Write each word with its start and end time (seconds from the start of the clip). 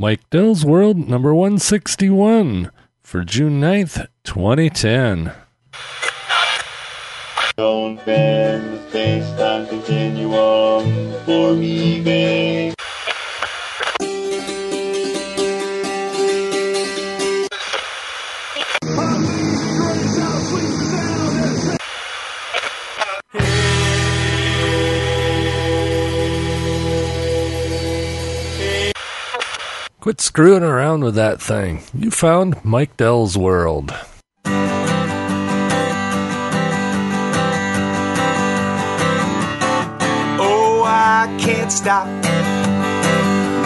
Mike 0.00 0.30
Dell's 0.30 0.64
World 0.64 1.08
number 1.08 1.34
161 1.34 2.70
for 3.02 3.24
June 3.24 3.60
9th, 3.60 4.06
2010. 4.22 5.32
Don't 7.56 7.96
bend 8.06 8.74
the 8.74 8.88
space-time 8.90 9.66
continuum 9.66 11.12
for 11.24 11.52
me, 11.54 12.00
babe. 12.00 12.77
Quit 30.08 30.22
screwing 30.22 30.62
around 30.62 31.04
with 31.04 31.16
that 31.16 31.38
thing. 31.38 31.82
You 31.92 32.10
found 32.10 32.64
Mike 32.64 32.96
Dell's 32.96 33.36
World. 33.36 33.92
Oh, 40.40 40.82
I 40.86 41.36
can't 41.38 41.70
stop. 41.70 42.06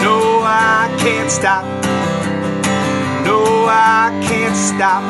No, 0.01 0.41
I 0.43 0.93
can't 0.99 1.31
stop. 1.31 1.63
No, 3.25 3.65
I 3.69 4.11
can't 4.27 4.57
stop 4.57 5.09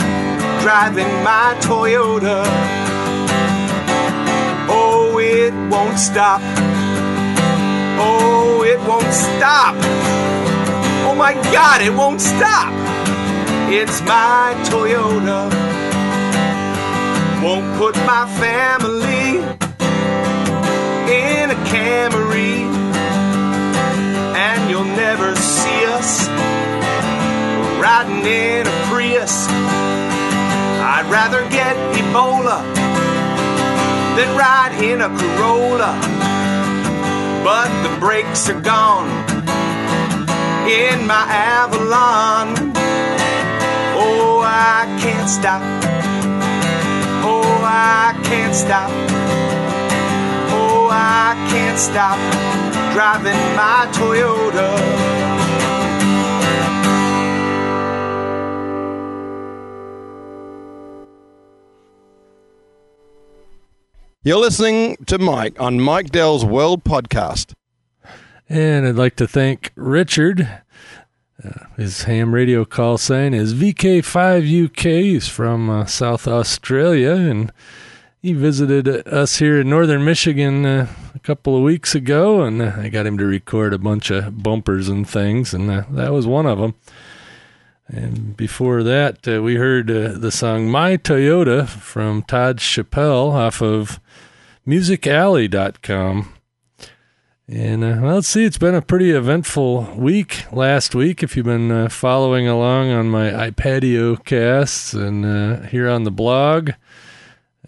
driving 0.61 1.11
my 1.23 1.58
Toyota. 1.61 2.45
Oh, 4.70 5.17
it 5.17 5.52
won't 5.72 5.97
stop. 5.97 6.41
Oh, 7.97 8.63
it 8.63 8.80
won't 8.88 9.11
stop. 9.11 10.33
Oh 11.13 11.16
my 11.16 11.35
God, 11.53 11.84
it 11.84 11.94
won't 11.94 12.20
stop. 12.20 12.73
It's 13.70 14.02
my 14.02 14.55
Toyota. 14.66 15.45
Won't 17.44 17.78
put 17.78 17.95
my 17.97 18.25
family 18.42 19.38
in 21.14 21.52
a 21.52 21.59
Camry, 21.69 22.66
and 24.36 24.72
you'll 24.72 24.86
never 24.86 25.36
see 25.36 25.86
us 25.86 26.28
riding 27.80 28.25
in 28.25 28.66
a 28.66 28.86
Prius. 28.89 29.47
I'd 30.81 31.08
rather 31.11 31.47
get 31.52 31.75
Ebola 31.94 32.59
than 34.16 34.36
ride 34.36 34.84
in 34.84 35.02
a 35.02 35.09
Corolla, 35.09 35.94
but 37.44 37.69
the 37.84 38.00
brakes 38.00 38.50
are 38.50 38.59
gone 38.59 39.33
in 40.67 41.06
my 41.06 41.25
Avalon. 41.30 42.73
Oh, 43.95 44.42
I 44.45 44.86
can't 45.02 45.30
stop. 45.30 45.61
Oh, 47.23 47.44
I 47.64 48.17
can't 48.23 48.56
stop. 48.56 48.89
Oh, 50.52 50.89
I 50.91 51.36
can't 51.52 51.78
stop 51.78 52.17
driving 52.94 53.41
my 53.56 53.88
Toyota. 53.91 55.03
You're 64.25 64.38
listening 64.38 64.95
to 65.08 65.17
Mike 65.17 65.59
on 65.59 65.81
Mike 65.81 66.09
Dell's 66.11 66.45
World 66.45 66.86
Podcast. 66.86 67.53
And 68.54 68.86
I'd 68.86 68.94
like 68.94 69.16
to 69.16 69.28
thank 69.28 69.72
Richard. 69.76 70.48
Uh, 71.44 71.66
his 71.76 72.04
ham 72.04 72.36
radio 72.36 72.66
call 72.66 73.00
sign 73.00 73.34
is 73.34 73.56
VK5UK. 73.56 75.02
He's 75.02 75.28
from 75.28 75.72
uh, 75.72 75.88
South 75.88 76.28
Australia, 76.28 77.14
and 77.14 77.52
he 78.22 78.31
visited 78.34 78.88
us 79.08 79.38
here 79.38 79.62
in 79.62 79.72
northern 79.72 80.06
Michigan 80.06 80.68
uh, 80.68 80.88
a 81.16 81.19
couple 81.19 81.58
of 81.58 81.63
weeks 81.63 81.96
ago, 81.96 82.44
and 82.44 82.62
uh, 82.62 82.74
I 82.78 82.90
got 82.90 83.08
him 83.08 83.18
to 83.18 83.25
record 83.25 83.74
a 83.74 83.80
bunch 83.80 84.12
of 84.12 84.44
bumpers 84.44 84.88
and 84.88 85.09
things, 85.09 85.56
and 85.56 85.72
uh, 85.72 85.86
that 85.90 86.13
was 86.13 86.28
one 86.28 86.46
of 86.46 86.59
them. 86.59 86.75
And 87.88 88.38
before 88.38 88.84
that, 88.84 89.28
uh, 89.28 89.42
we 89.42 89.56
heard 89.56 89.90
uh, 89.90 90.09
the 90.09 90.31
song 90.31 90.69
My 90.69 90.97
Toyota 90.97 91.68
from 91.68 92.22
Todd 92.22 92.59
Chappelle 92.59 93.31
off 93.34 93.63
of 93.63 94.00
musicalley.com. 94.68 96.34
And 97.48 97.84
uh, 97.84 97.98
well, 98.02 98.16
let's 98.16 98.30
see, 98.30 98.46
it's 98.46 98.58
been 98.58 98.74
a 98.74 98.81
pretty 98.81 99.12
eventful 99.12 99.96
week 99.98 100.46
last 100.54 100.96
week. 100.96 101.22
If 101.22 101.36
you've 101.36 101.46
been 101.46 101.72
uh, 101.72 101.90
following 101.90 102.48
along 102.48 102.92
on 102.92 103.09
my 103.09 103.31
iPadio 103.31 104.24
casts 104.24 104.94
and 104.94 105.26
uh, 105.26 105.62
here 105.68 105.90
on 105.90 106.06
the 106.06 106.12
blog 106.12 106.70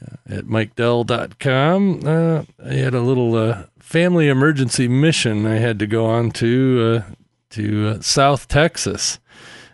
uh, 0.02 0.16
at 0.30 0.46
mikedell.com, 0.46 2.02
uh, 2.06 2.44
I 2.66 2.74
had 2.74 2.94
a 2.94 3.02
little 3.02 3.36
uh, 3.36 3.64
family 3.78 4.30
emergency 4.30 4.88
mission 4.88 5.46
I 5.46 5.56
had 5.56 5.78
to 5.80 5.88
go 5.88 6.06
on 6.06 6.32
to 6.32 7.04
to 7.50 8.02
South 8.02 8.48
Texas, 8.48 9.20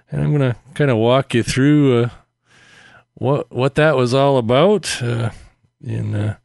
and 0.10 0.22
I'm 0.24 0.32
gonna 0.32 0.56
kind 0.74 0.90
of 0.90 0.98
walk 0.98 1.36
you 1.36 1.44
through 1.44 2.10
what 3.14 3.52
what 3.52 3.76
that 3.76 3.96
was 3.96 4.16
all 4.16 4.40
about. 4.40 5.00
In 5.84 6.14
uh, 6.14 6.38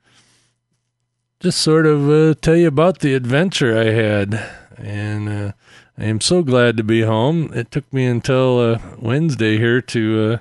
just 1.46 1.62
sort 1.62 1.86
of 1.86 2.10
uh, 2.10 2.34
tell 2.40 2.56
you 2.56 2.66
about 2.66 2.98
the 2.98 3.14
adventure 3.14 3.78
I 3.78 3.84
had. 3.84 4.44
And 4.76 5.28
uh, 5.28 5.52
I 5.96 6.06
am 6.06 6.20
so 6.20 6.42
glad 6.42 6.76
to 6.76 6.82
be 6.82 7.02
home. 7.02 7.52
It 7.54 7.70
took 7.70 7.92
me 7.92 8.04
until 8.04 8.58
uh, 8.58 8.78
Wednesday 8.98 9.56
here 9.56 9.80
to 9.80 10.32
uh, 10.32 10.38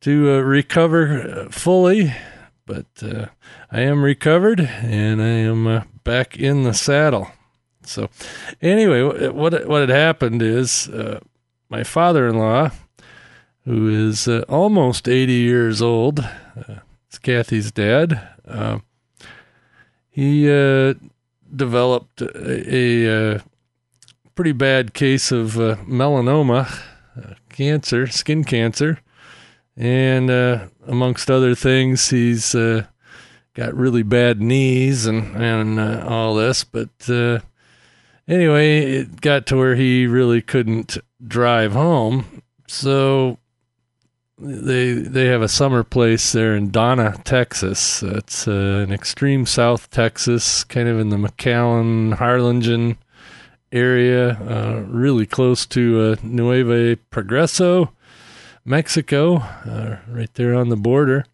to 0.00 0.32
uh, 0.32 0.40
recover 0.40 1.46
fully, 1.52 2.12
but 2.66 2.86
uh, 3.00 3.26
I 3.70 3.82
am 3.82 4.02
recovered 4.02 4.58
and 4.58 5.22
I 5.22 5.28
am 5.28 5.68
uh, 5.68 5.82
back 6.02 6.36
in 6.36 6.64
the 6.64 6.74
saddle. 6.74 7.30
So, 7.84 8.10
anyway, 8.60 9.28
what 9.28 9.68
what 9.68 9.82
had 9.82 9.90
happened 9.90 10.42
is 10.42 10.88
uh, 10.88 11.20
my 11.68 11.84
father-in-law, 11.84 12.72
who 13.64 13.88
is 13.88 14.26
uh, 14.26 14.44
almost 14.48 15.08
80 15.08 15.32
years 15.32 15.80
old, 15.80 16.18
uh, 16.18 16.80
it's 17.06 17.20
Kathy's 17.20 17.70
dad. 17.70 18.30
Uh, 18.48 18.80
he 20.16 20.50
uh, 20.50 20.94
developed 21.54 22.22
a, 22.22 22.74
a, 22.74 23.34
uh 23.34 23.38
pretty 24.34 24.52
bad 24.52 24.94
case 24.94 25.30
of 25.30 25.58
uh, 25.58 25.76
melanoma, 25.86 26.70
uh, 27.16 27.34
cancer, 27.50 28.06
skin 28.06 28.44
cancer, 28.44 28.98
and 29.76 30.30
amongst 30.86 31.30
other 31.30 31.54
things, 31.54 32.10
he's 32.10 32.54
got 33.56 33.74
really 33.74 34.02
bad 34.02 34.40
knees 34.40 35.06
and 35.06 35.34
and 35.36 35.80
uh, 35.80 36.04
all 36.06 36.34
this. 36.34 36.64
But 36.64 36.90
uh, 37.08 37.40
anyway, 38.26 38.80
it 38.80 39.20
got 39.20 39.46
to 39.46 39.56
where 39.56 39.74
he 39.74 40.06
really 40.06 40.42
couldn't 40.42 40.98
drive 41.26 41.72
home, 41.72 42.42
so 42.68 43.38
they 44.38 44.92
they 44.92 45.26
have 45.26 45.42
a 45.42 45.48
summer 45.48 45.82
place 45.82 46.32
there 46.32 46.54
in 46.54 46.70
Donna, 46.70 47.16
Texas. 47.24 48.02
It's 48.02 48.46
uh, 48.46 48.84
an 48.86 48.92
extreme 48.92 49.46
South 49.46 49.90
Texas, 49.90 50.64
kind 50.64 50.88
of 50.88 50.98
in 50.98 51.08
the 51.08 51.16
McAllen, 51.16 52.14
Harlingen 52.14 52.98
area, 53.72 54.32
uh, 54.32 54.84
really 54.88 55.26
close 55.26 55.66
to 55.66 56.00
uh, 56.00 56.16
Nuevo 56.22 56.96
Progreso, 57.10 57.90
Mexico, 58.64 59.36
uh, 59.36 59.98
right 60.08 60.32
there 60.34 60.54
on 60.54 60.68
the 60.68 60.76
border. 60.76 61.24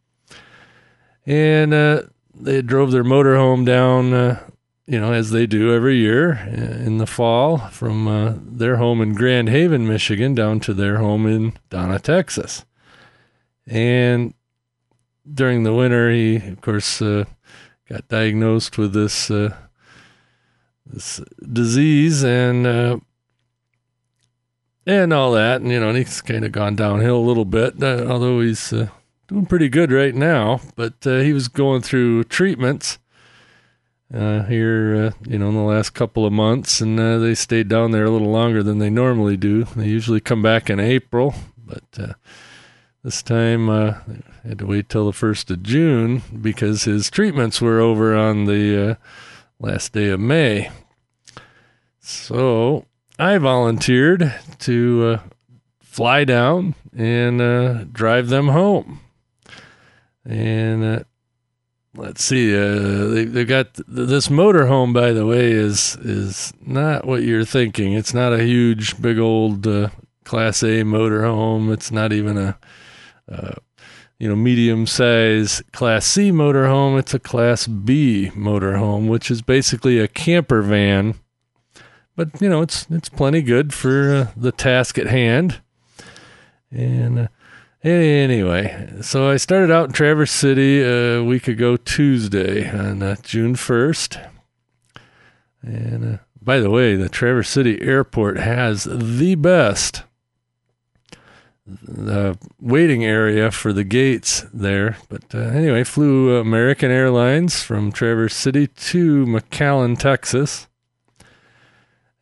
And 1.26 1.74
uh, 1.74 2.02
they 2.34 2.62
drove 2.62 2.90
their 2.90 3.04
motorhome 3.04 3.64
down, 3.64 4.12
uh, 4.12 4.48
you 4.86 4.98
know, 5.00 5.12
as 5.12 5.30
they 5.30 5.46
do 5.46 5.74
every 5.74 5.96
year 5.96 6.32
in 6.32 6.98
the 6.98 7.06
fall, 7.06 7.58
from 7.58 8.42
their 8.44 8.76
home 8.76 9.00
in 9.00 9.14
Grand 9.14 9.48
Haven, 9.48 9.87
Michigan, 9.87 10.34
down 10.34 10.60
to 10.60 10.75
their 10.75 10.98
home 10.98 11.26
in 11.26 11.55
Donna, 11.69 11.98
Texas. 11.98 12.64
And 13.67 14.35
during 15.32 15.62
the 15.62 15.73
winter, 15.73 16.11
he, 16.11 16.37
of 16.37 16.61
course, 16.61 17.00
uh, 17.00 17.25
got 17.88 18.09
diagnosed 18.09 18.79
with 18.79 18.93
this 18.93 19.31
uh, 19.31 19.55
this 20.87 21.20
disease 21.53 22.25
and 22.25 22.67
uh, 22.67 22.99
and 24.87 25.12
all 25.12 25.32
that, 25.32 25.61
and 25.61 25.70
you 25.70 25.79
know, 25.79 25.88
and 25.91 25.99
he's 25.99 26.20
kind 26.20 26.44
of 26.44 26.53
gone 26.53 26.75
downhill 26.75 27.17
a 27.17 27.19
little 27.19 27.44
bit. 27.44 27.82
Uh, 27.82 28.06
although 28.09 28.41
he's 28.41 28.73
uh, 28.73 28.88
doing 29.29 29.47
pretty 29.47 29.69
good 29.69 29.93
right 29.93 30.15
now, 30.15 30.61
but 30.75 31.06
uh, 31.06 31.19
he 31.19 31.32
was 31.32 31.49
going 31.49 31.82
through 31.82 32.25
treatments 32.25 32.99
here, 34.11 35.15
you 35.26 35.38
know, 35.38 35.49
in 35.49 35.55
the 35.55 35.62
last 35.62 35.91
couple 35.91 36.26
of 36.26 36.32
months, 36.35 36.82
and 36.82 36.99
they 36.99 37.35
stayed 37.35 37.67
down 37.69 37.93
there 37.93 38.05
a 38.05 38.11
little 38.11 38.31
longer 38.31 38.62
than 38.62 38.79
they 38.79 38.91
normally 38.91 39.38
do. 39.38 39.65
They 39.65 39.87
usually 39.87 40.20
come 40.20 40.43
back 40.43 40.69
in 40.69 40.79
April, 40.79 41.35
but 41.56 42.17
this 43.02 43.22
time 43.22 43.69
uh, 43.69 43.94
they 44.06 44.50
had 44.50 44.58
to 44.60 44.66
wait 44.66 44.88
till 44.88 45.06
the 45.06 45.12
first 45.12 45.50
of 45.50 45.62
June 45.62 46.22
because 46.40 46.84
his 46.84 47.10
treatments 47.10 47.60
were 47.60 47.81
over 47.81 48.16
on 48.16 48.44
the 48.44 48.90
uh, 48.90 48.94
last 49.58 49.93
day 49.93 50.08
of 50.08 50.20
May. 50.20 50.70
So 51.99 52.87
I 53.19 53.38
volunteered 53.38 54.32
to 54.60 55.19
uh, 55.20 55.28
fly 55.81 56.25
down 56.25 56.76
and 56.96 57.40
uh, 57.40 57.84
drive 57.90 58.28
them 58.28 58.49
home. 58.49 59.00
And 60.25 60.84
uh, 60.84 61.00
let's 61.96 62.22
see, 62.22 62.56
uh, 62.56 63.06
they 63.06 63.25
they 63.25 63.44
got 63.44 63.75
th- 63.75 63.87
this 63.88 64.28
motorhome. 64.28 64.93
By 64.93 65.12
the 65.12 65.26
way, 65.26 65.50
is 65.50 65.96
is 65.96 66.52
not 66.64 67.05
what 67.05 67.25
you're 67.25 67.44
thinking. 67.44 67.94
It's 67.94 68.14
not 68.14 68.32
a 68.32 68.44
huge, 68.44 69.02
big 69.02 69.19
old 69.19 69.64
Class 70.22 70.62
A 70.62 70.82
motorhome. 70.82 71.72
It's 71.72 71.90
not 71.90 72.12
even 72.12 72.38
a 72.38 72.56
uh, 73.32 73.55
you 74.19 74.29
know 74.29 74.37
medium 74.37 74.87
size 74.87 75.62
Class 75.73 76.06
C 76.06 76.31
motorhome. 76.31 76.99
It's 76.99 77.14
a 77.14 77.19
Class 77.19 77.67
B 77.67 78.31
motorhome, 78.34 79.08
which 79.08 79.31
is 79.31 79.43
basically 79.43 79.99
a 79.99 80.08
camper 80.08 80.62
van. 80.62 81.14
But 82.14 82.40
you 82.40 82.49
know, 82.49 82.62
it's 82.62 82.87
it's 82.90 83.08
plenty 83.08 83.43
good 83.43 83.73
for 83.73 84.14
uh, 84.14 84.26
the 84.37 84.52
task 84.52 84.99
at 84.99 85.06
hand. 85.06 85.61
And 86.70 87.19
uh, 87.19 87.29
anyway, 87.82 88.94
so 89.02 89.31
I 89.31 89.37
started 89.37 89.70
out 89.70 89.88
in 89.88 89.93
Traverse 89.93 90.32
City 90.32 90.82
a 90.82 91.23
week 91.23 91.49
ago 91.49 91.76
Tuesday 91.76 92.70
on 92.70 93.02
uh, 93.02 93.17
June 93.23 93.55
1st. 93.55 94.31
And 95.62 96.14
uh, 96.14 96.19
by 96.40 96.61
the 96.61 96.70
way, 96.70 96.96
the 96.96 97.08
Traverse 97.08 97.50
City 97.50 97.81
Airport 97.82 98.38
has 98.38 98.84
the 98.84 99.34
best 99.34 100.02
the 101.67 102.38
waiting 102.61 103.05
area 103.05 103.50
for 103.50 103.73
the 103.73 103.85
gates 103.85 104.44
there. 104.53 104.97
But 105.09 105.35
uh, 105.35 105.38
anyway, 105.38 105.85
flew 105.85 106.37
American 106.37 106.91
Airlines 106.91 107.62
from 107.62 107.93
Traverse 107.93 108.35
City 108.35 108.67
to 108.67 109.26
McAllen, 109.26 109.99
Texas 109.99 110.67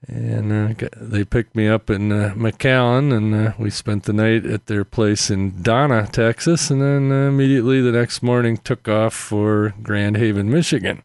and 0.08 0.52
uh, 0.52 0.88
they 0.96 1.24
picked 1.24 1.54
me 1.54 1.68
up 1.68 1.90
in 1.90 2.10
uh, 2.10 2.32
McAllen, 2.34 3.16
and 3.16 3.34
uh, 3.34 3.52
we 3.58 3.70
spent 3.70 4.04
the 4.04 4.12
night 4.12 4.46
at 4.46 4.66
their 4.66 4.84
place 4.84 5.30
in 5.30 5.62
Donna, 5.62 6.08
Texas, 6.10 6.70
and 6.70 6.80
then 6.80 7.12
uh, 7.12 7.28
immediately 7.28 7.80
the 7.80 7.92
next 7.92 8.22
morning 8.22 8.56
took 8.56 8.88
off 8.88 9.14
for 9.14 9.74
Grand 9.82 10.16
Haven, 10.16 10.50
Michigan. 10.50 11.02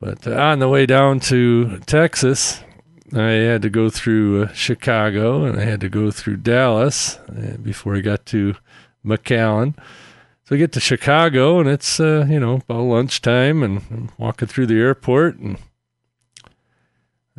But 0.00 0.26
uh, 0.26 0.36
on 0.36 0.60
the 0.60 0.68
way 0.68 0.86
down 0.86 1.18
to 1.20 1.78
Texas, 1.80 2.62
I 3.14 3.30
had 3.30 3.62
to 3.62 3.70
go 3.70 3.90
through 3.90 4.42
uh, 4.42 4.52
Chicago 4.52 5.44
and 5.44 5.58
I 5.58 5.64
had 5.64 5.80
to 5.80 5.88
go 5.88 6.10
through 6.10 6.38
Dallas 6.38 7.18
before 7.62 7.96
I 7.96 8.00
got 8.00 8.26
to 8.26 8.54
McAllen. 9.04 9.74
So 10.44 10.54
I 10.54 10.58
get 10.58 10.72
to 10.72 10.80
Chicago 10.80 11.60
and 11.60 11.68
it's 11.68 11.98
you 11.98 12.40
know 12.40 12.54
about 12.56 12.82
lunchtime, 12.82 13.62
and 13.62 13.82
I'm 13.90 14.10
walking 14.18 14.48
through 14.48 14.66
the 14.66 14.80
airport 14.80 15.36
and 15.36 15.58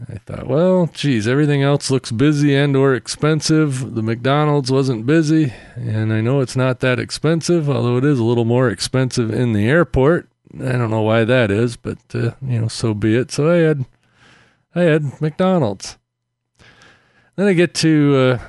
I 0.08 0.18
thought, 0.20 0.48
well, 0.48 0.90
geez, 0.94 1.28
everything 1.28 1.62
else 1.62 1.92
looks 1.92 2.12
busy 2.12 2.56
and 2.56 2.76
or 2.76 2.94
expensive. 2.94 3.96
The 3.96 4.04
McDonald's 4.04 4.72
wasn't 4.72 5.06
busy, 5.06 5.54
and 5.76 6.14
I 6.14 6.22
know 6.22 6.40
it's 6.40 6.56
not 6.56 6.80
that 6.80 7.00
expensive, 7.00 7.70
although 7.70 7.98
it 7.98 8.06
is 8.06 8.20
a 8.20 8.24
little 8.24 8.46
more 8.46 8.70
expensive 8.70 9.32
in 9.32 9.54
the 9.54 9.68
airport. 9.68 10.30
I 10.56 10.74
don't 10.74 10.90
know 10.90 11.02
why 11.02 11.26
that 11.26 11.52
is, 11.52 11.76
but 11.76 11.98
uh, 12.14 12.32
you 12.42 12.62
know, 12.62 12.68
so 12.68 12.94
be 12.94 13.16
it. 13.16 13.32
So 13.32 13.52
I 13.52 13.58
had, 13.58 13.86
I 14.76 14.82
had 14.82 15.22
McDonald's. 15.22 15.98
Then 17.36 17.48
I 17.48 17.54
get 17.54 17.74
to 17.76 18.16
uh, 18.16 18.40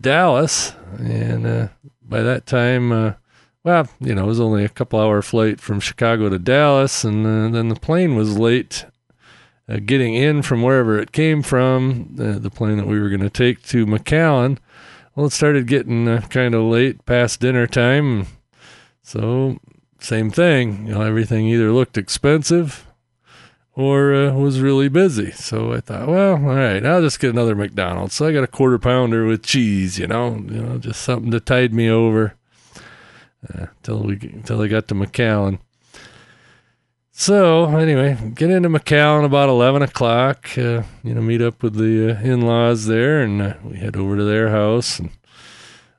Dallas, 0.00 0.74
and 0.98 1.46
uh, 1.46 1.68
by 2.02 2.22
that 2.22 2.46
time, 2.46 2.90
uh, 2.90 3.12
well, 3.62 3.88
you 4.00 4.14
know, 4.14 4.24
it 4.24 4.28
was 4.28 4.40
only 4.40 4.64
a 4.64 4.68
couple 4.68 4.98
hour 4.98 5.22
flight 5.22 5.60
from 5.60 5.78
Chicago 5.78 6.28
to 6.28 6.38
Dallas, 6.38 7.04
and 7.04 7.26
uh, 7.26 7.48
then 7.48 7.68
the 7.68 7.76
plane 7.76 8.16
was 8.16 8.38
late 8.38 8.86
uh, 9.68 9.78
getting 9.84 10.14
in 10.14 10.42
from 10.42 10.62
wherever 10.62 10.98
it 10.98 11.12
came 11.12 11.42
from, 11.42 12.16
uh, 12.18 12.38
the 12.38 12.50
plane 12.50 12.78
that 12.78 12.86
we 12.86 12.98
were 12.98 13.10
going 13.10 13.20
to 13.20 13.30
take 13.30 13.62
to 13.64 13.86
McAllen. 13.86 14.58
Well, 15.14 15.26
it 15.26 15.32
started 15.32 15.66
getting 15.66 16.06
kind 16.22 16.54
of 16.54 16.62
late 16.62 17.04
past 17.04 17.40
dinner 17.40 17.66
time. 17.66 18.26
So, 19.02 19.58
same 20.00 20.30
thing. 20.30 20.86
You 20.86 20.94
know, 20.94 21.02
everything 21.02 21.46
either 21.46 21.72
looked 21.72 21.98
expensive 21.98 22.87
or 23.78 24.12
uh, 24.12 24.32
was 24.32 24.60
really 24.60 24.88
busy. 24.88 25.30
So 25.30 25.72
I 25.72 25.78
thought, 25.78 26.08
well, 26.08 26.32
all 26.32 26.56
right, 26.56 26.84
I'll 26.84 27.00
just 27.00 27.20
get 27.20 27.30
another 27.30 27.54
McDonald's. 27.54 28.14
So 28.14 28.26
I 28.26 28.32
got 28.32 28.42
a 28.42 28.48
quarter 28.48 28.76
pounder 28.76 29.24
with 29.24 29.44
cheese, 29.44 30.00
you 30.00 30.08
know, 30.08 30.34
you 30.34 30.60
know, 30.60 30.78
just 30.78 31.00
something 31.00 31.30
to 31.30 31.38
tide 31.38 31.72
me 31.72 31.88
over 31.88 32.34
uh, 33.54 33.66
we 33.86 34.18
until 34.20 34.62
I 34.62 34.66
got 34.66 34.88
to 34.88 34.96
McAllen. 34.96 35.60
So 37.12 37.66
anyway, 37.76 38.32
get 38.34 38.50
into 38.50 38.68
McAllen 38.68 39.24
about 39.24 39.48
eleven 39.48 39.82
o'clock. 39.82 40.58
Uh, 40.58 40.82
you 41.04 41.14
know, 41.14 41.20
meet 41.20 41.40
up 41.40 41.62
with 41.62 41.74
the 41.74 42.16
uh, 42.16 42.20
in-laws 42.20 42.86
there, 42.86 43.22
and 43.22 43.40
uh, 43.40 43.54
we 43.62 43.76
head 43.76 43.96
over 43.96 44.16
to 44.16 44.24
their 44.24 44.48
house. 44.48 44.98
And 44.98 45.10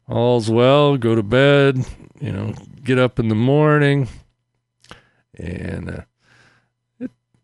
all's 0.05 0.49
well. 0.49 0.97
Go 0.97 1.15
to 1.15 1.23
bed. 1.23 1.85
You 2.19 2.33
know, 2.33 2.53
get 2.83 2.99
up 2.99 3.19
in 3.19 3.29
the 3.29 3.35
morning, 3.35 4.09
and 5.37 5.89
uh, 5.89 6.01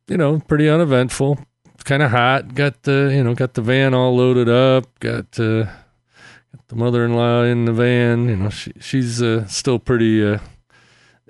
you 0.08 0.18
know, 0.18 0.40
pretty 0.40 0.70
uneventful. 0.70 1.40
It's 1.74 1.84
kind 1.84 2.04
of 2.04 2.12
hot. 2.12 2.54
Got 2.54 2.84
the 2.84 3.12
you 3.14 3.24
know 3.24 3.34
got 3.34 3.54
the 3.54 3.62
van 3.62 3.94
all 3.94 4.16
loaded 4.16 4.50
up. 4.50 4.88
Got, 5.00 5.40
uh, 5.40 5.64
got 5.64 6.68
the 6.68 6.76
mother-in-law 6.76 7.44
in 7.44 7.66
the 7.66 7.74
van. 7.74 8.30
You 8.30 8.36
know, 8.36 8.50
she 8.50 8.74
she's 8.80 9.22
uh, 9.22 9.46
still 9.48 9.80
pretty 9.80 10.26
uh, 10.26 10.40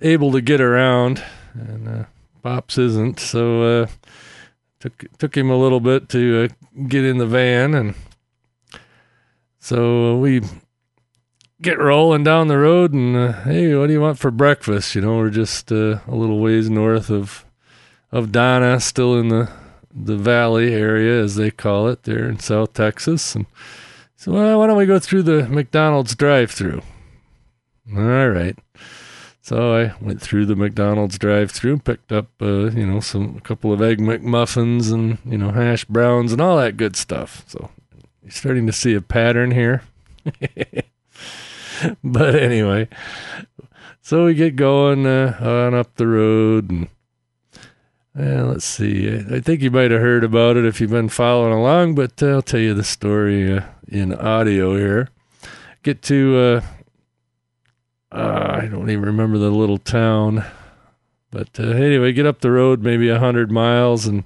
able 0.01 0.31
to 0.31 0.41
get 0.41 0.61
around, 0.61 1.23
and 1.53 1.87
uh, 1.87 2.03
Pops 2.43 2.77
isn't. 2.77 3.19
So 3.19 3.83
uh, 3.83 3.87
took 4.79 5.05
took 5.17 5.35
him 5.35 5.49
a 5.49 5.57
little 5.57 5.79
bit 5.79 6.09
to 6.09 6.43
uh, 6.43 6.83
get 6.87 7.05
in 7.05 7.17
the 7.17 7.25
van, 7.25 7.73
and 7.73 7.95
so 9.59 10.17
we 10.17 10.41
get 11.61 11.79
rolling 11.79 12.23
down 12.23 12.49
the 12.49 12.57
road. 12.57 12.93
And 12.93 13.15
uh, 13.15 13.31
hey, 13.43 13.73
what 13.75 13.87
do 13.87 13.93
you 13.93 14.01
want 14.01 14.19
for 14.19 14.31
breakfast? 14.31 14.93
You 14.93 15.01
know, 15.01 15.17
we're 15.17 15.29
just 15.29 15.71
uh, 15.71 15.99
a 16.07 16.15
little 16.15 16.39
ways 16.39 16.69
north 16.69 17.09
of 17.09 17.44
of 18.15 18.31
Donna, 18.31 18.79
still 18.79 19.19
in 19.19 19.27
the 19.27 19.51
the 19.93 20.15
valley 20.15 20.73
area, 20.73 21.21
as 21.21 21.35
they 21.35 21.51
call 21.51 21.89
it, 21.89 22.03
there 22.03 22.29
in 22.29 22.39
South 22.39 22.73
Texas. 22.73 23.35
And 23.35 23.45
so, 24.15 24.31
well, 24.31 24.59
why 24.59 24.67
don't 24.67 24.77
we 24.77 24.85
go 24.85 24.99
through 24.99 25.23
the 25.23 25.47
McDonald's 25.47 26.15
drive-through? 26.15 26.81
All 27.95 28.29
right. 28.29 28.57
So 29.41 29.75
I 29.75 29.93
went 30.01 30.21
through 30.21 30.45
the 30.47 30.55
McDonald's 30.55 31.17
drive-through, 31.17 31.79
picked 31.79 32.11
up, 32.13 32.27
uh, 32.41 32.71
you 32.71 32.85
know, 32.87 33.01
some 33.01 33.35
a 33.37 33.41
couple 33.41 33.73
of 33.73 33.81
egg 33.81 33.99
McMuffins 33.99 34.93
and 34.93 35.17
you 35.25 35.37
know 35.37 35.51
hash 35.51 35.83
browns 35.85 36.31
and 36.31 36.41
all 36.41 36.57
that 36.57 36.77
good 36.77 36.95
stuff. 36.95 37.43
So 37.47 37.69
you're 38.23 38.31
starting 38.31 38.65
to 38.65 38.73
see 38.73 38.93
a 38.93 39.01
pattern 39.01 39.51
here. 39.51 39.83
but 42.03 42.35
anyway, 42.35 42.87
so 44.01 44.25
we 44.25 44.35
get 44.35 44.55
going 44.55 45.05
uh, 45.05 45.37
on 45.41 45.73
up 45.73 45.95
the 45.95 46.07
road 46.07 46.71
and. 46.71 46.87
Uh, 48.17 48.45
let's 48.45 48.65
see. 48.65 49.13
I 49.13 49.41
think 49.41 49.61
you 49.61 49.71
might 49.71 49.91
have 49.91 49.99
heard 49.99 50.23
about 50.23 50.55
it 50.55 50.65
if 50.65 50.79
you've 50.79 50.91
been 50.91 51.09
following 51.09 51.51
along, 51.51 51.95
but 51.95 52.23
uh, 52.23 52.27
I'll 52.27 52.41
tell 52.41 52.61
you 52.61 52.73
the 52.73 52.83
story 52.83 53.57
uh, 53.57 53.63
in 53.87 54.13
audio 54.13 54.75
here. 54.77 55.09
Get 55.83 56.01
to 56.03 56.37
uh, 56.37 56.61
uh, 58.15 58.61
I 58.61 58.67
don't 58.67 58.89
even 58.89 59.03
remember 59.03 59.37
the 59.37 59.49
little 59.49 59.77
town. 59.77 60.45
But 61.31 61.59
uh, 61.59 61.63
anyway, 61.63 62.13
get 62.13 62.25
up 62.25 62.39
the 62.39 62.51
road 62.51 62.81
maybe 62.81 63.09
a 63.09 63.19
hundred 63.19 63.51
miles 63.51 64.05
and 64.05 64.23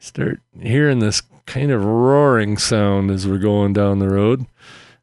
start 0.00 0.40
hearing 0.60 0.98
this 0.98 1.22
kind 1.46 1.70
of 1.70 1.84
roaring 1.84 2.58
sound 2.58 3.12
as 3.12 3.26
we're 3.26 3.38
going 3.38 3.72
down 3.72 4.00
the 4.00 4.08
road. 4.08 4.46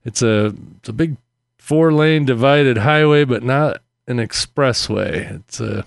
It's 0.04 0.22
a 0.22 0.54
it's 0.78 0.90
a 0.90 0.94
big 0.94 1.16
four 1.58 1.94
lane 1.94 2.26
divided 2.26 2.80
highway, 2.80 3.24
but 3.24 3.44
not 3.44 3.82
an 4.06 4.18
expressway. 4.18 5.40
It's 5.40 5.62
a 5.62 5.86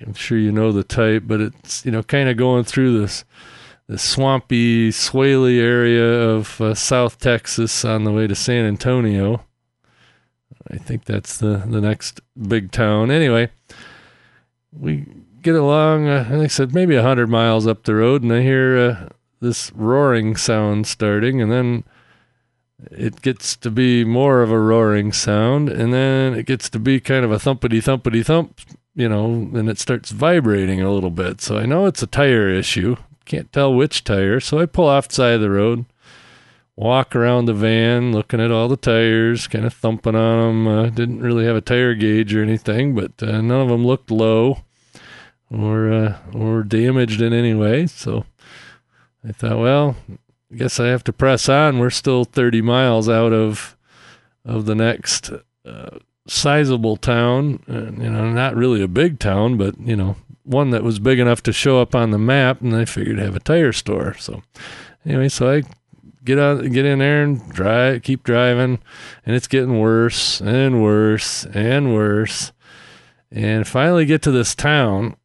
I'm 0.00 0.14
sure 0.14 0.38
you 0.38 0.52
know 0.52 0.72
the 0.72 0.84
type, 0.84 1.24
but 1.26 1.40
it's 1.40 1.84
you 1.84 1.90
know 1.90 2.02
kind 2.02 2.28
of 2.28 2.36
going 2.36 2.64
through 2.64 3.00
this 3.00 3.24
the 3.88 3.98
swampy, 3.98 4.90
swaly 4.90 5.58
area 5.58 6.04
of 6.04 6.60
uh, 6.60 6.74
South 6.74 7.18
Texas 7.18 7.84
on 7.84 8.04
the 8.04 8.12
way 8.12 8.26
to 8.26 8.34
San 8.34 8.66
Antonio. 8.66 9.44
I 10.70 10.76
think 10.76 11.04
that's 11.04 11.38
the 11.38 11.62
the 11.66 11.80
next 11.80 12.20
big 12.36 12.70
town. 12.70 13.10
Anyway, 13.10 13.50
we 14.72 15.06
get 15.42 15.54
along. 15.54 16.08
Uh, 16.08 16.40
I 16.42 16.46
said, 16.46 16.74
maybe 16.74 16.96
a 16.96 17.02
hundred 17.02 17.28
miles 17.28 17.66
up 17.66 17.84
the 17.84 17.94
road, 17.94 18.22
and 18.22 18.32
I 18.32 18.42
hear 18.42 18.76
uh, 18.76 19.08
this 19.40 19.72
roaring 19.72 20.36
sound 20.36 20.86
starting, 20.86 21.40
and 21.40 21.50
then 21.50 21.84
it 22.90 23.22
gets 23.22 23.56
to 23.56 23.70
be 23.70 24.04
more 24.04 24.42
of 24.42 24.50
a 24.50 24.58
roaring 24.58 25.12
sound, 25.12 25.68
and 25.68 25.92
then 25.92 26.34
it 26.34 26.46
gets 26.46 26.68
to 26.70 26.78
be 26.78 27.00
kind 27.00 27.24
of 27.24 27.32
a 27.32 27.36
thumpity 27.36 27.82
thumpity 27.82 28.24
thump, 28.24 28.60
you 28.98 29.08
know, 29.08 29.24
and 29.26 29.68
it 29.68 29.78
starts 29.78 30.10
vibrating 30.10 30.82
a 30.82 30.92
little 30.92 31.10
bit. 31.10 31.40
So 31.40 31.56
I 31.56 31.66
know 31.66 31.86
it's 31.86 32.02
a 32.02 32.06
tire 32.06 32.48
issue. 32.48 32.96
Can't 33.24 33.52
tell 33.52 33.74
which 33.74 34.04
tire, 34.04 34.40
so 34.40 34.58
I 34.58 34.66
pull 34.66 34.86
off 34.86 35.08
the 35.08 35.14
side 35.14 35.34
of 35.34 35.40
the 35.40 35.50
road 35.50 35.84
walk 36.78 37.16
around 37.16 37.46
the 37.46 37.54
van 37.54 38.12
looking 38.12 38.40
at 38.40 38.52
all 38.52 38.68
the 38.68 38.76
tires, 38.76 39.48
kind 39.48 39.64
of 39.64 39.74
thumping 39.74 40.14
on 40.14 40.38
them. 40.38 40.68
Uh, 40.68 40.88
didn't 40.90 41.20
really 41.20 41.44
have 41.44 41.56
a 41.56 41.60
tire 41.60 41.94
gauge 41.94 42.32
or 42.32 42.42
anything, 42.42 42.94
but 42.94 43.20
uh, 43.20 43.40
none 43.40 43.60
of 43.60 43.68
them 43.68 43.84
looked 43.84 44.12
low 44.12 44.62
or 45.50 45.92
uh, 45.92 46.18
or 46.32 46.62
damaged 46.62 47.20
in 47.20 47.32
any 47.32 47.52
way. 47.52 47.86
So 47.88 48.24
I 49.26 49.32
thought, 49.32 49.58
well, 49.58 49.96
I 50.52 50.56
guess 50.56 50.78
I 50.78 50.86
have 50.86 51.02
to 51.04 51.12
press 51.12 51.48
on. 51.48 51.80
We're 51.80 51.90
still 51.90 52.24
30 52.24 52.62
miles 52.62 53.08
out 53.08 53.32
of 53.32 53.76
of 54.44 54.66
the 54.66 54.76
next 54.76 55.32
uh, 55.66 55.98
sizable 56.28 56.96
town. 56.96 57.62
Uh, 57.68 57.92
you 58.02 58.10
know, 58.10 58.30
not 58.30 58.56
really 58.56 58.82
a 58.82 58.88
big 58.88 59.18
town, 59.18 59.56
but 59.56 59.78
you 59.80 59.96
know, 59.96 60.16
one 60.44 60.70
that 60.70 60.84
was 60.84 60.98
big 60.98 61.18
enough 61.18 61.42
to 61.44 61.52
show 61.52 61.80
up 61.80 61.94
on 61.94 62.10
the 62.10 62.18
map. 62.18 62.60
And 62.60 62.74
I 62.74 62.84
figured 62.84 63.18
have 63.18 63.36
a 63.36 63.40
tire 63.40 63.72
store. 63.72 64.14
So 64.14 64.42
anyway, 65.04 65.28
so 65.28 65.50
I 65.50 65.62
get 66.24 66.38
out, 66.38 66.62
get 66.70 66.84
in 66.84 66.98
there 66.98 67.22
and 67.22 67.50
drive, 67.50 68.02
keep 68.02 68.22
driving, 68.22 68.78
and 69.24 69.34
it's 69.34 69.48
getting 69.48 69.78
worse 69.78 70.40
and 70.40 70.82
worse 70.82 71.46
and 71.46 71.94
worse. 71.94 72.52
And 73.30 73.66
finally 73.66 74.06
get 74.06 74.22
to 74.22 74.30
this 74.30 74.54
town, 74.54 75.16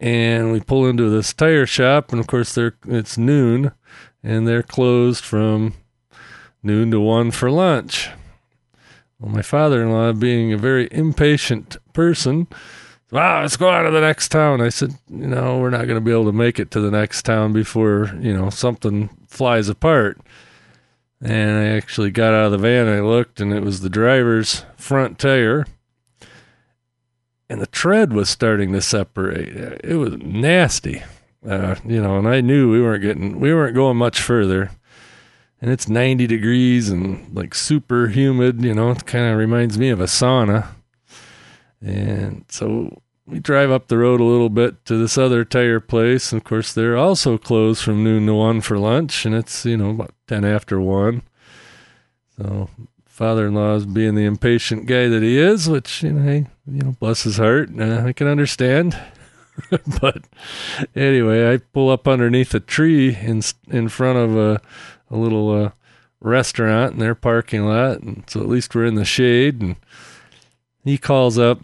and 0.00 0.52
we 0.52 0.60
pull 0.60 0.86
into 0.86 1.10
this 1.10 1.32
tire 1.32 1.66
shop, 1.66 2.10
and 2.10 2.20
of 2.20 2.26
course 2.26 2.54
they're 2.54 2.76
it's 2.86 3.18
noon, 3.18 3.72
and 4.22 4.48
they're 4.48 4.62
closed 4.62 5.24
from 5.24 5.74
noon 6.62 6.90
to 6.90 7.00
one 7.00 7.30
for 7.30 7.50
lunch. 7.50 8.08
Well, 9.18 9.32
my 9.32 9.42
father-in-law, 9.42 10.14
being 10.14 10.52
a 10.52 10.58
very 10.58 10.88
impatient 10.90 11.76
person, 11.92 12.46
wow, 13.10 13.42
let's 13.42 13.56
go 13.56 13.70
out 13.70 13.86
of 13.86 13.92
the 13.92 14.00
next 14.00 14.28
town. 14.28 14.60
I 14.60 14.68
said, 14.68 14.94
you 15.08 15.26
know, 15.26 15.58
we're 15.58 15.70
not 15.70 15.86
going 15.86 15.96
to 15.96 16.00
be 16.00 16.12
able 16.12 16.26
to 16.26 16.32
make 16.32 16.58
it 16.58 16.70
to 16.72 16.80
the 16.80 16.90
next 16.90 17.22
town 17.22 17.52
before 17.52 18.12
you 18.20 18.36
know 18.36 18.50
something 18.50 19.10
flies 19.28 19.68
apart. 19.68 20.20
And 21.20 21.58
I 21.58 21.76
actually 21.76 22.10
got 22.10 22.34
out 22.34 22.46
of 22.46 22.52
the 22.52 22.58
van. 22.58 22.88
I 22.88 23.00
looked, 23.00 23.40
and 23.40 23.52
it 23.52 23.62
was 23.62 23.80
the 23.80 23.88
driver's 23.88 24.64
front 24.76 25.18
tire 25.18 25.64
and 27.48 27.60
the 27.60 27.66
tread 27.66 28.12
was 28.12 28.28
starting 28.28 28.72
to 28.72 28.80
separate. 28.80 29.80
It 29.84 29.96
was 29.96 30.16
nasty, 30.18 31.02
uh, 31.48 31.76
you 31.84 32.02
know. 32.02 32.18
And 32.18 32.28
I 32.28 32.40
knew 32.40 32.70
we 32.70 32.82
weren't 32.82 33.02
getting, 33.02 33.40
we 33.40 33.52
weren't 33.54 33.74
going 33.74 33.96
much 33.96 34.20
further. 34.20 34.70
And 35.64 35.72
it's 35.72 35.88
90 35.88 36.26
degrees 36.26 36.90
and 36.90 37.34
like 37.34 37.54
super 37.54 38.08
humid, 38.08 38.62
you 38.62 38.74
know. 38.74 38.90
It 38.90 39.06
kind 39.06 39.32
of 39.32 39.38
reminds 39.38 39.78
me 39.78 39.88
of 39.88 39.98
a 39.98 40.04
sauna. 40.04 40.66
And 41.80 42.44
so 42.50 43.00
we 43.26 43.40
drive 43.40 43.70
up 43.70 43.88
the 43.88 43.96
road 43.96 44.20
a 44.20 44.24
little 44.24 44.50
bit 44.50 44.84
to 44.84 44.98
this 44.98 45.16
other 45.16 45.42
tire 45.42 45.80
place. 45.80 46.32
And 46.32 46.42
of 46.42 46.44
course, 46.44 46.74
they're 46.74 46.98
also 46.98 47.38
closed 47.38 47.82
from 47.82 48.04
noon 48.04 48.26
to 48.26 48.34
one 48.34 48.60
for 48.60 48.78
lunch, 48.78 49.24
and 49.24 49.34
it's 49.34 49.64
you 49.64 49.78
know 49.78 49.88
about 49.88 50.12
10 50.28 50.44
after 50.44 50.78
one. 50.78 51.22
So 52.36 52.68
father-in-law 53.06 53.76
is 53.76 53.86
being 53.86 54.16
the 54.16 54.26
impatient 54.26 54.84
guy 54.84 55.08
that 55.08 55.22
he 55.22 55.38
is, 55.38 55.66
which 55.66 56.02
you 56.02 56.12
know, 56.12 56.24
hey, 56.24 56.46
you 56.70 56.82
know, 56.82 56.94
bless 57.00 57.22
his 57.22 57.38
heart, 57.38 57.70
uh, 57.80 58.02
I 58.04 58.12
can 58.12 58.26
understand. 58.26 59.00
but 60.02 60.24
anyway, 60.94 61.54
I 61.54 61.56
pull 61.56 61.88
up 61.88 62.06
underneath 62.06 62.54
a 62.54 62.60
tree 62.60 63.16
in 63.16 63.40
in 63.70 63.88
front 63.88 64.18
of 64.18 64.36
a 64.36 64.60
a 65.10 65.16
little 65.16 65.50
uh, 65.50 65.70
restaurant 66.20 66.94
in 66.94 66.98
their 66.98 67.14
parking 67.14 67.66
lot, 67.66 68.00
and 68.00 68.24
so 68.28 68.40
at 68.40 68.48
least 68.48 68.74
we're 68.74 68.86
in 68.86 68.94
the 68.94 69.04
shade. 69.04 69.60
And 69.60 69.76
he 70.84 70.98
calls 70.98 71.38
up 71.38 71.60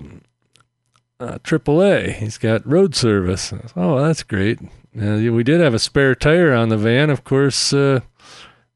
uh, 1.19 1.39
AAA. 1.39 2.15
He's 2.15 2.39
got 2.39 2.67
road 2.67 2.95
service. 2.95 3.53
oh, 3.77 4.03
that's 4.03 4.23
great. 4.23 4.61
Uh, 4.99 5.17
we 5.33 5.45
did 5.45 5.61
have 5.61 5.75
a 5.75 5.79
spare 5.79 6.15
tire 6.15 6.53
on 6.53 6.69
the 6.69 6.77
van, 6.77 7.11
of 7.11 7.25
course. 7.25 7.73
Uh, 7.73 8.01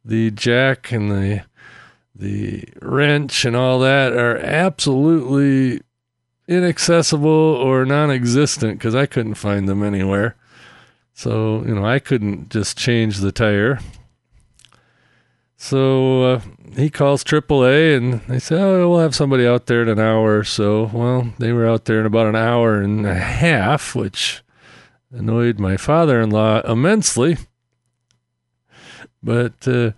the 0.05 0.31
jack 0.31 0.93
and 0.93 1.11
the 1.11 1.45
the 2.15 2.65
wrench 2.81 3.45
and 3.45 3.57
all 3.57 3.81
that 3.81 4.13
are 4.13 4.37
absolutely 4.39 5.81
inaccessible 6.47 7.29
or 7.29 7.85
non-existent 7.85 8.79
because 8.79 8.95
I 8.95 9.07
couldn't 9.07 9.35
find 9.35 9.69
them 9.69 9.83
anywhere. 9.83 10.37
So 11.15 11.65
you 11.65 11.75
know 11.75 11.85
I 11.85 11.99
couldn't 11.99 12.51
just 12.51 12.79
change 12.79 13.19
the 13.19 13.33
tire. 13.33 13.81
So 15.65 16.23
uh, 16.25 16.41
he 16.77 16.91
calls 16.91 17.25
AAA 17.25 17.97
and 17.97 18.21
they 18.29 18.39
say, 18.39 18.61
"Oh, 18.61 18.91
we'll 18.91 18.99
have 18.99 19.15
somebody 19.15 19.47
out 19.47 19.65
there 19.65 19.81
in 19.81 19.89
an 19.89 19.99
hour 19.99 20.39
or 20.39 20.45
so." 20.45 20.91
Well, 20.93 21.33
they 21.39 21.53
were 21.53 21.67
out 21.67 21.87
there 21.87 22.01
in 22.01 22.05
about 22.05 22.27
an 22.27 22.37
hour 22.37 22.83
and 22.83 23.07
a 23.07 23.15
half, 23.15 23.95
which 23.95 24.43
annoyed 25.11 25.59
my 25.59 25.79
father-in-law 25.79 26.71
immensely. 26.71 27.39
But 29.23 29.67
uh, 29.67 29.93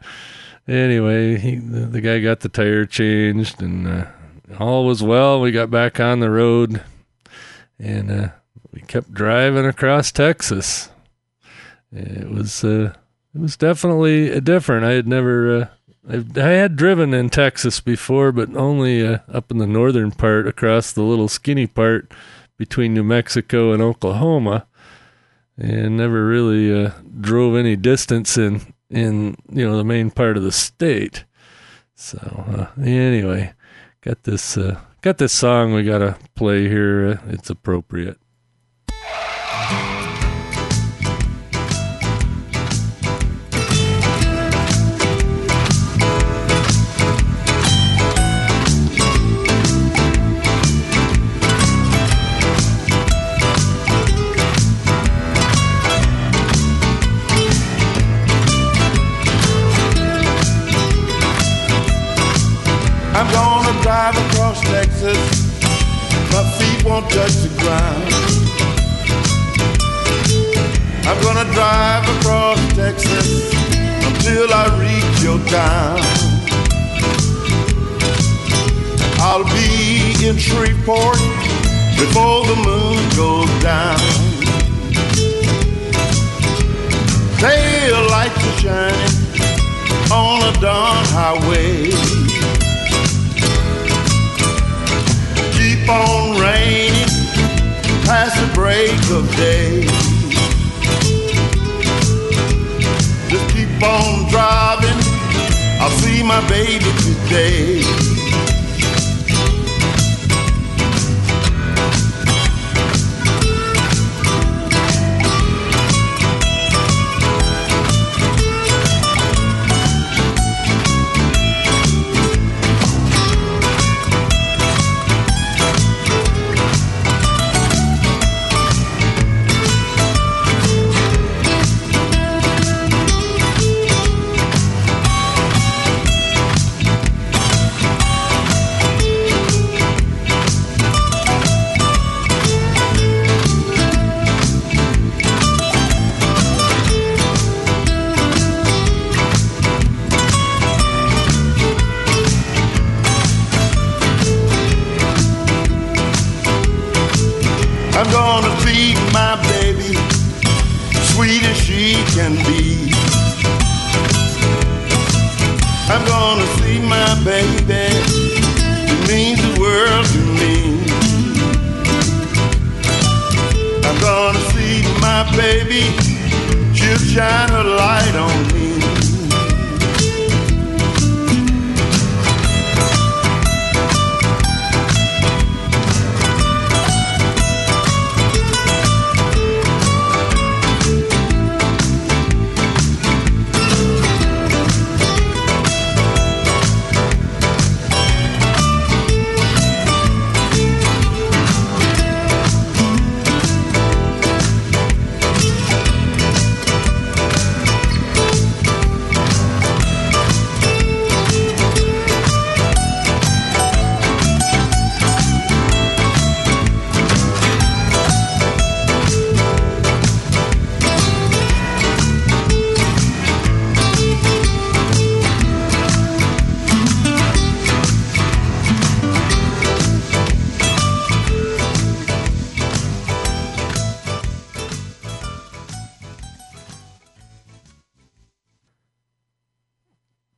anyway, 0.68 1.36
he, 1.36 1.56
the, 1.56 1.86
the, 1.86 2.00
guy 2.00 2.20
got 2.20 2.40
the 2.40 2.48
tire 2.48 2.86
changed 2.86 3.60
and 3.60 3.88
uh, 3.88 4.06
all 4.60 4.86
was 4.86 5.02
well. 5.02 5.40
We 5.40 5.50
got 5.50 5.68
back 5.68 5.98
on 5.98 6.20
the 6.20 6.30
road 6.30 6.80
and 7.76 8.08
uh, 8.08 8.28
we 8.70 8.82
kept 8.82 9.12
driving 9.12 9.66
across 9.66 10.12
Texas. 10.12 10.90
It 11.90 12.30
was 12.30 12.62
uh, 12.62 12.94
it 13.36 13.40
was 13.40 13.56
definitely 13.56 14.40
different. 14.40 14.86
I 14.86 14.92
had 14.92 15.06
never 15.06 15.60
uh, 15.60 15.66
I 16.08 16.48
had 16.48 16.74
driven 16.74 17.12
in 17.12 17.28
Texas 17.28 17.80
before, 17.80 18.32
but 18.32 18.56
only 18.56 19.06
uh, 19.06 19.18
up 19.30 19.50
in 19.50 19.58
the 19.58 19.66
northern 19.66 20.10
part, 20.10 20.48
across 20.48 20.90
the 20.90 21.02
little 21.02 21.28
skinny 21.28 21.66
part 21.66 22.10
between 22.56 22.94
New 22.94 23.04
Mexico 23.04 23.72
and 23.72 23.82
Oklahoma, 23.82 24.66
and 25.58 25.98
never 25.98 26.26
really 26.26 26.86
uh, 26.86 26.92
drove 27.20 27.56
any 27.56 27.76
distance 27.76 28.38
in 28.38 28.72
in 28.88 29.36
you 29.50 29.68
know 29.68 29.76
the 29.76 29.84
main 29.84 30.10
part 30.10 30.38
of 30.38 30.42
the 30.42 30.52
state. 30.52 31.24
So 31.94 32.70
uh, 32.78 32.80
anyway, 32.80 33.52
got 34.00 34.22
this 34.22 34.56
uh, 34.56 34.80
got 35.02 35.18
this 35.18 35.34
song 35.34 35.74
we 35.74 35.82
gotta 35.82 36.16
play 36.34 36.68
here. 36.70 37.06
Uh, 37.06 37.30
it's 37.32 37.50
appropriate. 37.50 38.18
Won't 66.96 67.10
touch 67.10 67.36
the 67.44 67.52
ground. 67.60 68.04
I'm 71.06 71.18
gonna 71.22 71.44
drive 71.52 72.04
across 72.16 72.58
Texas 72.74 73.52
until 74.08 74.48
I 74.50 74.64
reach 74.80 75.22
your 75.22 75.38
town. 75.50 76.00
I'll 79.20 79.44
be 79.44 80.26
in 80.26 80.38
Shreveport 80.38 81.18
before 82.00 82.46
the 82.50 82.56
moon 82.64 82.98
goes 83.14 83.52
down. 83.62 84.00
Tail 87.42 88.08
lights 88.08 88.42
are 88.48 88.58
shining 88.62 89.16
on 90.10 90.38
a 90.48 90.60
dawn 90.60 91.04
highway. 91.12 92.26
keep 95.86 95.88
on 95.88 96.40
raining 96.40 96.75
past 98.06 98.36
the 98.40 98.54
break 98.54 98.94
of 99.10 99.26
day. 99.36 99.82
Just 103.28 103.46
keep 103.50 103.82
on 103.82 104.30
driving, 104.30 105.00
I'll 105.80 105.90
see 105.90 106.22
my 106.22 106.40
baby 106.48 106.90
today. 107.02 107.65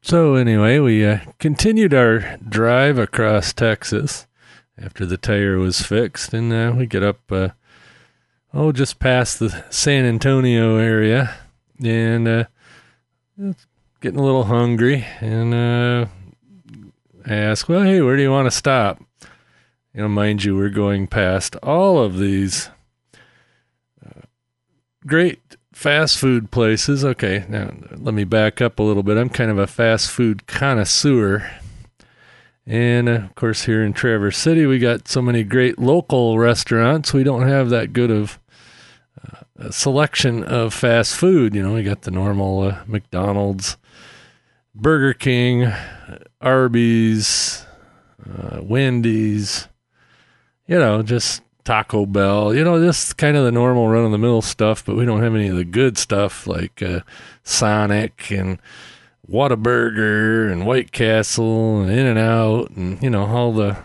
So 0.08 0.36
anyway, 0.36 0.78
we 0.78 1.04
uh, 1.04 1.18
continued 1.38 1.92
our 1.92 2.38
drive 2.38 2.96
across 2.96 3.52
Texas 3.52 4.26
after 4.80 5.04
the 5.04 5.18
tire 5.18 5.58
was 5.58 5.82
fixed, 5.82 6.32
and 6.32 6.50
uh, 6.50 6.72
we 6.74 6.86
get 6.86 7.02
up, 7.02 7.30
uh, 7.30 7.48
oh, 8.54 8.72
just 8.72 9.00
past 9.00 9.38
the 9.38 9.66
San 9.68 10.06
Antonio 10.06 10.78
area, 10.78 11.34
and 11.84 12.26
uh, 12.26 12.44
getting 14.00 14.18
a 14.18 14.24
little 14.24 14.44
hungry, 14.44 15.04
and 15.20 15.52
uh, 15.52 16.06
I 17.26 17.34
ask, 17.34 17.68
well, 17.68 17.82
hey, 17.82 18.00
where 18.00 18.16
do 18.16 18.22
you 18.22 18.30
want 18.30 18.46
to 18.46 18.50
stop? 18.50 19.02
You 19.92 20.00
know, 20.00 20.08
mind 20.08 20.42
you, 20.42 20.56
we're 20.56 20.70
going 20.70 21.06
past 21.06 21.54
all 21.56 21.98
of 21.98 22.18
these 22.18 22.70
uh, 24.02 24.22
great 25.06 25.57
fast 25.78 26.18
food 26.18 26.50
places. 26.50 27.04
Okay, 27.04 27.44
now 27.49 27.70
let 27.97 28.12
me 28.12 28.25
back 28.25 28.61
up 28.61 28.80
a 28.80 28.82
little 28.82 29.04
bit. 29.04 29.16
I'm 29.16 29.28
kind 29.28 29.49
of 29.49 29.58
a 29.58 29.68
fast 29.68 30.11
food 30.11 30.49
connoisseur. 30.49 31.49
And 32.66 33.08
uh, 33.08 33.12
of 33.12 33.37
course, 33.37 33.62
here 33.66 33.85
in 33.85 33.92
Traverse 33.92 34.37
City, 34.37 34.66
we 34.66 34.80
got 34.80 35.06
so 35.06 35.23
many 35.23 35.44
great 35.44 35.78
local 35.78 36.37
restaurants. 36.37 37.14
We 37.14 37.23
don't 37.23 37.47
have 37.47 37.70
that 37.70 37.92
good 37.92 38.11
of 38.11 38.40
uh, 39.25 39.68
a 39.68 39.73
selection 39.73 40.42
of 40.42 40.75
fast 40.75 41.14
food. 41.14 41.54
You 41.54 41.62
know, 41.62 41.75
we 41.75 41.85
got 41.85 42.02
the 42.02 42.11
normal 42.11 42.62
uh, 42.62 42.82
McDonald's, 42.88 43.76
Burger 44.75 45.14
King, 45.14 45.73
Arby's, 46.40 47.64
uh, 48.28 48.62
Wendy's, 48.64 49.69
you 50.67 50.76
know, 50.80 51.04
just 51.04 51.43
Taco 51.69 52.07
Bell, 52.07 52.54
you 52.54 52.65
know, 52.65 52.83
just 52.83 53.19
kind 53.19 53.37
of 53.37 53.45
the 53.45 53.52
normal 53.52 53.89
run 53.89 54.07
of 54.07 54.11
the 54.11 54.17
mill 54.17 54.41
stuff, 54.41 54.83
but 54.87 54.97
we 54.97 55.04
don't 55.04 55.23
have 55.23 55.35
any 55.35 55.49
of 55.49 55.57
the 55.57 55.67
good 55.67 55.99
stuff 55.99 56.47
like 56.47 56.81
uh, 56.81 57.00
Sonic 57.43 58.31
and 58.31 58.59
Whataburger 59.31 60.50
and 60.50 60.65
White 60.65 60.93
Castle 60.93 61.83
and 61.83 61.91
In 61.91 62.07
and 62.07 62.19
Out 62.19 62.71
and, 62.71 63.02
you 63.02 63.11
know, 63.11 63.26
all 63.26 63.52
the 63.52 63.76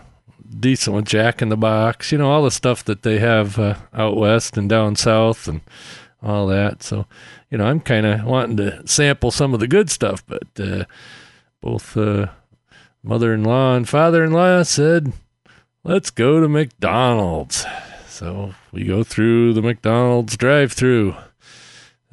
decent 0.58 0.94
ones, 0.94 1.10
Jack 1.10 1.42
in 1.42 1.50
the 1.50 1.58
Box, 1.58 2.10
you 2.10 2.16
know, 2.16 2.30
all 2.30 2.42
the 2.42 2.50
stuff 2.50 2.82
that 2.84 3.02
they 3.02 3.18
have 3.18 3.58
uh, 3.58 3.74
out 3.92 4.16
west 4.16 4.56
and 4.56 4.66
down 4.66 4.96
south 4.96 5.46
and 5.46 5.60
all 6.22 6.46
that. 6.46 6.82
So, 6.82 7.04
you 7.50 7.58
know, 7.58 7.66
I'm 7.66 7.80
kind 7.80 8.06
of 8.06 8.24
wanting 8.24 8.56
to 8.56 8.88
sample 8.88 9.30
some 9.30 9.52
of 9.52 9.60
the 9.60 9.68
good 9.68 9.90
stuff, 9.90 10.24
but 10.26 10.48
uh, 10.58 10.86
both 11.60 11.98
uh, 11.98 12.28
mother 13.02 13.34
in 13.34 13.44
law 13.44 13.76
and 13.76 13.86
father 13.86 14.24
in 14.24 14.32
law 14.32 14.62
said, 14.62 15.12
let's 15.84 16.10
go 16.10 16.40
to 16.40 16.48
McDonald's. 16.48 17.66
So 18.08 18.54
we 18.72 18.84
go 18.84 19.04
through 19.04 19.52
the 19.52 19.62
McDonald's 19.62 20.36
drive 20.36 20.72
through 20.72 21.14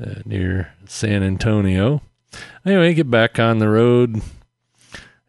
uh, 0.01 0.15
near 0.25 0.73
San 0.85 1.23
Antonio. 1.23 2.01
Anyway, 2.65 2.93
get 2.93 3.09
back 3.09 3.39
on 3.39 3.59
the 3.59 3.69
road. 3.69 4.21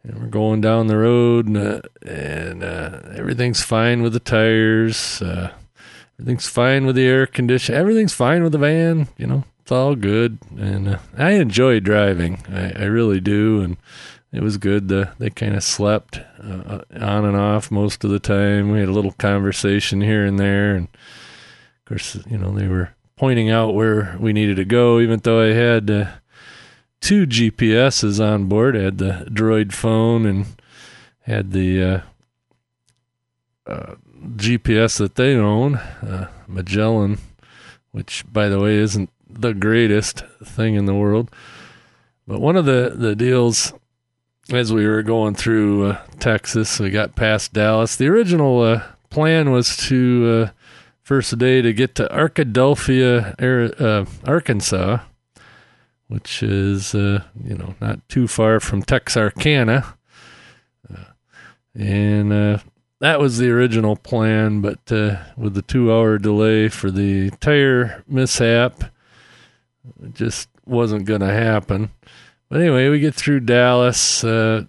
And 0.05 0.19
we're 0.19 0.27
going 0.27 0.59
down 0.59 0.87
the 0.87 0.97
road, 0.97 1.47
and, 1.47 1.55
uh, 1.55 1.81
and 2.05 2.61
uh, 2.61 2.99
everything's 3.15 3.61
fine 3.61 4.01
with 4.01 4.11
the 4.11 4.19
tires. 4.19 5.21
Uh, 5.21 5.53
everything's 6.19 6.49
fine 6.49 6.85
with 6.85 6.97
the 6.97 7.05
air 7.05 7.25
condition. 7.25 7.73
Everything's 7.73 8.13
fine 8.13 8.43
with 8.43 8.51
the 8.51 8.57
van. 8.57 9.07
You 9.17 9.27
know, 9.27 9.43
it's 9.61 9.71
all 9.71 9.95
good. 9.95 10.39
And 10.57 10.89
uh, 10.89 10.97
I 11.17 11.31
enjoy 11.31 11.79
driving. 11.79 12.43
I, 12.51 12.73
I 12.81 12.83
really 12.83 13.21
do. 13.21 13.61
And 13.61 13.77
it 14.33 14.41
was 14.41 14.57
good. 14.57 14.91
Uh, 14.91 15.11
they 15.19 15.29
kind 15.29 15.55
of 15.55 15.63
slept 15.63 16.19
uh, 16.41 16.81
on 16.99 17.25
and 17.25 17.37
off 17.37 17.69
most 17.69 18.03
of 18.03 18.09
the 18.09 18.19
time. 18.19 18.71
We 18.71 18.79
had 18.79 18.89
a 18.89 18.93
little 18.93 19.11
conversation 19.11 20.01
here 20.01 20.25
and 20.25 20.39
there, 20.39 20.75
and 20.75 20.87
of 20.87 21.85
course, 21.85 22.17
you 22.27 22.39
know, 22.39 22.51
they 22.51 22.67
were 22.67 22.95
pointing 23.15 23.51
out 23.51 23.75
where 23.75 24.17
we 24.19 24.33
needed 24.33 24.55
to 24.55 24.65
go. 24.65 24.99
Even 24.99 25.19
though 25.19 25.39
I 25.39 25.53
had 25.53 25.91
uh, 25.91 26.07
two 26.99 27.27
GPSs 27.27 28.19
on 28.19 28.45
board, 28.45 28.75
I 28.75 28.81
had 28.81 28.97
the 28.97 29.27
Droid 29.29 29.71
phone 29.71 30.25
and 30.25 30.47
had 31.21 31.51
the 31.51 31.83
uh, 31.83 32.01
uh, 33.67 33.95
GPS 34.35 34.97
that 34.97 35.13
they 35.13 35.35
own, 35.35 35.75
uh, 35.75 36.29
Magellan, 36.47 37.19
which, 37.91 38.25
by 38.33 38.49
the 38.49 38.59
way, 38.59 38.77
isn't 38.77 39.11
the 39.29 39.53
greatest 39.53 40.23
thing 40.43 40.73
in 40.73 40.85
the 40.85 40.95
world. 40.95 41.29
But 42.27 42.41
one 42.41 42.55
of 42.55 42.65
the, 42.65 42.93
the 42.95 43.15
deals 43.15 43.73
as 44.53 44.71
we 44.71 44.87
were 44.87 45.03
going 45.03 45.35
through 45.35 45.87
uh, 45.87 46.01
Texas, 46.19 46.79
we 46.79 46.89
got 46.89 47.15
past 47.15 47.53
Dallas. 47.53 47.95
The 47.95 48.07
original 48.07 48.61
uh, 48.61 48.83
plan 49.09 49.51
was 49.51 49.75
to 49.87 50.47
uh, 50.47 50.51
first 51.01 51.37
day 51.37 51.61
to 51.61 51.73
get 51.73 51.95
to 51.95 52.07
Arkadelphia, 52.07 53.35
uh, 53.81 54.05
Arkansas, 54.29 54.99
which 56.07 56.43
is 56.43 56.93
uh, 56.93 57.23
you 57.43 57.55
know 57.55 57.75
not 57.81 58.07
too 58.09 58.27
far 58.27 58.59
from 58.59 58.83
Texarkana, 58.83 59.95
uh, 60.93 61.03
and 61.73 62.61
that 62.99 63.19
was 63.19 63.37
the 63.37 63.49
original 63.49 63.95
plan. 63.95 64.61
But 64.61 64.79
with 65.35 65.55
the 65.55 65.63
two-hour 65.63 66.19
delay 66.19 66.69
for 66.69 66.91
the 66.91 67.31
tire 67.41 68.03
mishap, 68.07 68.83
it 70.03 70.13
just 70.13 70.47
wasn't 70.65 71.05
going 71.05 71.21
to 71.21 71.33
happen. 71.33 71.89
But 72.53 72.61
anyway, 72.61 72.89
we 72.89 72.99
get 72.99 73.15
through 73.15 73.39
Dallas, 73.39 74.23
uh, 74.23 74.65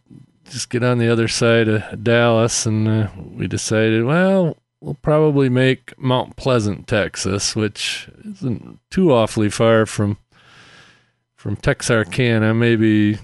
just 0.47 0.71
get 0.71 0.83
on 0.83 0.97
the 0.97 1.11
other 1.11 1.29
side 1.29 1.69
of 1.69 2.03
Dallas, 2.03 2.65
and 2.65 2.89
uh, 2.89 3.09
we 3.15 3.47
decided, 3.47 4.05
well, 4.05 4.57
we'll 4.81 4.95
probably 4.95 5.51
make 5.51 5.93
Mount 5.99 6.35
Pleasant, 6.37 6.87
Texas, 6.87 7.55
which 7.55 8.09
isn't 8.25 8.79
too 8.89 9.13
awfully 9.13 9.51
far 9.51 9.85
from 9.85 10.17
from 11.37 11.57
Texarkana, 11.57 12.55
maybe 12.55 13.19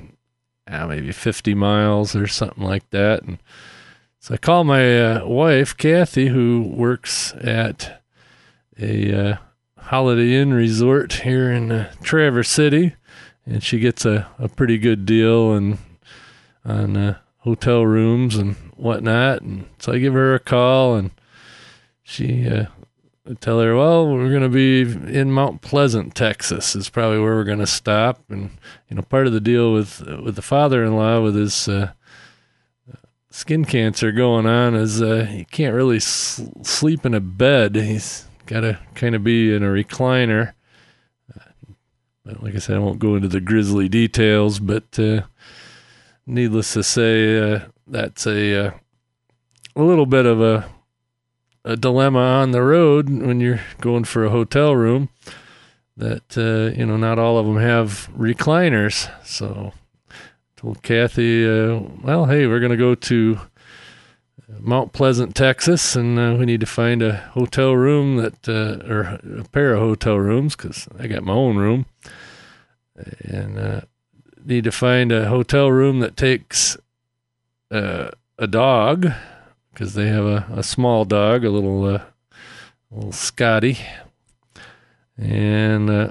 uh, 0.68 0.86
maybe 0.86 1.10
50 1.10 1.54
miles 1.54 2.14
or 2.14 2.26
something 2.26 2.62
like 2.62 2.90
that. 2.90 3.22
And 3.22 3.38
so 4.18 4.34
I 4.34 4.36
call 4.36 4.64
my 4.64 5.02
uh, 5.02 5.26
wife, 5.26 5.74
Kathy, 5.74 6.26
who 6.26 6.60
works 6.68 7.32
at 7.40 8.02
a 8.78 9.30
uh, 9.30 9.36
Holiday 9.78 10.34
Inn 10.34 10.52
resort 10.52 11.14
here 11.14 11.50
in 11.50 11.72
uh, 11.72 11.94
Traverse 12.02 12.50
City 12.50 12.96
and 13.46 13.62
she 13.62 13.78
gets 13.78 14.04
a, 14.04 14.28
a 14.38 14.48
pretty 14.48 14.78
good 14.78 15.06
deal 15.06 15.52
and 15.52 15.78
on 16.64 16.96
uh, 16.96 17.18
hotel 17.38 17.86
rooms 17.86 18.36
and 18.36 18.56
whatnot. 18.76 19.42
And 19.42 19.66
so 19.78 19.92
I 19.92 19.98
give 19.98 20.14
her 20.14 20.34
a 20.34 20.40
call 20.40 20.96
and 20.96 21.10
she 22.02 22.48
uh, 22.48 22.66
I 23.28 23.34
tell 23.34 23.60
her, 23.60 23.76
well, 23.76 24.08
we're 24.08 24.30
going 24.30 24.42
to 24.42 24.48
be 24.48 24.82
in 24.82 25.30
Mount 25.30 25.60
Pleasant, 25.60 26.14
Texas. 26.14 26.74
Is 26.74 26.88
probably 26.88 27.18
where 27.18 27.34
we're 27.34 27.44
going 27.44 27.58
to 27.58 27.66
stop. 27.66 28.22
And 28.28 28.50
you 28.88 28.96
know, 28.96 29.02
part 29.02 29.26
of 29.26 29.32
the 29.32 29.40
deal 29.40 29.72
with 29.72 30.00
with 30.00 30.36
the 30.36 30.42
father-in-law 30.42 31.20
with 31.22 31.36
his 31.36 31.68
uh, 31.68 31.92
skin 33.30 33.64
cancer 33.64 34.10
going 34.10 34.46
on 34.46 34.74
is 34.74 35.00
uh, 35.00 35.26
he 35.30 35.44
can't 35.44 35.74
really 35.74 35.98
s- 35.98 36.40
sleep 36.62 37.06
in 37.06 37.14
a 37.14 37.20
bed. 37.20 37.76
He's 37.76 38.26
got 38.46 38.60
to 38.60 38.80
kind 38.94 39.14
of 39.14 39.22
be 39.22 39.54
in 39.54 39.62
a 39.62 39.68
recliner 39.68 40.54
like 42.24 42.54
I 42.54 42.58
said, 42.58 42.76
I 42.76 42.80
won't 42.80 42.98
go 42.98 43.14
into 43.16 43.28
the 43.28 43.40
grisly 43.40 43.88
details, 43.88 44.58
but 44.58 44.98
uh, 44.98 45.22
needless 46.26 46.72
to 46.74 46.82
say, 46.82 47.54
uh, 47.54 47.60
that's 47.86 48.26
a 48.26 48.66
uh, 48.66 48.70
a 49.76 49.82
little 49.82 50.06
bit 50.06 50.26
of 50.26 50.40
a 50.40 50.68
a 51.64 51.76
dilemma 51.76 52.18
on 52.18 52.52
the 52.52 52.62
road 52.62 53.10
when 53.10 53.40
you're 53.40 53.60
going 53.80 54.04
for 54.04 54.24
a 54.24 54.30
hotel 54.30 54.74
room. 54.74 55.08
That 55.96 56.36
uh, 56.36 56.76
you 56.78 56.86
know, 56.86 56.96
not 56.96 57.18
all 57.18 57.38
of 57.38 57.46
them 57.46 57.58
have 57.58 58.08
recliners. 58.16 59.10
So, 59.24 59.72
told 60.56 60.82
Kathy, 60.82 61.46
uh, 61.46 61.80
well, 62.02 62.26
hey, 62.26 62.46
we're 62.46 62.60
gonna 62.60 62.76
go 62.76 62.94
to 62.94 63.40
Mount 64.58 64.92
Pleasant, 64.92 65.34
Texas, 65.34 65.94
and 65.94 66.18
uh, 66.18 66.36
we 66.38 66.44
need 66.44 66.60
to 66.60 66.66
find 66.66 67.02
a 67.02 67.16
hotel 67.16 67.74
room 67.74 68.16
that, 68.16 68.48
uh, 68.48 68.84
or 68.90 69.20
a 69.38 69.44
pair 69.52 69.74
of 69.74 69.80
hotel 69.80 70.16
rooms, 70.16 70.56
because 70.56 70.88
I 70.98 71.06
got 71.06 71.22
my 71.22 71.32
own 71.32 71.56
room, 71.56 71.86
and 73.20 73.58
uh, 73.58 73.80
need 74.44 74.64
to 74.64 74.72
find 74.72 75.12
a 75.12 75.28
hotel 75.28 75.70
room 75.70 76.00
that 76.00 76.16
takes 76.16 76.76
uh, 77.70 78.10
a 78.38 78.46
dog, 78.46 79.06
because 79.72 79.94
they 79.94 80.08
have 80.08 80.24
a, 80.24 80.46
a 80.52 80.62
small 80.62 81.04
dog, 81.04 81.44
a 81.44 81.50
little, 81.50 81.84
uh, 81.84 82.02
little 82.90 83.12
Scotty, 83.12 83.78
and 85.16 85.88
uh, 85.88 86.10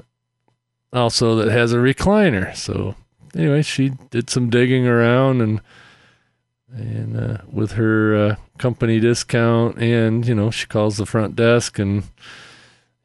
also 0.92 1.36
that 1.36 1.50
has 1.50 1.72
a 1.72 1.76
recliner. 1.76 2.56
So 2.56 2.94
anyway, 3.36 3.62
she 3.62 3.90
did 4.10 4.30
some 4.30 4.50
digging 4.50 4.86
around 4.86 5.40
and 5.40 5.60
and 6.72 7.16
uh, 7.16 7.38
with 7.50 7.72
her 7.72 8.14
uh, 8.14 8.36
company 8.58 9.00
discount, 9.00 9.78
and 9.78 10.26
you 10.26 10.34
know 10.34 10.50
she 10.50 10.66
calls 10.66 10.96
the 10.96 11.06
front 11.06 11.36
desk 11.36 11.78
and 11.78 12.04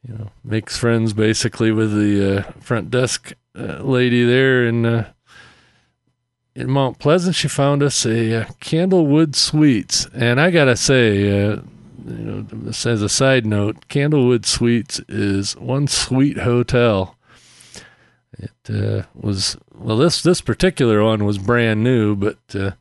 you 0.08 0.13
know 0.13 0.32
makes 0.43 0.78
friends 0.78 1.13
basically 1.13 1.71
with 1.71 1.93
the 1.93 2.39
uh, 2.39 2.51
front 2.60 2.91
desk 2.91 3.34
uh, 3.58 3.82
lady 3.82 4.23
there 4.25 4.65
in 4.65 4.86
uh, 4.86 5.12
in 6.54 6.69
Mount 6.69 6.99
Pleasant. 6.99 7.36
She 7.36 7.47
found 7.47 7.82
us 7.82 8.06
a 8.06 8.41
uh, 8.41 8.45
Candlewood 8.62 9.36
Suites, 9.36 10.08
and 10.13 10.39
I 10.39 10.51
gotta 10.51 10.75
say. 10.75 11.63
You 12.08 12.45
know, 12.45 12.45
as 12.67 12.86
a 12.86 13.10
side 13.10 13.47
note, 13.47 13.88
Candlewood 13.88 14.45
Suites 14.45 15.01
is 15.10 15.58
one 15.58 15.88
sweet 15.88 16.38
hotel. 16.38 17.15
It 18.38 18.51
uh, 18.69 19.04
was 19.15 19.58
well. 19.73 19.97
This 19.97 20.21
this 20.21 20.41
particular 20.41 21.04
one 21.04 21.25
was 21.25 21.39
brand 21.39 21.84
new, 21.84 22.15
but 22.15 22.38
uh, 22.54 22.71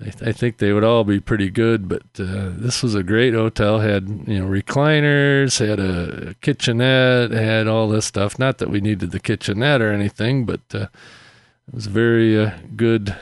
I, 0.00 0.28
I 0.28 0.32
think 0.32 0.58
they 0.58 0.72
would 0.72 0.84
all 0.84 1.04
be 1.04 1.20
pretty 1.20 1.50
good. 1.50 1.88
But 1.88 2.02
uh, 2.18 2.50
this 2.52 2.82
was 2.82 2.94
a 2.94 3.02
great 3.02 3.34
hotel. 3.34 3.80
Had 3.80 4.08
you 4.26 4.40
know 4.40 4.46
recliners, 4.46 5.64
had 5.64 5.80
a 5.80 6.34
kitchenette, 6.40 7.30
had 7.30 7.66
all 7.66 7.88
this 7.88 8.06
stuff. 8.06 8.38
Not 8.38 8.58
that 8.58 8.70
we 8.70 8.80
needed 8.80 9.10
the 9.10 9.20
kitchenette 9.20 9.82
or 9.82 9.92
anything, 9.92 10.44
but 10.44 10.60
uh, 10.72 10.88
it 11.68 11.74
was 11.74 11.86
a 11.86 11.90
very 11.90 12.38
uh, 12.38 12.52
good 12.76 13.16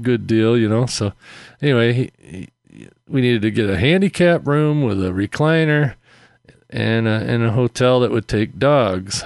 good 0.00 0.26
deal. 0.26 0.56
You 0.56 0.68
know. 0.68 0.86
So 0.86 1.12
anyway, 1.60 1.92
he, 1.92 2.10
he, 2.18 2.48
we 3.08 3.20
needed 3.20 3.42
to 3.42 3.50
get 3.50 3.68
a 3.68 3.78
handicap 3.78 4.46
room 4.46 4.82
with 4.82 5.04
a 5.04 5.10
recliner 5.10 5.94
and 6.68 7.08
a, 7.08 7.10
and 7.10 7.42
a 7.42 7.52
hotel 7.52 8.00
that 8.00 8.12
would 8.12 8.28
take 8.28 8.58
dogs 8.58 9.24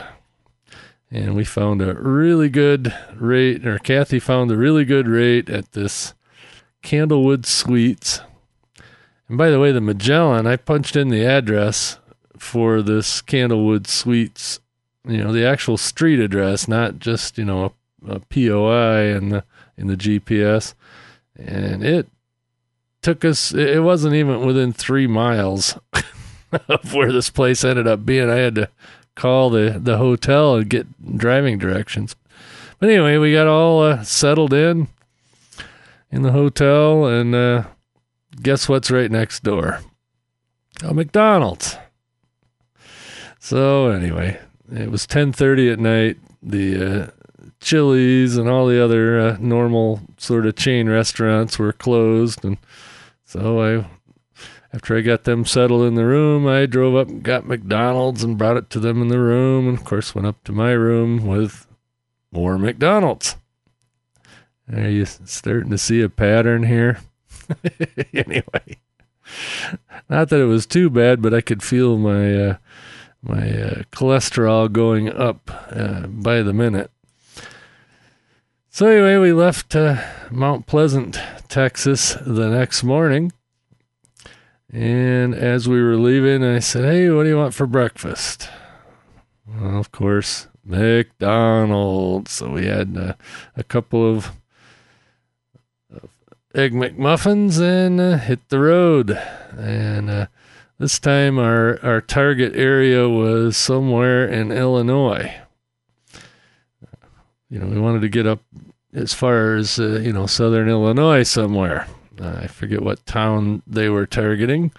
and 1.15 1.37
we 1.37 1.45
found 1.45 1.81
a 1.81 1.95
really 1.95 2.49
good 2.49 2.93
rate, 3.15 3.65
or 3.65 3.79
Kathy 3.79 4.19
found 4.19 4.51
a 4.51 4.57
really 4.57 4.85
good 4.85 5.07
rate 5.07 5.49
at 5.49 5.73
this 5.73 6.13
Candlewood 6.85 7.47
Suites. 7.47 8.21
And 9.29 9.39
by 9.39 9.51
the 9.51 9.59
way, 9.59 9.73
the 9.73 9.81
Magellan, 9.81 10.47
I 10.47 10.57
punched 10.57 10.95
in 10.95 11.09
the 11.09 11.25
address 11.25 11.99
for 12.39 12.83
this 12.83 13.23
Candlewood 13.23 13.87
Suites, 13.87 14.61
you 15.09 15.25
know, 15.25 15.33
the 15.33 15.47
actual 15.47 15.79
street 15.79 16.21
address, 16.21 16.69
not 16.69 16.99
just, 16.99 17.39
you 17.39 17.45
know, 17.45 17.73
a, 18.07 18.17
a 18.17 18.21
POI 18.21 19.17
in 19.17 19.31
the 19.31 19.45
in 19.77 19.89
the 19.89 19.97
GPS. 19.97 20.75
And 21.37 21.83
it 21.83 22.07
took 23.03 23.25
us 23.25 23.53
it 23.53 23.83
wasn't 23.83 24.15
even 24.15 24.47
within 24.47 24.73
3 24.73 25.07
miles 25.07 25.79
of 26.69 26.95
where 26.95 27.11
this 27.11 27.31
place 27.31 27.65
ended 27.65 27.87
up 27.87 28.05
being. 28.05 28.31
I 28.31 28.37
had 28.37 28.55
to 28.57 28.69
call 29.15 29.49
the, 29.49 29.79
the 29.83 29.97
hotel 29.97 30.57
and 30.57 30.69
get 30.69 31.17
driving 31.17 31.59
directions. 31.59 32.15
But 32.79 32.91
anyway, 32.91 33.17
we 33.17 33.33
got 33.33 33.47
all 33.47 33.83
uh, 33.83 34.03
settled 34.03 34.53
in 34.53 34.89
in 36.15 36.23
the 36.23 36.31
hotel, 36.31 37.07
and 37.07 37.35
uh, 37.35 37.65
guess 38.41 38.69
what's 38.69 38.91
right 38.91 39.11
next 39.11 39.43
door? 39.43 39.81
A 40.83 40.95
McDonald's. 40.95 41.77
So 43.41 43.89
anyway, 43.89 44.41
it 44.73 44.91
was 44.91 45.07
10:30 45.07 45.73
at 45.73 45.79
night. 45.81 46.19
The 46.41 46.87
uh, 47.03 47.07
Chili's 47.61 48.37
and 48.37 48.49
all 48.49 48.67
the 48.67 48.83
other 48.83 49.19
uh, 49.19 49.37
normal 49.41 50.03
sort 50.17 50.47
of 50.47 50.55
chain 50.55 50.89
restaurants 50.89 51.59
were 51.59 51.73
closed, 51.73 52.45
and 52.45 52.59
so 53.25 53.61
I 53.61 53.87
after 54.73 54.97
I 54.97 55.01
got 55.01 55.25
them 55.25 55.45
settled 55.45 55.85
in 55.85 55.95
the 55.95 56.07
room, 56.07 56.47
I 56.47 56.67
drove 56.67 56.95
up 56.95 57.09
and 57.09 57.23
got 57.25 57.47
McDonald's 57.47 58.23
and 58.23 58.39
brought 58.39 58.57
it 58.57 58.71
to 58.71 58.81
them 58.81 59.03
in 59.03 59.09
the 59.09 59.19
room, 59.21 59.69
and 59.69 59.77
of 59.77 59.85
course 59.85 60.15
went 60.15 60.29
up 60.29 60.45
to 60.45 60.53
my 60.53 60.71
room 60.71 61.27
with 61.27 61.67
more 62.31 62.57
McDonald's. 62.57 63.37
Are 64.73 64.89
you 64.89 65.05
starting 65.05 65.71
to 65.71 65.79
see 65.79 66.01
a 66.01 66.09
pattern 66.09 66.65
here? 66.65 67.01
anyway, 68.15 68.79
not 70.09 70.29
that 70.31 70.41
it 70.41 70.47
was 70.47 70.67
too 70.67 70.89
bad, 70.89 71.21
but 71.21 71.35
I 71.35 71.41
could 71.41 71.63
feel 71.63 71.99
my 71.99 72.35
uh, 72.35 72.57
my 73.23 73.51
uh, 73.51 73.83
cholesterol 73.91 74.71
going 74.71 75.11
up 75.11 75.51
uh, 75.71 76.07
by 76.07 76.43
the 76.43 76.53
minute. 76.53 76.91
So 78.71 78.87
anyway, 78.89 79.19
we 79.19 79.33
left 79.33 79.77
uh, 79.77 80.03
Mount 80.31 80.67
Pleasant, 80.67 81.19
Texas, 81.49 82.17
the 82.27 82.49
next 82.49 82.83
morning. 82.83 83.33
And 84.73 85.33
as 85.33 85.69
we 85.69 85.81
were 85.81 85.97
leaving, 85.97 86.43
I 86.43 86.59
said, 86.59 86.85
Hey, 86.85 87.09
what 87.09 87.23
do 87.23 87.29
you 87.29 87.37
want 87.37 87.55
for 87.55 87.69
breakfast? 87.69 88.49
Well, 89.47 89.79
of 89.79 89.93
course, 89.93 90.49
McDonald's. 90.65 92.33
So 92.33 92.51
we 92.51 92.67
had 92.67 92.97
uh, 92.97 93.15
a 93.57 93.63
couple 93.63 94.05
of, 94.05 94.27
of 94.27 94.33
Egg 96.55 96.73
McMuffins 96.73 97.61
and 97.61 98.01
uh, 98.01 98.19
hit 98.19 98.49
the 98.49 98.61
road. 98.61 99.11
And 99.59 100.09
uh, 100.09 100.27
this 100.79 100.99
time 100.99 101.39
our, 101.39 101.79
our 101.83 102.01
target 102.01 102.55
area 102.55 103.09
was 103.09 103.57
somewhere 103.57 104.27
in 104.27 104.53
Illinois. 104.53 105.35
You 107.51 107.59
know, 107.59 107.67
we 107.67 107.79
wanted 107.79 108.03
to 108.03 108.09
get 108.09 108.27
up 108.27 108.41
as 108.93 109.13
far 109.13 109.57
as, 109.57 109.79
uh, 109.79 110.01
you 110.01 110.13
know, 110.13 110.27
southern 110.27 110.69
Illinois 110.69 111.25
somewhere. 111.25 111.87
Uh, 112.21 112.41
I 112.43 112.47
forget 112.47 112.83
what 112.83 113.05
town 113.07 113.63
they 113.67 113.89
were 113.89 114.07
targeting, 114.07 114.73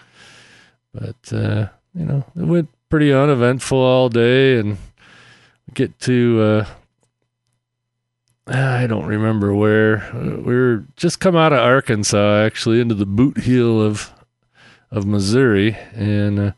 but 0.93 1.33
uh, 1.33 1.67
you 1.93 2.05
know 2.05 2.23
it 2.35 2.43
went 2.43 2.69
pretty 2.89 3.11
uneventful 3.11 3.77
all 3.77 4.09
day, 4.09 4.57
and 4.57 4.77
get 5.73 5.99
to 6.01 6.41
uh, 6.41 6.65
I 8.47 8.85
don't 8.85 9.07
remember 9.07 9.53
where 9.55 10.09
we 10.13 10.55
were. 10.55 10.83
Just 10.95 11.19
come 11.19 11.35
out 11.35 11.53
of 11.53 11.59
Arkansas, 11.59 12.43
actually, 12.43 12.79
into 12.79 12.93
the 12.93 13.05
boot 13.05 13.39
heel 13.39 13.81
of 13.81 14.11
of 14.91 15.05
Missouri, 15.05 15.75
and 15.93 16.39
uh, 16.39 16.51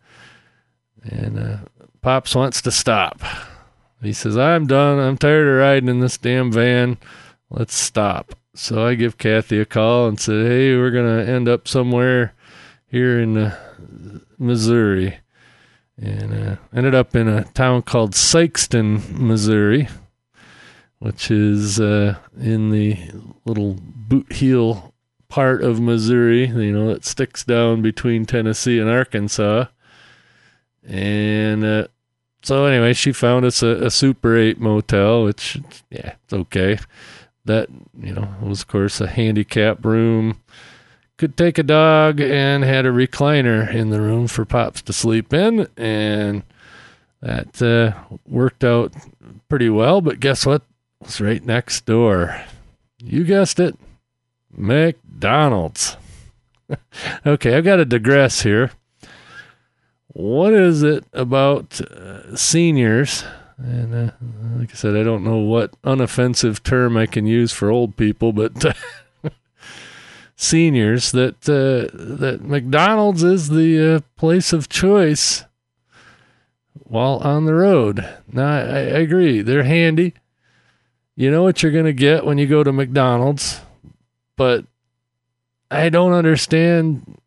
and 1.04 1.40
uh, 1.40 1.58
Pops 2.02 2.36
wants 2.36 2.62
to 2.64 2.72
stop. 2.72 3.22
He 4.02 4.12
says, 4.12 4.38
"I'm 4.38 4.68
done. 4.68 5.00
I'm 5.00 5.18
tired 5.18 5.48
of 5.48 5.60
riding 5.60 5.88
in 5.88 6.02
this 6.02 6.18
damn 6.18 6.52
van. 6.52 6.98
Let's 7.50 7.74
stop." 7.74 8.36
So 8.54 8.86
I 8.86 8.96
give 8.96 9.18
Kathy 9.18 9.60
a 9.60 9.66
call 9.66 10.08
and 10.08 10.20
said, 10.20 10.46
"Hey, 10.46 10.76
we're 10.76 10.92
gonna 10.92 11.24
end 11.24 11.48
up 11.48 11.70
somewhere 11.70 12.34
here 12.86 13.18
in 13.18 13.38
uh, 13.38 14.20
Missouri," 14.38 15.20
and 15.98 16.34
uh, 16.34 16.56
ended 16.76 16.96
up 16.96 17.16
in 17.16 17.30
a 17.30 17.46
town 17.46 17.82
called 17.84 18.12
Sikeston, 18.12 19.18
Missouri, 19.18 19.88
which 21.00 21.30
is 21.32 21.80
uh, 21.80 22.16
in 22.40 22.72
the 22.72 22.98
little 23.46 23.78
boot 23.80 24.32
heel 24.34 24.94
part 25.30 25.62
of 25.64 25.80
Missouri. 25.80 26.48
You 26.48 26.72
know, 26.72 26.88
that 26.94 27.06
sticks 27.06 27.44
down 27.44 27.82
between 27.82 28.26
Tennessee 28.26 28.80
and 28.80 28.90
Arkansas, 28.90 29.66
and 30.88 31.64
uh, 31.64 31.88
so 32.42 32.66
anyway, 32.66 32.94
she 32.94 33.12
found 33.12 33.46
us 33.46 33.62
a, 33.62 33.86
a 33.86 33.92
Super 33.92 34.38
Eight 34.38 34.60
motel, 34.60 35.26
which 35.26 35.60
yeah, 35.90 36.16
it's 36.24 36.34
okay. 36.34 36.80
That 37.46 37.70
you 38.00 38.14
know 38.14 38.34
was 38.42 38.62
of 38.62 38.68
course 38.68 39.02
a 39.02 39.08
handicap 39.08 39.84
room. 39.86 40.42
Could 41.18 41.36
take 41.36 41.58
a 41.58 41.64
dog 41.64 42.22
and 42.22 42.64
had 42.64 42.86
a 42.86 42.92
recliner 42.92 43.74
in 43.74 43.90
the 43.90 44.00
room 44.00 44.28
for 44.28 44.46
pops 44.46 44.84
to 44.84 44.94
sleep 44.94 45.34
in. 45.34 45.68
And 45.76 46.44
that 47.22 47.60
uh, 47.60 48.16
worked 48.28 48.64
out 48.64 48.94
pretty 49.50 49.68
well. 49.70 50.00
But 50.00 50.20
guess 50.20 50.46
what 50.46 50.62
it's 51.02 51.22
right 51.22 51.46
next 51.46 51.86
door 51.86 52.42
you 53.00 53.24
guessed 53.24 53.60
it 53.60 53.76
mcdonald's 54.52 55.98
okay 57.26 57.56
i've 57.56 57.64
got 57.64 57.78
to 57.78 57.86
digress 57.86 58.42
here 58.42 58.72
what 60.08 60.54
is 60.54 60.82
it 60.84 61.04
about 61.14 61.80
uh, 61.82 62.36
seniors 62.36 63.24
And 63.60 63.94
uh, 63.94 64.12
like 64.60 64.72
I 64.72 64.76
said, 64.76 64.96
I 64.96 65.04
don't 65.04 65.24
know 65.24 65.38
what 65.38 65.80
unoffensive 65.82 66.62
term 66.62 66.96
I 66.96 67.08
can 67.08 67.26
use 67.26 67.52
for 67.52 67.72
old 67.72 67.98
people, 67.98 68.32
but 68.32 68.54
seniors 70.36 71.12
that 71.12 71.50
uh, 71.50 71.90
that 71.94 72.42
McDonald's 72.44 73.24
is 73.24 73.50
the 73.50 73.96
uh, 73.96 74.00
place 74.16 74.54
of 74.54 74.70
choice 74.70 75.44
while 76.74 77.18
on 77.18 77.46
the 77.46 77.56
road. 77.56 78.08
Now, 78.32 78.48
I, 78.48 78.60
I 78.62 79.02
agree, 79.02 79.42
they're 79.42 79.64
handy. 79.64 80.14
You 81.18 81.32
know 81.32 81.42
what 81.42 81.62
you're 81.64 81.72
going 81.72 81.86
to 81.86 81.94
get 81.94 82.26
when 82.26 82.38
you 82.38 82.46
go 82.46 82.64
to 82.64 82.72
McDonald's, 82.72 83.60
but 84.36 84.66
I 85.72 85.90
don't 85.90 86.14
understand. 86.14 87.20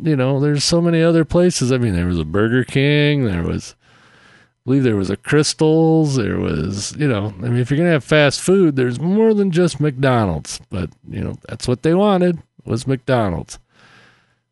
You 0.00 0.14
know, 0.14 0.38
there's 0.38 0.62
so 0.62 0.80
many 0.80 1.02
other 1.02 1.24
places. 1.24 1.72
I 1.72 1.78
mean, 1.78 1.94
there 1.94 2.06
was 2.06 2.20
a 2.20 2.24
Burger 2.24 2.62
King, 2.62 3.24
there 3.24 3.42
was, 3.42 3.74
I 3.82 4.60
believe 4.64 4.84
there 4.84 4.94
was 4.94 5.10
a 5.10 5.16
Krystals, 5.16 6.16
there 6.16 6.38
was, 6.38 6.94
you 6.96 7.08
know, 7.08 7.34
I 7.38 7.48
mean, 7.48 7.56
if 7.56 7.70
you're 7.70 7.78
going 7.78 7.88
to 7.88 7.94
have 7.94 8.04
fast 8.04 8.40
food, 8.40 8.76
there's 8.76 9.00
more 9.00 9.34
than 9.34 9.50
just 9.50 9.80
McDonald's, 9.80 10.60
but, 10.70 10.90
you 11.08 11.20
know, 11.20 11.36
that's 11.48 11.66
what 11.66 11.82
they 11.82 11.94
wanted 11.94 12.38
was 12.64 12.86
McDonald's. 12.86 13.58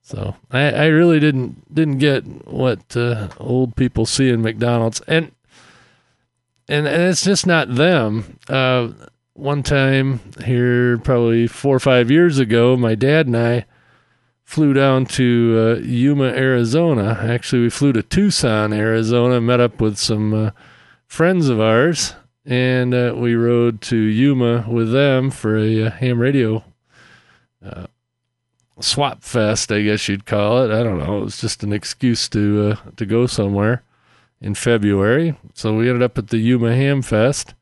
So 0.02 0.34
I, 0.50 0.72
I 0.72 0.86
really 0.86 1.20
didn't 1.20 1.72
didn't 1.72 1.98
get 1.98 2.24
what 2.46 2.96
uh, 2.96 3.28
old 3.38 3.76
people 3.76 4.04
see 4.04 4.30
in 4.30 4.42
McDonald's, 4.42 5.00
and 5.06 5.32
and, 6.68 6.86
and 6.86 7.02
it's 7.02 7.24
just 7.24 7.46
not 7.46 7.74
them. 7.74 8.38
Uh, 8.48 8.88
one 9.34 9.62
time 9.62 10.20
here, 10.44 10.98
probably 10.98 11.46
four 11.46 11.76
or 11.76 11.80
five 11.80 12.10
years 12.10 12.38
ago, 12.38 12.76
my 12.76 12.94
dad 12.94 13.26
and 13.26 13.36
I 13.36 13.66
flew 14.44 14.72
down 14.72 15.06
to 15.06 15.76
uh, 15.80 15.82
Yuma, 15.82 16.26
Arizona. 16.26 17.18
Actually, 17.20 17.62
we 17.62 17.70
flew 17.70 17.92
to 17.92 18.02
Tucson, 18.02 18.72
Arizona, 18.72 19.40
met 19.40 19.60
up 19.60 19.80
with 19.80 19.98
some 19.98 20.32
uh, 20.32 20.50
friends 21.06 21.48
of 21.48 21.60
ours, 21.60 22.14
and 22.44 22.94
uh, 22.94 23.14
we 23.16 23.34
rode 23.34 23.80
to 23.82 23.96
Yuma 23.96 24.66
with 24.68 24.92
them 24.92 25.30
for 25.30 25.58
a, 25.58 25.86
uh 25.86 25.90
ham 25.90 26.20
radio 26.20 26.62
uh, 27.64 27.86
swap 28.80 29.22
fest, 29.22 29.72
I 29.72 29.82
guess 29.82 30.08
you'd 30.08 30.26
call 30.26 30.62
it. 30.62 30.70
I 30.70 30.82
don't 30.82 30.98
know. 30.98 31.18
It 31.18 31.24
was 31.24 31.40
just 31.40 31.62
an 31.62 31.72
excuse 31.72 32.28
to 32.30 32.72
uh, 32.72 32.90
to 32.96 33.06
go 33.06 33.26
somewhere 33.26 33.82
in 34.44 34.54
February. 34.54 35.34
So 35.54 35.74
we 35.74 35.88
ended 35.88 36.02
up 36.02 36.18
at 36.18 36.28
the 36.28 36.36
Yuma 36.36 36.74
Ham 36.76 37.00
Fest. 37.00 37.54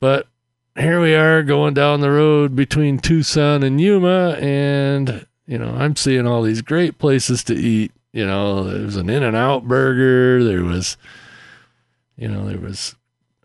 But 0.00 0.26
here 0.78 1.00
we 1.00 1.14
are 1.14 1.42
going 1.42 1.74
down 1.74 2.00
the 2.00 2.10
road 2.10 2.56
between 2.56 2.98
Tucson 2.98 3.62
and 3.62 3.78
Yuma, 3.78 4.38
and 4.40 5.26
you 5.46 5.58
know 5.58 5.74
I'm 5.74 5.94
seeing 5.94 6.26
all 6.26 6.42
these 6.42 6.62
great 6.62 6.98
places 6.98 7.44
to 7.44 7.54
eat. 7.54 7.92
You 8.12 8.26
know, 8.26 8.64
there 8.64 8.82
was 8.82 8.96
an 8.96 9.10
In 9.10 9.22
and 9.22 9.36
Out 9.36 9.68
Burger. 9.68 10.42
There 10.42 10.64
was, 10.64 10.96
you 12.16 12.28
know, 12.28 12.48
there 12.48 12.58
was 12.58 12.96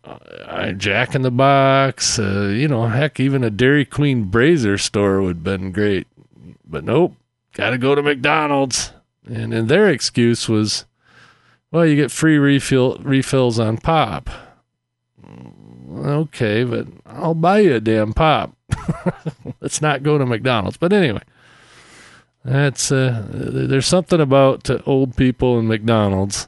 uh, 0.05 0.71
Jack 0.71 1.13
in 1.13 1.23
the 1.23 1.31
Box. 1.31 2.17
Uh, 2.17 2.53
you 2.55 2.69
know, 2.69 2.87
heck, 2.87 3.19
even 3.19 3.43
a 3.43 3.49
Dairy 3.49 3.83
Queen 3.83 4.25
Brazier 4.25 4.77
store 4.77 5.21
would 5.21 5.37
have 5.37 5.43
been 5.43 5.73
great. 5.73 6.07
But 6.65 6.85
nope, 6.85 7.15
got 7.53 7.71
to 7.71 7.77
go 7.77 7.95
to 7.95 8.01
McDonald's. 8.01 8.93
And 9.25 9.53
and 9.53 9.67
their 9.67 9.89
excuse 9.89 10.47
was, 10.47 10.85
well, 11.71 11.85
you 11.85 11.95
get 11.95 12.11
free 12.11 12.37
refill 12.37 12.97
refills 12.97 13.59
on 13.59 13.77
pop. 13.77 14.29
Okay, 15.97 16.63
but 16.63 16.87
I'll 17.05 17.33
buy 17.33 17.59
you 17.59 17.75
a 17.75 17.79
damn 17.79 18.13
pop. 18.13 18.55
Let's 19.61 19.81
not 19.81 20.03
go 20.03 20.17
to 20.17 20.25
McDonald's. 20.25 20.77
But 20.77 20.93
anyway, 20.93 21.21
that's 22.43 22.91
uh, 22.91 23.25
there's 23.31 23.87
something 23.87 24.19
about 24.19 24.69
uh, 24.69 24.79
old 24.85 25.15
people 25.15 25.59
and 25.59 25.67
McDonald's, 25.67 26.47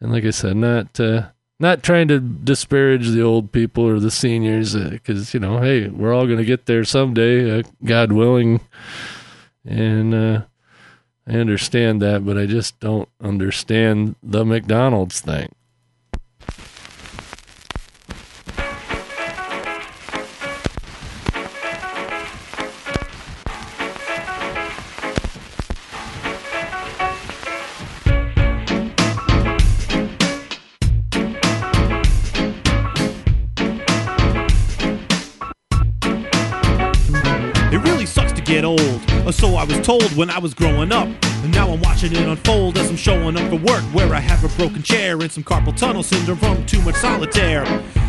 and 0.00 0.12
like 0.12 0.24
I 0.24 0.30
said, 0.30 0.56
not 0.56 0.98
uh, 1.00 1.28
not 1.58 1.82
trying 1.82 2.08
to 2.08 2.20
disparage 2.20 3.10
the 3.10 3.22
old 3.22 3.52
people 3.52 3.84
or 3.84 3.98
the 3.98 4.10
seniors, 4.10 4.74
because 4.74 5.34
you 5.34 5.40
know, 5.40 5.58
hey, 5.58 5.88
we're 5.88 6.14
all 6.14 6.26
going 6.26 6.38
to 6.38 6.44
get 6.44 6.66
there 6.66 6.84
someday, 6.84 7.58
uh, 7.58 7.62
God 7.84 8.12
willing, 8.12 8.60
and 9.64 10.14
uh, 10.14 10.42
I 11.28 11.38
understand 11.38 12.00
that, 12.02 12.24
but 12.24 12.38
I 12.38 12.46
just 12.46 12.78
don't 12.78 13.08
understand 13.20 14.14
the 14.22 14.44
McDonald's 14.44 15.20
thing. 15.20 15.52
It 37.72 37.82
really 37.82 38.06
sucks 38.06 38.32
to 38.32 38.40
get 38.42 38.64
old, 38.64 38.80
or 39.26 39.32
so 39.32 39.56
I 39.56 39.64
was 39.64 39.80
told 39.84 40.05
when 40.16 40.30
I 40.30 40.38
was 40.38 40.54
growing 40.54 40.92
up. 40.92 41.08
And 41.44 41.52
now 41.52 41.68
I'm 41.68 41.80
watching 41.80 42.12
it 42.12 42.26
unfold 42.26 42.78
as 42.78 42.88
I'm 42.90 42.96
showing 42.96 43.36
up 43.36 43.48
for 43.50 43.56
work, 43.56 43.82
where 43.92 44.14
I 44.14 44.20
have 44.20 44.42
a 44.42 44.56
broken 44.56 44.82
chair 44.82 45.20
and 45.20 45.30
some 45.30 45.44
carpal 45.44 45.76
tunnel 45.76 46.02
syndrome 46.02 46.38
from 46.38 46.64
too 46.66 46.80
much 46.82 46.96
solitaire. 46.96 47.64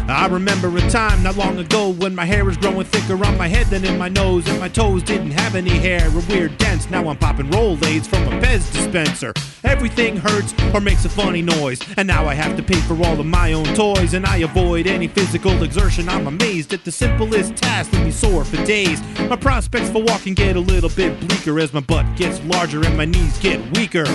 I 0.08 0.26
remember 0.28 0.76
a 0.78 0.90
time 0.90 1.22
not 1.22 1.36
long 1.36 1.58
ago 1.58 1.90
when 1.90 2.16
my 2.16 2.24
hair 2.24 2.46
was 2.46 2.56
growing 2.56 2.86
thicker 2.86 3.14
on 3.26 3.38
my 3.38 3.50
head 3.50 3.68
than 3.68 3.84
in 3.84 3.98
my 3.98 4.08
nose, 4.08 4.48
and 4.48 4.60
my 4.60 4.70
toes 4.70 5.04
didn't 5.04 5.32
have 5.32 5.56
any 5.56 5.70
hair, 5.70 6.08
a 6.08 6.22
weird 6.32 6.58
dents. 6.58 6.90
Now 6.90 7.10
I'm 7.10 7.18
popping 7.18 7.48
Rolaids 7.48 8.08
from 8.08 8.24
a 8.24 8.42
Pez 8.42 8.72
dispenser. 8.72 9.34
Everything 9.66 10.16
hurts 10.16 10.54
or 10.74 10.80
makes 10.80 11.04
a 11.04 11.10
funny 11.10 11.42
noise, 11.42 11.82
and 11.98 12.08
now 12.08 12.26
I 12.26 12.36
have 12.36 12.56
to 12.56 12.64
pay 12.64 12.80
for 12.82 12.96
all 13.06 13.20
of 13.20 13.26
my 13.26 13.52
own 13.52 13.66
toys, 13.76 14.14
and 14.14 14.26
I 14.26 14.38
avoid 14.38 14.88
any 14.88 15.08
physical 15.08 15.62
exertion. 15.62 16.08
I'm 16.08 16.28
amazed 16.28 16.74
at 16.74 16.86
the 16.86 16.92
simplest 16.92 17.58
task 17.58 17.92
leave 17.92 18.06
me 18.06 18.12
sore 18.12 18.46
for 18.46 18.64
days. 18.66 19.02
My 19.30 19.36
prospects 19.36 19.90
for 19.90 20.02
walking 20.02 20.36
get 20.36 20.56
a 20.56 20.62
little 20.62 20.90
bit 20.90 21.20
bleaker 21.20 21.60
as 21.60 21.74
my 21.74 21.82
butt 21.82 21.97
gets 22.16 22.44
larger 22.46 22.84
and 22.86 22.98
my 22.98 23.06
knees 23.06 23.38
get 23.40 23.60
weaker. 23.78 24.06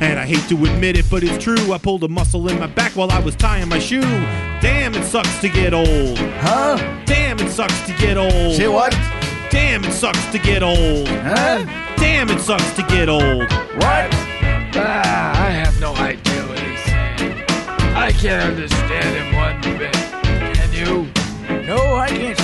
And 0.00 0.18
I 0.18 0.26
hate 0.26 0.48
to 0.48 0.56
admit 0.64 0.98
it, 0.98 1.06
but 1.08 1.22
it's 1.22 1.42
true. 1.42 1.72
I 1.72 1.78
pulled 1.78 2.02
a 2.02 2.08
muscle 2.08 2.48
in 2.48 2.58
my 2.58 2.66
back 2.66 2.92
while 2.92 3.10
I 3.12 3.20
was 3.20 3.36
tying 3.36 3.68
my 3.68 3.78
shoe. 3.78 4.00
Damn, 4.60 4.94
it 4.94 5.04
sucks 5.04 5.40
to 5.40 5.48
get 5.48 5.72
old. 5.72 6.18
Huh? 6.18 6.76
Damn, 7.06 7.38
it 7.38 7.50
sucks 7.50 7.80
to 7.86 7.92
get 7.94 8.16
old. 8.16 8.56
Say 8.56 8.68
what? 8.68 8.92
Damn, 9.50 9.84
it 9.84 9.92
sucks 9.92 10.24
to 10.32 10.38
get 10.38 10.62
old. 10.62 11.06
Huh? 11.08 11.64
Damn, 11.96 12.28
it 12.28 12.40
sucks 12.40 12.74
to 12.74 12.82
get 12.82 13.08
old. 13.08 13.42
What? 13.76 14.10
Ah, 14.76 15.46
I 15.46 15.50
have 15.50 15.78
no 15.80 15.94
idea 15.94 16.42
what 16.48 16.58
he's 16.58 16.84
saying. 16.84 17.44
I 17.94 18.10
can't 18.12 18.42
understand 18.42 19.16
him 19.16 19.34
one 19.36 19.78
bit. 19.78 19.94
Can 20.56 20.72
you? 20.72 21.06
No, 21.66 21.94
I 21.94 22.08
can't 22.08 22.43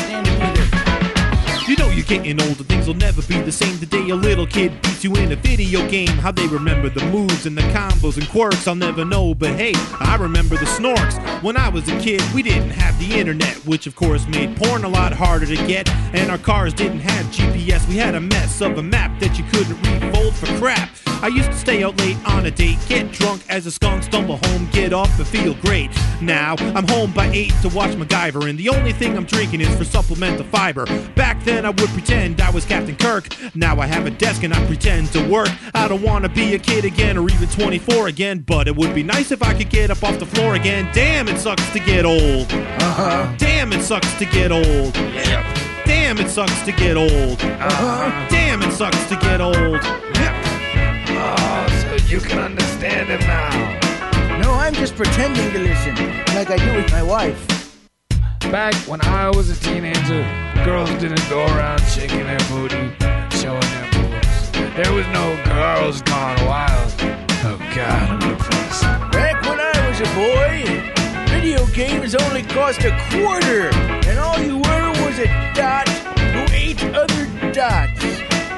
getting 2.10 2.42
older, 2.42 2.64
things 2.64 2.88
will 2.88 2.94
never 2.94 3.22
be 3.22 3.40
the 3.40 3.52
same. 3.52 3.78
The 3.78 3.86
day 3.86 4.08
a 4.08 4.16
little 4.16 4.44
kid 4.44 4.72
beats 4.82 5.04
you 5.04 5.14
in 5.14 5.30
a 5.30 5.36
video 5.36 5.88
game, 5.88 6.08
how 6.08 6.32
they 6.32 6.46
remember 6.48 6.88
the 6.88 7.04
moves 7.06 7.46
and 7.46 7.56
the 7.56 7.62
combos 7.70 8.16
and 8.18 8.28
quirks, 8.28 8.66
I'll 8.66 8.74
never 8.74 9.04
know. 9.04 9.32
But 9.32 9.50
hey, 9.50 9.74
I 10.00 10.16
remember 10.16 10.56
the 10.56 10.64
snorks. 10.64 11.22
When 11.40 11.56
I 11.56 11.68
was 11.68 11.88
a 11.88 11.96
kid, 12.00 12.20
we 12.34 12.42
didn't 12.42 12.70
have 12.70 12.98
the 12.98 13.16
internet, 13.16 13.54
which 13.64 13.86
of 13.86 13.94
course 13.94 14.26
made 14.26 14.56
porn 14.56 14.82
a 14.82 14.88
lot 14.88 15.12
harder 15.12 15.46
to 15.46 15.56
get. 15.68 15.88
And 16.12 16.32
our 16.32 16.38
cars 16.38 16.74
didn't 16.74 17.00
have 17.00 17.26
GPS, 17.26 17.86
we 17.88 17.96
had 17.96 18.16
a 18.16 18.20
mess 18.20 18.60
of 18.60 18.76
a 18.78 18.82
map 18.82 19.20
that 19.20 19.38
you 19.38 19.44
couldn't 19.44 19.80
refold 19.80 20.34
for 20.34 20.46
crap. 20.58 20.90
I 21.22 21.28
used 21.28 21.50
to 21.50 21.56
stay 21.56 21.84
out 21.84 21.98
late 21.98 22.16
on 22.26 22.46
a 22.46 22.50
date, 22.50 22.78
get 22.88 23.12
drunk 23.12 23.42
as 23.50 23.66
a 23.66 23.70
skunk, 23.70 24.02
stumble 24.02 24.38
home, 24.44 24.68
get 24.72 24.94
up 24.94 25.08
and 25.18 25.26
feel 25.26 25.54
great. 25.54 25.90
Now 26.22 26.54
I'm 26.58 26.88
home 26.88 27.12
by 27.12 27.26
8 27.26 27.52
to 27.62 27.68
watch 27.68 27.90
MacGyver, 27.90 28.48
and 28.48 28.58
the 28.58 28.70
only 28.70 28.92
thing 28.92 29.16
I'm 29.16 29.24
drinking 29.24 29.60
is 29.60 29.74
for 29.76 29.84
supplemental 29.84 30.46
fiber. 30.46 30.86
Back 31.16 31.44
then 31.44 31.66
I 31.66 31.70
would 31.70 31.90
pretend 31.90 32.40
I 32.40 32.50
was 32.50 32.64
Captain 32.64 32.96
Kirk. 32.96 33.28
Now 33.54 33.78
I 33.80 33.86
have 33.86 34.06
a 34.06 34.10
desk 34.10 34.44
and 34.44 34.54
I 34.54 34.64
pretend 34.66 35.12
to 35.12 35.28
work. 35.28 35.50
I 35.74 35.88
don't 35.88 36.02
wanna 36.02 36.30
be 36.30 36.54
a 36.54 36.58
kid 36.58 36.86
again 36.86 37.18
or 37.18 37.28
even 37.28 37.48
24 37.48 38.08
again, 38.08 38.38
but 38.38 38.66
it 38.66 38.74
would 38.74 38.94
be 38.94 39.02
nice 39.02 39.30
if 39.30 39.42
I 39.42 39.52
could 39.52 39.68
get 39.68 39.90
up 39.90 40.02
off 40.02 40.18
the 40.18 40.26
floor 40.26 40.54
again. 40.54 40.88
Damn, 40.94 41.28
it 41.28 41.38
sucks 41.38 41.70
to 41.72 41.80
get 41.80 42.06
old. 42.06 42.50
Uh-huh. 42.52 43.30
Damn, 43.36 43.74
it 43.74 43.82
sucks 43.82 44.12
to 44.14 44.24
get 44.24 44.52
old. 44.52 44.94
Damn, 45.84 46.18
it 46.18 46.30
sucks 46.30 46.62
to 46.62 46.72
get 46.72 46.96
old. 46.96 47.42
Uh-huh. 47.42 48.28
Damn, 48.30 48.62
it 48.62 48.72
sucks 48.72 49.04
to 49.10 49.16
get 49.16 49.40
old. 49.40 49.80
Oh, 51.22 51.66
so 51.82 52.06
you 52.06 52.18
can 52.20 52.38
understand 52.38 53.08
him 53.08 53.20
now. 53.20 54.38
No, 54.38 54.52
I'm 54.54 54.72
just 54.72 54.96
pretending 54.96 55.52
to 55.52 55.58
listen, 55.58 55.94
like 56.34 56.50
I 56.50 56.56
do 56.56 56.74
with 56.76 56.90
my 56.90 57.02
wife. 57.02 57.46
Back 58.50 58.74
when 58.88 59.00
I 59.02 59.28
was 59.28 59.50
a 59.50 59.56
teenager, 59.62 60.22
girls 60.64 60.90
didn't 60.94 61.28
go 61.28 61.44
around 61.44 61.80
shaking 61.82 62.24
their 62.24 62.40
booty, 62.48 62.84
showing 63.36 63.60
their 63.60 63.90
boobs. 63.92 64.50
There 64.76 64.92
was 64.94 65.06
no 65.08 65.26
girls 65.44 66.00
gone 66.02 66.38
wild. 66.46 66.90
Oh 67.44 67.58
God, 67.74 68.08
I'm 68.10 68.18
depressed. 68.18 68.82
Back 69.12 69.42
when 69.42 69.60
I 69.60 69.88
was 69.88 70.00
a 70.00 70.10
boy, 70.16 71.30
video 71.30 71.66
games 71.66 72.14
only 72.14 72.42
cost 72.44 72.80
a 72.84 72.90
quarter, 73.12 73.68
and 74.08 74.18
all 74.18 74.38
you 74.40 74.56
were 74.56 74.90
was 75.04 75.18
a 75.18 75.28
dot 75.54 75.88
who 76.32 76.42
ate 76.54 76.82
other 76.94 77.26
dots. 77.52 78.02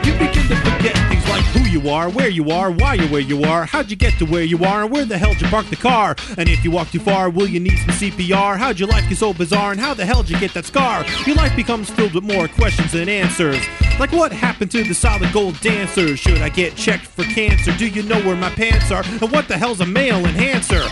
You 0.06 0.12
begin 0.14 0.46
to 0.48 0.56
forget 0.56 0.96
things 1.10 1.26
like 1.28 1.44
who 1.54 1.61
you 1.72 1.88
are, 1.88 2.10
where 2.10 2.28
you 2.28 2.50
are, 2.50 2.70
why 2.70 2.94
you're 2.94 3.08
where 3.08 3.20
you 3.20 3.42
are, 3.44 3.64
how'd 3.64 3.90
you 3.90 3.96
get 3.96 4.18
to 4.18 4.26
where 4.26 4.44
you 4.44 4.62
are, 4.64 4.82
and 4.82 4.92
where 4.92 5.06
the 5.06 5.16
hell'd 5.16 5.40
you 5.40 5.46
park 5.48 5.66
the 5.66 5.76
car? 5.76 6.14
And 6.36 6.48
if 6.48 6.62
you 6.62 6.70
walk 6.70 6.90
too 6.90 7.00
far, 7.00 7.30
will 7.30 7.48
you 7.48 7.60
need 7.60 7.78
some 7.78 7.88
CPR? 7.88 8.58
How'd 8.58 8.78
your 8.78 8.88
life 8.88 9.08
get 9.08 9.18
so 9.18 9.32
bizarre, 9.32 9.72
and 9.72 9.80
how 9.80 9.94
the 9.94 10.04
hell'd 10.04 10.28
you 10.28 10.38
get 10.38 10.52
that 10.54 10.66
scar? 10.66 11.04
Your 11.26 11.36
life 11.36 11.56
becomes 11.56 11.88
filled 11.88 12.14
with 12.14 12.24
more 12.24 12.46
questions 12.46 12.92
than 12.92 13.08
answers. 13.08 13.62
Like 13.98 14.12
what 14.12 14.32
happened 14.32 14.70
to 14.72 14.84
the 14.84 14.94
solid 14.94 15.32
gold 15.32 15.58
dancer? 15.60 16.16
Should 16.16 16.42
I 16.42 16.50
get 16.50 16.76
checked 16.76 17.06
for 17.06 17.24
cancer? 17.24 17.72
Do 17.72 17.86
you 17.86 18.02
know 18.02 18.20
where 18.22 18.36
my 18.36 18.50
pants 18.50 18.90
are? 18.90 19.04
And 19.04 19.32
what 19.32 19.48
the 19.48 19.56
hell's 19.56 19.80
a 19.80 19.86
male 19.86 20.24
enhancer? 20.24 20.82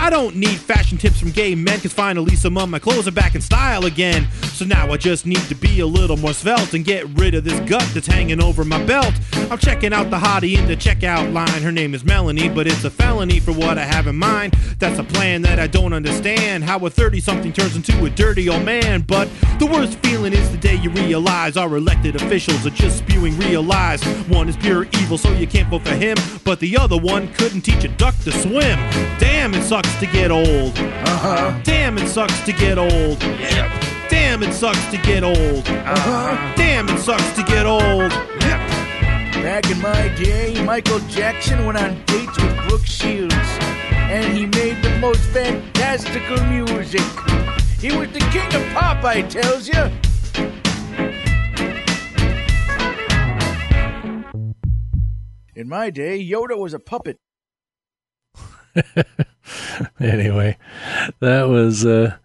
I 0.00 0.08
don't 0.08 0.34
need 0.34 0.58
fashion 0.58 0.96
tips 0.96 1.20
from 1.20 1.30
gay 1.30 1.54
men, 1.54 1.78
cause 1.78 1.92
finally 1.92 2.34
some 2.34 2.56
of 2.56 2.70
my 2.70 2.78
clothes 2.78 3.06
are 3.06 3.12
back 3.12 3.34
in 3.34 3.42
style 3.42 3.84
again. 3.84 4.26
So 4.54 4.64
now 4.64 4.90
I 4.90 4.96
just 4.96 5.26
need 5.26 5.42
to 5.48 5.54
be 5.54 5.80
a 5.80 5.86
little 5.86 6.16
more 6.16 6.32
svelte 6.32 6.72
and 6.72 6.86
get 6.86 7.06
rid 7.18 7.34
of 7.34 7.44
this 7.44 7.60
gut 7.68 7.86
that's 7.92 8.06
hanging 8.06 8.42
over 8.42 8.64
my 8.64 8.82
belt. 8.86 9.12
I'm 9.50 9.58
checking 9.58 9.92
out 9.92 10.08
the 10.08 10.16
hottie 10.16 10.56
in 10.56 10.66
the 10.66 10.74
checkout 10.74 11.34
line. 11.34 11.62
Her 11.62 11.70
name 11.70 11.94
is 11.94 12.02
Melanie, 12.02 12.48
but 12.48 12.66
it's 12.66 12.82
a 12.84 12.90
felony 12.90 13.40
for 13.40 13.52
what 13.52 13.76
I 13.76 13.84
have 13.84 14.06
in 14.06 14.16
mind. 14.16 14.54
That's 14.78 14.98
a 14.98 15.04
plan 15.04 15.42
that 15.42 15.58
I 15.58 15.66
don't 15.66 15.92
understand. 15.92 16.64
How 16.64 16.78
a 16.86 16.88
30 16.88 17.20
something 17.20 17.52
turns 17.52 17.76
into 17.76 18.02
a 18.06 18.10
dirty 18.10 18.48
old 18.48 18.64
man. 18.64 19.02
But 19.02 19.28
the 19.58 19.66
worst 19.66 19.98
feeling 19.98 20.32
is 20.32 20.50
the 20.50 20.56
day 20.56 20.76
you 20.76 20.88
realize 20.88 21.58
our 21.58 21.76
elected 21.76 22.16
officials 22.16 22.66
are 22.66 22.70
just 22.70 22.98
spewing 22.98 23.38
real 23.38 23.62
lies. 23.62 24.02
One 24.28 24.48
is 24.48 24.56
pure 24.56 24.84
evil, 24.94 25.18
so 25.18 25.30
you 25.34 25.46
can't 25.46 25.68
vote 25.68 25.82
for 25.82 25.94
him. 25.94 26.16
But 26.42 26.58
the 26.58 26.78
other 26.78 26.96
one 26.96 27.30
couldn't 27.34 27.60
teach 27.60 27.84
a 27.84 27.88
duck 27.88 28.16
to 28.24 28.32
swim. 28.32 28.78
Damn, 29.18 29.52
it 29.54 29.62
sucks 29.62 29.89
to 29.98 30.06
get 30.06 30.30
old. 30.30 30.78
Uh 30.78 31.18
huh. 31.18 31.60
Damn, 31.64 31.98
it 31.98 32.08
sucks 32.08 32.40
to 32.44 32.52
get 32.52 32.78
old. 32.78 33.22
Yep. 33.22 33.70
Damn, 34.08 34.42
it 34.42 34.52
sucks 34.52 34.84
to 34.90 34.96
get 34.98 35.22
old. 35.22 35.68
Uh 35.68 35.98
huh. 35.98 36.54
Damn, 36.56 36.88
it 36.88 36.98
sucks 36.98 37.32
to 37.36 37.42
get 37.42 37.66
old. 37.66 38.12
Yep. 38.40 38.60
Back 39.42 39.70
in 39.70 39.80
my 39.80 40.08
day, 40.16 40.62
Michael 40.64 40.98
Jackson 41.08 41.64
went 41.64 41.78
on 41.78 41.94
dates 42.04 42.40
with 42.40 42.68
Brooke 42.68 42.86
Shields, 42.86 43.34
and 43.34 44.36
he 44.36 44.46
made 44.46 44.82
the 44.82 44.98
most 44.98 45.20
fantastical 45.30 46.44
music. 46.44 47.00
He 47.78 47.96
was 47.96 48.10
the 48.12 48.20
king 48.30 48.54
of 48.54 48.62
pop, 48.74 49.02
I 49.04 49.22
tells 49.22 49.68
you. 49.68 49.90
In 55.54 55.68
my 55.68 55.90
day, 55.90 56.22
Yoda 56.22 56.58
was 56.58 56.74
a 56.74 56.78
puppet. 56.78 57.18
anyway, 60.00 60.56
that 61.20 61.48
was 61.48 61.84
uh, 61.84 62.16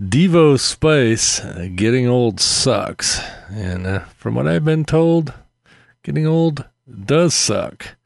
Devo 0.00 0.58
Spice. 0.58 1.40
Getting 1.74 2.06
old 2.06 2.40
sucks, 2.40 3.20
and 3.50 3.86
uh, 3.86 4.00
from 4.16 4.34
what 4.34 4.46
I've 4.46 4.64
been 4.64 4.84
told, 4.84 5.32
getting 6.02 6.26
old 6.26 6.64
does 7.04 7.34
suck. 7.34 7.96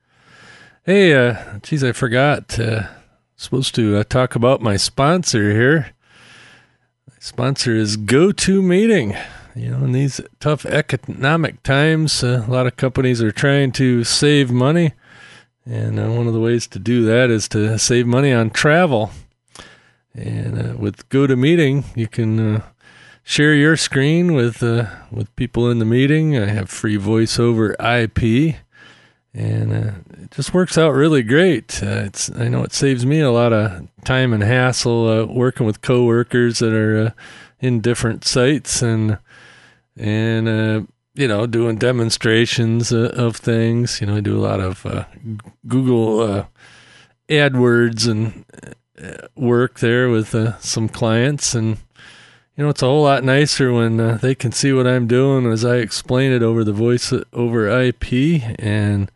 Hey, 0.84 1.14
uh, 1.14 1.58
geez, 1.62 1.84
I 1.84 1.92
forgot. 1.92 2.58
Uh, 2.58 2.88
supposed 3.36 3.74
to 3.74 3.96
uh, 3.96 4.04
talk 4.04 4.34
about 4.34 4.60
my 4.60 4.76
sponsor 4.76 5.52
here. 5.52 5.92
My 7.08 7.14
sponsor 7.18 7.74
is 7.74 7.96
GoTo 7.96 8.62
Meeting. 8.62 9.16
You 9.54 9.70
know, 9.70 9.84
in 9.84 9.92
these 9.92 10.20
tough 10.40 10.64
economic 10.64 11.62
times, 11.62 12.24
uh, 12.24 12.44
a 12.46 12.50
lot 12.50 12.66
of 12.66 12.76
companies 12.76 13.20
are 13.22 13.32
trying 13.32 13.72
to 13.72 14.02
save 14.04 14.50
money. 14.50 14.94
And 15.64 15.98
uh, 15.98 16.10
one 16.10 16.26
of 16.26 16.32
the 16.32 16.40
ways 16.40 16.66
to 16.68 16.78
do 16.78 17.04
that 17.04 17.30
is 17.30 17.48
to 17.50 17.78
save 17.78 18.06
money 18.06 18.32
on 18.32 18.50
travel. 18.50 19.10
And 20.14 20.58
uh, 20.58 20.76
with 20.76 21.08
GoToMeeting, 21.08 21.96
you 21.96 22.08
can 22.08 22.56
uh, 22.56 22.62
share 23.22 23.54
your 23.54 23.76
screen 23.76 24.34
with 24.34 24.62
uh, 24.62 24.86
with 25.10 25.34
people 25.36 25.70
in 25.70 25.78
the 25.78 25.84
meeting. 25.84 26.36
I 26.36 26.46
have 26.46 26.68
free 26.68 26.96
voice 26.96 27.38
over 27.38 27.72
IP, 27.74 28.56
and 29.32 29.72
uh, 29.72 29.92
it 30.22 30.30
just 30.32 30.52
works 30.52 30.76
out 30.76 30.90
really 30.90 31.22
great. 31.22 31.82
Uh, 31.82 32.02
it's 32.06 32.30
I 32.32 32.48
know 32.48 32.62
it 32.64 32.72
saves 32.72 33.06
me 33.06 33.20
a 33.20 33.30
lot 33.30 33.52
of 33.52 33.88
time 34.04 34.32
and 34.32 34.42
hassle 34.42 35.08
uh, 35.08 35.24
working 35.26 35.64
with 35.64 35.80
coworkers 35.80 36.58
that 36.58 36.74
are 36.74 37.14
in 37.60 37.80
different 37.80 38.24
sites 38.24 38.82
and 38.82 39.18
and 39.96 40.88
you 41.14 41.28
know 41.28 41.46
doing 41.46 41.76
demonstrations 41.76 42.92
uh, 42.92 43.12
of 43.14 43.36
things. 43.36 44.00
You 44.00 44.06
know, 44.06 44.16
I 44.16 44.20
do 44.20 44.38
a 44.38 44.40
lot 44.40 44.60
of 44.60 44.84
uh, 44.86 45.04
Google 45.66 46.20
uh, 46.20 46.44
AdWords 47.28 48.08
and 48.08 48.44
uh, 49.02 49.28
work 49.34 49.80
there 49.80 50.08
with 50.08 50.34
uh, 50.34 50.58
some 50.58 50.88
clients 50.88 51.54
and 51.54 51.78
you 52.56 52.64
know, 52.64 52.70
it's 52.70 52.82
a 52.82 52.86
whole 52.86 53.04
lot 53.04 53.24
nicer 53.24 53.72
when 53.72 53.98
uh, 53.98 54.18
they 54.20 54.34
can 54.34 54.52
see 54.52 54.74
what 54.74 54.86
I'm 54.86 55.06
doing 55.06 55.50
as 55.50 55.64
I 55.64 55.76
explain 55.76 56.32
it 56.32 56.42
over 56.42 56.64
the 56.64 56.72
voice 56.72 57.10
over 57.32 57.66
IP, 57.66 58.42
and 58.58 59.10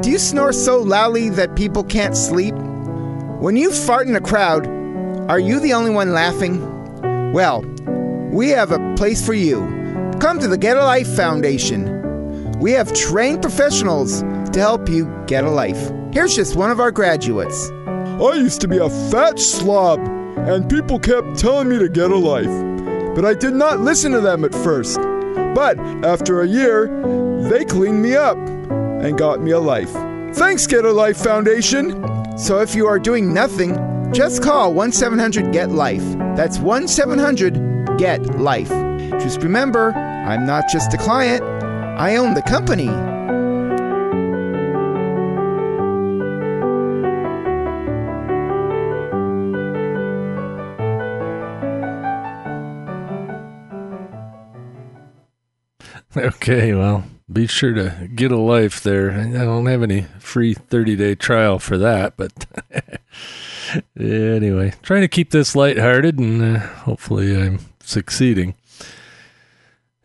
Do 0.00 0.10
you 0.10 0.18
snore 0.18 0.54
so 0.54 0.78
loudly 0.78 1.28
that 1.28 1.56
people 1.56 1.84
can't 1.84 2.16
sleep? 2.16 2.54
When 2.54 3.58
you 3.58 3.70
fart 3.70 4.08
in 4.08 4.16
a 4.16 4.20
crowd, 4.20 4.66
are 5.28 5.38
you 5.38 5.60
the 5.60 5.74
only 5.74 5.90
one 5.90 6.14
laughing? 6.14 7.34
Well, 7.34 7.60
we 8.32 8.48
have 8.48 8.72
a 8.72 8.94
place 8.96 9.24
for 9.24 9.34
you. 9.34 9.58
Come 10.20 10.38
to 10.38 10.48
the 10.48 10.56
Get 10.56 10.78
a 10.78 10.84
Life 10.84 11.14
Foundation. 11.14 12.58
We 12.60 12.72
have 12.72 12.94
trained 12.94 13.42
professionals 13.42 14.22
to 14.22 14.58
help 14.58 14.88
you 14.88 15.04
get 15.26 15.44
a 15.44 15.50
life. 15.50 15.92
Here's 16.14 16.34
just 16.34 16.56
one 16.56 16.70
of 16.70 16.80
our 16.80 16.90
graduates. 16.90 17.70
I 17.86 18.36
used 18.36 18.62
to 18.62 18.68
be 18.68 18.78
a 18.78 18.88
fat 19.10 19.38
slob, 19.38 20.00
and 20.48 20.70
people 20.70 20.98
kept 20.98 21.38
telling 21.38 21.68
me 21.68 21.78
to 21.78 21.90
get 21.90 22.10
a 22.10 22.16
life. 22.16 22.70
But 23.20 23.28
I 23.28 23.34
did 23.34 23.52
not 23.52 23.80
listen 23.80 24.12
to 24.12 24.22
them 24.22 24.46
at 24.46 24.54
first. 24.54 24.96
But 25.54 25.78
after 26.02 26.40
a 26.40 26.46
year, 26.46 26.86
they 27.50 27.66
cleaned 27.66 28.00
me 28.00 28.16
up 28.16 28.38
and 28.38 29.18
got 29.18 29.42
me 29.42 29.50
a 29.50 29.58
life. 29.58 29.92
Thanks, 30.38 30.66
Get 30.66 30.86
a 30.86 30.90
Life 30.90 31.18
Foundation. 31.18 32.02
So 32.38 32.60
if 32.60 32.74
you 32.74 32.86
are 32.86 32.98
doing 32.98 33.34
nothing, 33.34 33.76
just 34.10 34.42
call 34.42 34.72
1 34.72 34.92
700 34.92 35.52
GET 35.52 35.70
LIFE. 35.70 36.16
That's 36.34 36.60
1 36.60 36.88
700 36.88 37.98
GET 37.98 38.40
LIFE. 38.40 38.70
Just 39.20 39.42
remember, 39.42 39.92
I'm 39.92 40.46
not 40.46 40.64
just 40.72 40.94
a 40.94 40.96
client, 40.96 41.42
I 41.42 42.16
own 42.16 42.32
the 42.32 42.40
company. 42.40 42.88
Okay, 56.16 56.74
well, 56.74 57.04
be 57.32 57.46
sure 57.46 57.72
to 57.72 58.08
get 58.12 58.32
a 58.32 58.36
life 58.36 58.82
there. 58.82 59.12
I 59.12 59.44
don't 59.44 59.66
have 59.66 59.82
any 59.82 60.02
free 60.18 60.54
30 60.54 60.96
day 60.96 61.14
trial 61.14 61.60
for 61.60 61.78
that, 61.78 62.16
but 62.16 62.46
anyway, 63.98 64.74
trying 64.82 65.02
to 65.02 65.08
keep 65.08 65.30
this 65.30 65.54
lighthearted 65.54 66.18
and 66.18 66.42
uh, 66.42 66.58
hopefully 66.58 67.40
I'm 67.40 67.60
succeeding. 67.84 68.54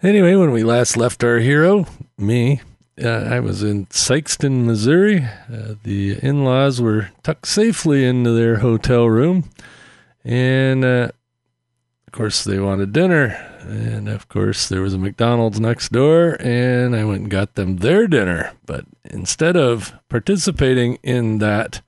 Anyway, 0.03 0.35
when 0.35 0.51
we 0.51 0.63
last 0.63 0.95
left 0.95 1.23
our 1.23 1.39
hero, 1.39 1.87
me, 2.19 2.61
uh, 3.03 3.09
I 3.09 3.39
was 3.39 3.63
in 3.63 3.87
Sikeston, 3.87 4.65
Missouri. 4.65 5.23
Uh, 5.51 5.75
the 5.81 6.19
in 6.21 6.43
laws 6.43 6.79
were 6.79 7.09
tucked 7.23 7.47
safely 7.47 8.05
into 8.05 8.31
their 8.31 8.57
hotel 8.57 9.09
room, 9.09 9.49
and 10.23 10.85
uh, 10.85 11.09
course, 12.15 12.43
they 12.43 12.59
wanted 12.59 12.93
dinner. 12.93 13.37
And 13.61 14.07
of 14.07 14.29
course, 14.29 14.69
there 14.69 14.81
was 14.81 14.93
a 14.93 14.97
McDonald's 14.97 15.59
next 15.59 15.91
door, 15.91 16.37
and 16.39 16.95
I 16.95 17.03
went 17.03 17.21
and 17.21 17.31
got 17.31 17.55
them 17.55 17.77
their 17.77 18.07
dinner. 18.07 18.53
But 18.65 18.85
instead 19.03 19.57
of 19.57 19.93
participating 20.07 20.97
in 21.03 21.39
that, 21.39 21.81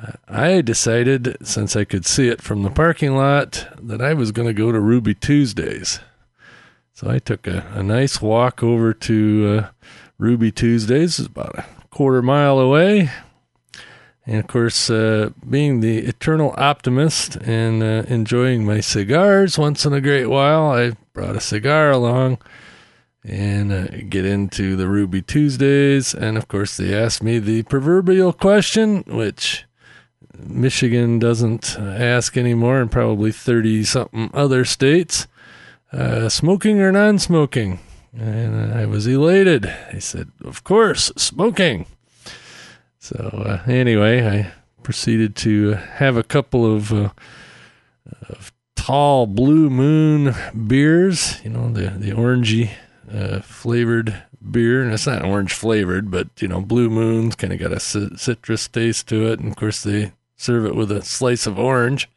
uh, 0.00 0.12
I 0.28 0.60
decided, 0.60 1.36
since 1.42 1.74
I 1.74 1.84
could 1.84 2.06
see 2.06 2.28
it 2.28 2.40
from 2.40 2.62
the 2.62 2.70
parking 2.70 3.16
lot, 3.16 3.66
that 3.80 4.00
I 4.00 4.14
was 4.14 4.32
going 4.32 4.48
to 4.48 4.54
go 4.54 4.70
to 4.70 4.80
Ruby 4.80 5.14
Tuesdays. 5.14 6.00
So 6.92 7.10
I 7.10 7.18
took 7.18 7.46
a, 7.46 7.66
a 7.74 7.82
nice 7.82 8.22
walk 8.22 8.62
over 8.62 8.94
to 8.94 9.58
uh, 9.58 9.68
Ruby 10.18 10.52
Tuesdays. 10.52 11.18
It's 11.18 11.26
about 11.26 11.58
a 11.58 11.64
quarter 11.90 12.22
mile 12.22 12.58
away. 12.58 13.10
And 14.24 14.38
of 14.38 14.46
course, 14.46 14.88
uh, 14.88 15.30
being 15.48 15.80
the 15.80 15.98
eternal 15.98 16.54
optimist 16.56 17.36
and 17.36 17.82
uh, 17.82 18.04
enjoying 18.06 18.64
my 18.64 18.80
cigars 18.80 19.58
once 19.58 19.84
in 19.84 19.92
a 19.92 20.00
great 20.00 20.26
while, 20.26 20.70
I 20.70 20.92
brought 21.12 21.36
a 21.36 21.40
cigar 21.40 21.90
along 21.90 22.38
and 23.24 23.72
uh, 23.72 23.86
get 24.08 24.24
into 24.24 24.76
the 24.76 24.88
Ruby 24.88 25.22
Tuesdays. 25.22 26.14
And 26.14 26.36
of 26.36 26.46
course, 26.46 26.76
they 26.76 26.94
asked 26.94 27.22
me 27.22 27.38
the 27.38 27.64
proverbial 27.64 28.32
question, 28.32 29.02
which 29.08 29.64
Michigan 30.38 31.18
doesn't 31.18 31.76
ask 31.78 32.36
anymore, 32.36 32.80
and 32.80 32.90
probably 32.90 33.32
30 33.32 33.84
something 33.84 34.30
other 34.32 34.64
states 34.64 35.26
uh, 35.92 36.28
smoking 36.28 36.80
or 36.80 36.92
non 36.92 37.18
smoking? 37.18 37.80
And 38.16 38.74
I 38.74 38.86
was 38.86 39.06
elated. 39.06 39.66
I 39.66 39.98
said, 39.98 40.30
Of 40.44 40.64
course, 40.64 41.12
smoking. 41.16 41.86
So 43.02 43.16
uh, 43.44 43.68
anyway, 43.68 44.24
I 44.24 44.52
proceeded 44.84 45.34
to 45.38 45.72
have 45.72 46.16
a 46.16 46.22
couple 46.22 46.64
of, 46.64 46.92
uh, 46.92 47.10
of 48.28 48.52
tall 48.76 49.26
blue 49.26 49.68
moon 49.68 50.36
beers. 50.68 51.40
You 51.42 51.50
know 51.50 51.72
the 51.72 51.90
the 51.98 52.12
orangey 52.12 52.70
uh, 53.12 53.40
flavored 53.40 54.22
beer, 54.52 54.84
and 54.84 54.92
it's 54.92 55.08
not 55.08 55.24
orange 55.24 55.52
flavored, 55.52 56.12
but 56.12 56.28
you 56.40 56.46
know 56.46 56.60
blue 56.60 56.88
moons 56.88 57.34
kind 57.34 57.52
of 57.52 57.58
got 57.58 57.72
a 57.72 57.80
c- 57.80 58.16
citrus 58.16 58.68
taste 58.68 59.08
to 59.08 59.26
it. 59.32 59.40
And 59.40 59.48
of 59.48 59.56
course, 59.56 59.82
they 59.82 60.12
serve 60.36 60.64
it 60.64 60.76
with 60.76 60.92
a 60.92 61.02
slice 61.02 61.44
of 61.48 61.58
orange. 61.58 62.08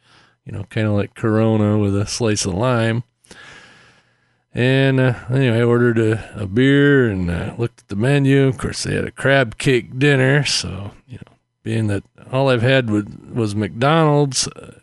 You 0.44 0.52
know, 0.52 0.66
kind 0.70 0.86
of 0.86 0.92
like 0.92 1.16
Corona 1.16 1.78
with 1.78 1.96
a 1.96 2.06
slice 2.06 2.46
of 2.46 2.54
lime. 2.54 3.02
And 4.54 5.00
uh, 5.00 5.14
anyway, 5.30 5.58
I 5.58 5.62
ordered 5.62 5.98
a, 5.98 6.42
a 6.42 6.46
beer 6.46 7.10
and 7.10 7.28
uh, 7.28 7.54
looked 7.58 7.75
at 7.86 7.90
the 7.90 7.96
menu. 7.96 8.46
Of 8.48 8.58
course, 8.58 8.82
they 8.82 8.94
had 8.94 9.04
a 9.04 9.12
crab 9.12 9.58
cake 9.58 9.96
dinner. 9.96 10.44
So, 10.44 10.90
you 11.06 11.18
know, 11.18 11.36
being 11.62 11.86
that 11.86 12.02
all 12.32 12.48
I've 12.48 12.62
had 12.62 12.90
was, 12.90 13.54
McDonald's 13.54 14.48
uh, 14.48 14.80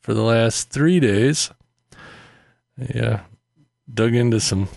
for 0.00 0.14
the 0.14 0.22
last 0.22 0.70
three 0.70 0.98
days, 0.98 1.50
yeah, 2.78 3.20
dug 3.92 4.14
into 4.14 4.40
some 4.40 4.68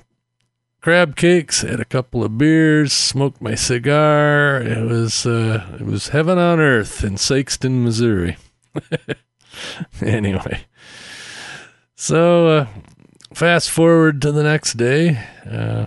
crab 0.81 1.15
cakes, 1.15 1.61
had 1.61 1.79
a 1.79 1.85
couple 1.85 2.23
of 2.25 2.37
beers, 2.37 2.91
smoked 2.91 3.41
my 3.41 3.55
cigar. 3.55 4.61
It 4.61 4.83
was 4.83 5.25
uh, 5.25 5.77
it 5.79 5.85
was 5.85 6.09
heaven 6.09 6.37
on 6.37 6.59
earth 6.59 7.05
in 7.05 7.15
Sikeston, 7.15 7.83
Missouri. 7.83 8.35
anyway, 10.01 10.65
so 11.95 12.47
uh, 12.47 12.67
fast 13.33 13.69
forward 13.69 14.21
to 14.23 14.33
the 14.33 14.43
next 14.43 14.73
day. 14.73 15.25
Uh, 15.49 15.85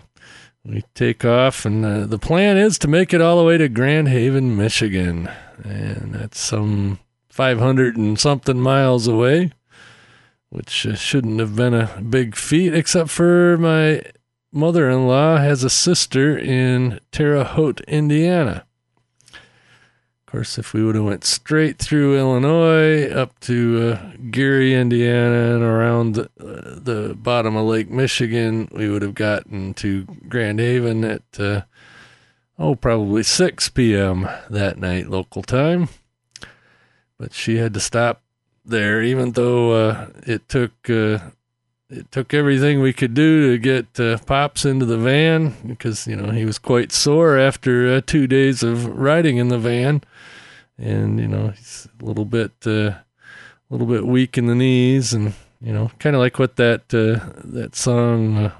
we 0.64 0.82
take 0.94 1.24
off, 1.24 1.64
and 1.64 1.84
uh, 1.84 2.06
the 2.06 2.18
plan 2.18 2.56
is 2.56 2.78
to 2.78 2.88
make 2.88 3.12
it 3.12 3.20
all 3.20 3.38
the 3.38 3.44
way 3.44 3.58
to 3.58 3.68
Grand 3.68 4.08
Haven, 4.08 4.56
Michigan. 4.56 5.28
And 5.62 6.14
that's 6.14 6.40
some 6.40 6.98
500 7.28 7.96
and 7.96 8.18
something 8.18 8.60
miles 8.60 9.06
away, 9.06 9.52
which 10.48 10.86
uh, 10.86 10.94
shouldn't 10.94 11.40
have 11.40 11.54
been 11.54 11.74
a 11.74 12.00
big 12.00 12.34
feat, 12.34 12.74
except 12.74 13.10
for 13.10 13.58
my 13.58 14.02
mother 14.52 14.88
in 14.88 15.06
law 15.06 15.36
has 15.36 15.64
a 15.64 15.70
sister 15.70 16.38
in 16.38 17.00
Terre 17.12 17.44
Haute, 17.44 17.80
Indiana. 17.82 18.66
Course, 20.34 20.58
if 20.58 20.72
we 20.72 20.82
would 20.82 20.96
have 20.96 21.04
went 21.04 21.22
straight 21.22 21.78
through 21.78 22.18
Illinois 22.18 23.06
up 23.06 23.38
to 23.38 23.92
uh, 23.92 24.10
Gary, 24.32 24.74
Indiana, 24.74 25.54
and 25.54 25.62
around 25.62 26.16
the, 26.16 26.24
uh, 26.40 26.80
the 26.82 27.14
bottom 27.14 27.54
of 27.54 27.66
Lake 27.66 27.88
Michigan, 27.88 28.68
we 28.72 28.90
would 28.90 29.02
have 29.02 29.14
gotten 29.14 29.74
to 29.74 30.02
Grand 30.28 30.58
Haven 30.58 31.04
at 31.04 31.22
uh, 31.38 31.60
oh 32.58 32.74
probably 32.74 33.22
6 33.22 33.68
p.m. 33.68 34.28
that 34.50 34.76
night 34.76 35.08
local 35.08 35.44
time. 35.44 35.88
But 37.16 37.32
she 37.32 37.58
had 37.58 37.72
to 37.74 37.80
stop 37.80 38.20
there, 38.64 39.00
even 39.02 39.32
though 39.32 39.70
uh, 39.70 40.08
it 40.26 40.48
took 40.48 40.90
uh, 40.90 41.18
it 41.88 42.10
took 42.10 42.34
everything 42.34 42.80
we 42.80 42.92
could 42.92 43.14
do 43.14 43.52
to 43.52 43.58
get 43.58 44.00
uh, 44.00 44.18
Pops 44.18 44.64
into 44.64 44.84
the 44.84 44.98
van 44.98 45.54
because 45.64 46.08
you 46.08 46.16
know 46.16 46.32
he 46.32 46.44
was 46.44 46.58
quite 46.58 46.90
sore 46.90 47.38
after 47.38 47.88
uh, 47.88 48.00
two 48.04 48.26
days 48.26 48.64
of 48.64 48.86
riding 48.86 49.36
in 49.36 49.48
the 49.48 49.58
van, 49.58 50.02
and 50.78 51.20
you 51.20 51.28
know 51.28 51.48
he's 51.48 51.88
a 52.00 52.04
little 52.04 52.24
bit 52.24 52.52
uh, 52.66 52.70
a 52.90 53.04
little 53.70 53.86
bit 53.86 54.06
weak 54.06 54.36
in 54.38 54.46
the 54.46 54.54
knees, 54.54 55.12
and 55.12 55.34
you 55.60 55.72
know 55.72 55.90
kind 55.98 56.16
of 56.16 56.20
like 56.20 56.38
what 56.38 56.56
that 56.56 56.82
uh, 56.94 57.32
that 57.44 57.74
song 57.74 58.36
uh, 58.36 58.52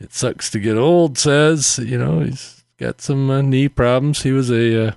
"It 0.00 0.12
Sucks 0.12 0.50
to 0.50 0.60
Get 0.60 0.76
Old" 0.76 1.18
says. 1.18 1.78
You 1.78 1.98
know 1.98 2.20
he's 2.20 2.64
got 2.78 3.00
some 3.00 3.30
uh, 3.30 3.42
knee 3.42 3.68
problems. 3.68 4.22
He 4.22 4.32
was 4.32 4.50
a 4.50 4.88
uh, 4.88 4.92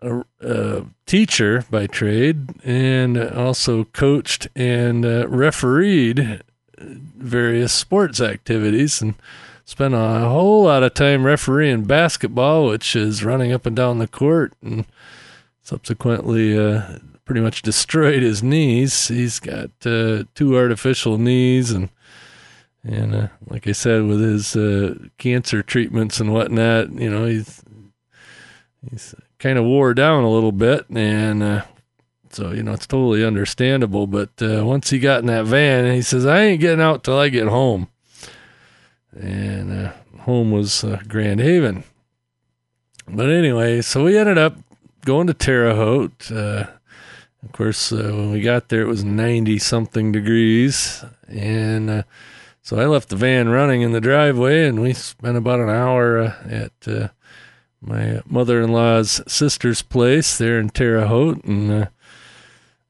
a, 0.00 0.24
a 0.40 0.84
teacher 1.06 1.64
by 1.70 1.86
trade 1.86 2.50
and 2.64 3.18
also 3.18 3.84
coached 3.84 4.48
and 4.54 5.04
uh, 5.04 5.26
refereed 5.28 6.42
various 6.78 7.72
sports 7.72 8.20
activities 8.20 9.02
and 9.02 9.14
spent 9.68 9.92
a 9.92 9.98
whole 9.98 10.64
lot 10.64 10.82
of 10.82 10.94
time 10.94 11.26
refereeing 11.26 11.84
basketball, 11.84 12.66
which 12.68 12.96
is 12.96 13.22
running 13.22 13.52
up 13.52 13.66
and 13.66 13.76
down 13.76 13.98
the 13.98 14.08
court 14.08 14.54
and 14.62 14.86
subsequently 15.62 16.58
uh, 16.58 16.98
pretty 17.26 17.42
much 17.42 17.60
destroyed 17.60 18.22
his 18.22 18.42
knees. 18.42 19.08
He's 19.08 19.38
got 19.38 19.70
uh, 19.84 20.24
two 20.34 20.56
artificial 20.56 21.18
knees 21.18 21.70
and 21.70 21.90
and 22.82 23.14
uh, 23.14 23.28
like 23.46 23.66
I 23.66 23.72
said, 23.72 24.04
with 24.04 24.22
his 24.22 24.56
uh, 24.56 24.94
cancer 25.18 25.62
treatments 25.62 26.18
and 26.18 26.32
whatnot, 26.32 26.92
you 26.92 27.10
know, 27.10 27.26
he's 27.26 27.62
he's 28.88 29.14
kind 29.38 29.58
of 29.58 29.66
wore 29.66 29.92
down 29.92 30.24
a 30.24 30.30
little 30.30 30.52
bit, 30.52 30.88
and 30.88 31.42
uh, 31.42 31.64
so 32.30 32.52
you 32.52 32.62
know 32.62 32.72
it's 32.72 32.86
totally 32.86 33.22
understandable. 33.22 34.06
But 34.06 34.30
uh, 34.40 34.64
once 34.64 34.88
he 34.88 34.98
got 34.98 35.20
in 35.20 35.26
that 35.26 35.44
van, 35.44 35.92
he 35.92 36.00
says, 36.00 36.24
"I 36.24 36.40
ain't 36.44 36.62
getting 36.62 36.80
out 36.80 37.04
till 37.04 37.18
I 37.18 37.28
get 37.28 37.48
home," 37.48 37.88
and 39.20 39.86
uh, 39.86 39.92
home 40.20 40.50
was 40.50 40.84
uh, 40.84 41.00
Grand 41.08 41.40
Haven. 41.40 41.84
But 43.06 43.30
anyway, 43.30 43.80
so 43.82 44.04
we 44.04 44.18
ended 44.18 44.38
up 44.38 44.56
going 45.04 45.26
to 45.26 45.34
Terre 45.34 45.74
Haute. 45.74 46.30
Uh, 46.30 46.66
of 47.42 47.52
course, 47.52 47.92
uh, 47.92 48.12
when 48.14 48.32
we 48.32 48.40
got 48.40 48.68
there, 48.68 48.82
it 48.82 48.88
was 48.88 49.04
ninety 49.04 49.58
something 49.58 50.12
degrees, 50.12 51.04
and 51.26 51.88
uh, 51.88 52.02
so 52.62 52.78
I 52.78 52.86
left 52.86 53.08
the 53.08 53.16
van 53.16 53.48
running 53.48 53.82
in 53.82 53.92
the 53.92 54.00
driveway, 54.00 54.66
and 54.66 54.82
we 54.82 54.92
spent 54.92 55.36
about 55.36 55.60
an 55.60 55.70
hour 55.70 56.18
uh, 56.18 56.34
at 56.50 57.12
my 57.80 58.20
mother-in-law's 58.26 59.22
sister's 59.26 59.82
place 59.82 60.36
there 60.36 60.58
in 60.58 60.68
Terre 60.68 61.06
Haute, 61.06 61.44
and 61.44 61.88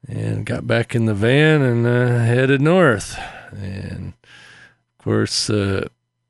and 0.09 0.47
got 0.47 0.67
back 0.67 0.95
in 0.95 1.05
the 1.05 1.15
van 1.15 1.61
and 1.61 1.85
headed 1.85 2.63
north. 2.63 3.19
And 3.53 4.15
of 4.99 5.05
course, 5.05 5.51
uh, 5.51 5.89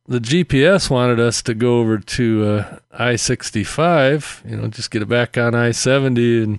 the 0.09 0.19
GPS 0.19 0.89
wanted 0.89 1.21
us 1.21 1.43
to 1.43 1.55
go 1.55 1.81
over 1.81 1.99
to 1.99 2.47
uh, 2.47 2.79
I-65. 2.93 4.51
You 4.51 4.57
know, 4.57 4.69
just 4.69 4.91
get 4.91 5.03
it 5.03 5.09
back 5.09 5.37
on 5.37 5.55
I-70 5.55 6.43
and 6.43 6.59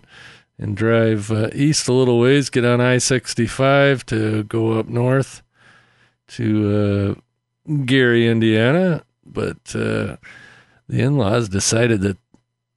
and 0.61 0.75
drive 0.75 1.31
uh, 1.31 1.49
east 1.53 1.87
a 1.87 1.93
little 1.93 2.19
ways, 2.19 2.49
get 2.49 2.65
on 2.65 2.81
I-65 2.81 4.03
to 4.07 4.43
go 4.43 4.73
up 4.73 4.87
north 4.87 5.41
to 6.27 7.15
uh, 7.69 7.75
Gary, 7.85 8.27
Indiana. 8.27 9.03
But 9.25 9.73
uh, 9.73 10.17
the 10.87 10.99
in-laws 11.01 11.47
decided 11.47 12.01
that 12.01 12.17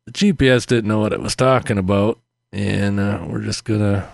the 0.07 0.13
GPS 0.13 0.65
didn't 0.65 0.89
know 0.89 1.01
what 1.01 1.13
it 1.13 1.21
was 1.21 1.35
talking 1.35 1.77
about, 1.77 2.21
and 2.53 3.01
uh, 3.01 3.25
we're 3.27 3.43
just 3.43 3.65
gonna 3.65 4.09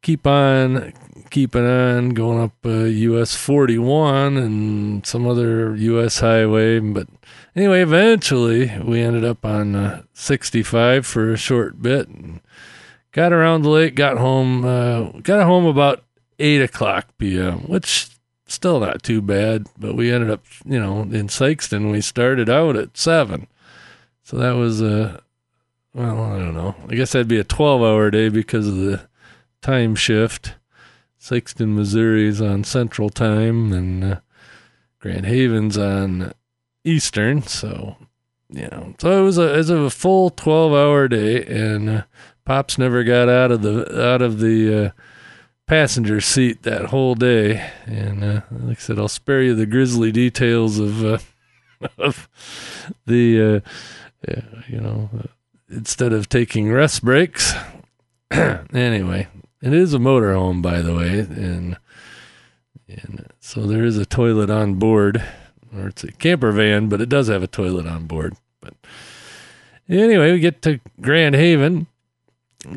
keep 0.00 0.26
on 0.26 0.94
keeping 1.30 1.66
on 1.66 2.10
going 2.10 2.40
up 2.40 2.52
uh, 2.64 2.84
US 2.84 3.34
41 3.34 4.36
and 4.36 5.06
some 5.06 5.26
other 5.26 5.74
US 5.76 6.20
highway. 6.20 6.78
But 6.80 7.08
anyway, 7.56 7.82
eventually 7.82 8.72
we 8.82 9.00
ended 9.00 9.24
up 9.24 9.44
on 9.44 9.74
uh, 9.74 10.02
65 10.12 11.06
for 11.06 11.32
a 11.32 11.36
short 11.36 11.82
bit. 11.82 12.08
And 12.08 12.40
got 13.12 13.32
around 13.32 13.62
the 13.62 13.70
lake, 13.70 13.94
got 13.94 14.18
home, 14.18 14.64
uh, 14.64 15.10
got 15.22 15.44
home 15.44 15.66
about 15.66 16.04
8 16.38 16.62
o'clock 16.62 17.08
p.m., 17.18 17.60
which 17.60 18.08
still 18.46 18.80
not 18.80 19.02
too 19.02 19.22
bad. 19.22 19.66
But 19.78 19.94
we 19.94 20.12
ended 20.12 20.30
up, 20.30 20.44
you 20.64 20.80
know, 20.80 21.02
in 21.02 21.28
Sikeston, 21.28 21.90
we 21.90 22.00
started 22.00 22.50
out 22.50 22.76
at 22.76 22.96
7. 22.96 23.46
So 24.22 24.36
that 24.38 24.52
was 24.52 24.80
a, 24.80 25.22
well, 25.94 26.22
I 26.22 26.38
don't 26.38 26.54
know. 26.54 26.74
I 26.88 26.94
guess 26.94 27.12
that'd 27.12 27.28
be 27.28 27.38
a 27.38 27.44
12 27.44 27.82
hour 27.82 28.10
day 28.10 28.28
because 28.28 28.66
of 28.66 28.76
the 28.76 29.08
time 29.62 29.94
shift. 29.94 30.54
Sikeston, 31.24 31.68
Missouri's 31.68 32.42
on 32.42 32.64
Central 32.64 33.08
Time, 33.08 33.72
and 33.72 34.04
uh, 34.04 34.20
Grand 34.98 35.24
Haven's 35.24 35.78
on 35.78 36.34
Eastern. 36.84 37.40
So, 37.40 37.96
you 38.50 38.68
know, 38.68 38.94
so 38.98 39.22
it 39.22 39.24
was 39.24 39.38
a 39.38 39.54
it 39.54 39.56
was 39.56 39.70
a 39.70 39.88
full 39.88 40.28
12 40.28 40.74
hour 40.74 41.08
day, 41.08 41.42
and 41.46 41.88
uh, 41.88 42.02
Pops 42.44 42.76
never 42.76 43.04
got 43.04 43.30
out 43.30 43.50
of 43.50 43.62
the 43.62 44.06
out 44.06 44.20
of 44.20 44.38
the 44.38 44.84
uh, 44.84 44.90
passenger 45.66 46.20
seat 46.20 46.62
that 46.64 46.86
whole 46.86 47.14
day. 47.14 47.70
And 47.86 48.22
uh, 48.22 48.40
like 48.50 48.76
I 48.76 48.80
said, 48.80 48.98
I'll 48.98 49.08
spare 49.08 49.40
you 49.40 49.54
the 49.54 49.64
grisly 49.64 50.12
details 50.12 50.78
of 50.78 51.02
uh, 51.02 51.18
of 51.96 52.28
the 53.06 53.62
uh, 53.64 53.70
yeah, 54.28 54.42
you 54.68 54.78
know, 54.78 55.08
uh, 55.18 55.28
instead 55.70 56.12
of 56.12 56.28
taking 56.28 56.70
rest 56.70 57.02
breaks. 57.02 57.54
anyway, 58.30 59.28
it 59.64 59.72
is 59.72 59.94
a 59.94 59.98
motorhome, 59.98 60.60
by 60.60 60.82
the 60.82 60.94
way, 60.94 61.20
and 61.20 61.78
and 62.86 63.26
so 63.40 63.66
there 63.66 63.84
is 63.84 63.96
a 63.96 64.04
toilet 64.04 64.50
on 64.50 64.74
board, 64.74 65.24
or 65.74 65.88
it's 65.88 66.04
a 66.04 66.12
camper 66.12 66.52
van, 66.52 66.88
but 66.88 67.00
it 67.00 67.08
does 67.08 67.28
have 67.28 67.42
a 67.42 67.46
toilet 67.46 67.86
on 67.86 68.06
board. 68.06 68.36
But 68.60 68.74
anyway, 69.88 70.32
we 70.32 70.38
get 70.38 70.60
to 70.62 70.80
Grand 71.00 71.34
Haven, 71.34 71.86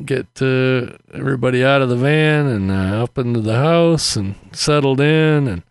get 0.06 0.42
everybody 0.42 1.64
out 1.64 1.82
of 1.82 1.90
the 1.90 1.98
van 1.98 2.48
and 2.48 2.72
uh, 2.72 3.04
up 3.04 3.18
into 3.18 3.42
the 3.42 3.56
house 3.56 4.16
and 4.16 4.36
settled 4.54 5.02
in, 5.02 5.48
and 5.48 5.64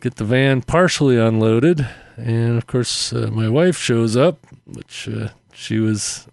get 0.00 0.16
the 0.16 0.24
van 0.24 0.62
partially 0.62 1.18
unloaded. 1.18 1.86
And 2.16 2.56
of 2.56 2.66
course, 2.66 3.12
uh, 3.12 3.30
my 3.32 3.48
wife 3.48 3.76
shows 3.76 4.16
up, 4.16 4.46
which 4.66 5.08
uh, 5.08 5.30
she 5.52 5.78
was 5.78 6.28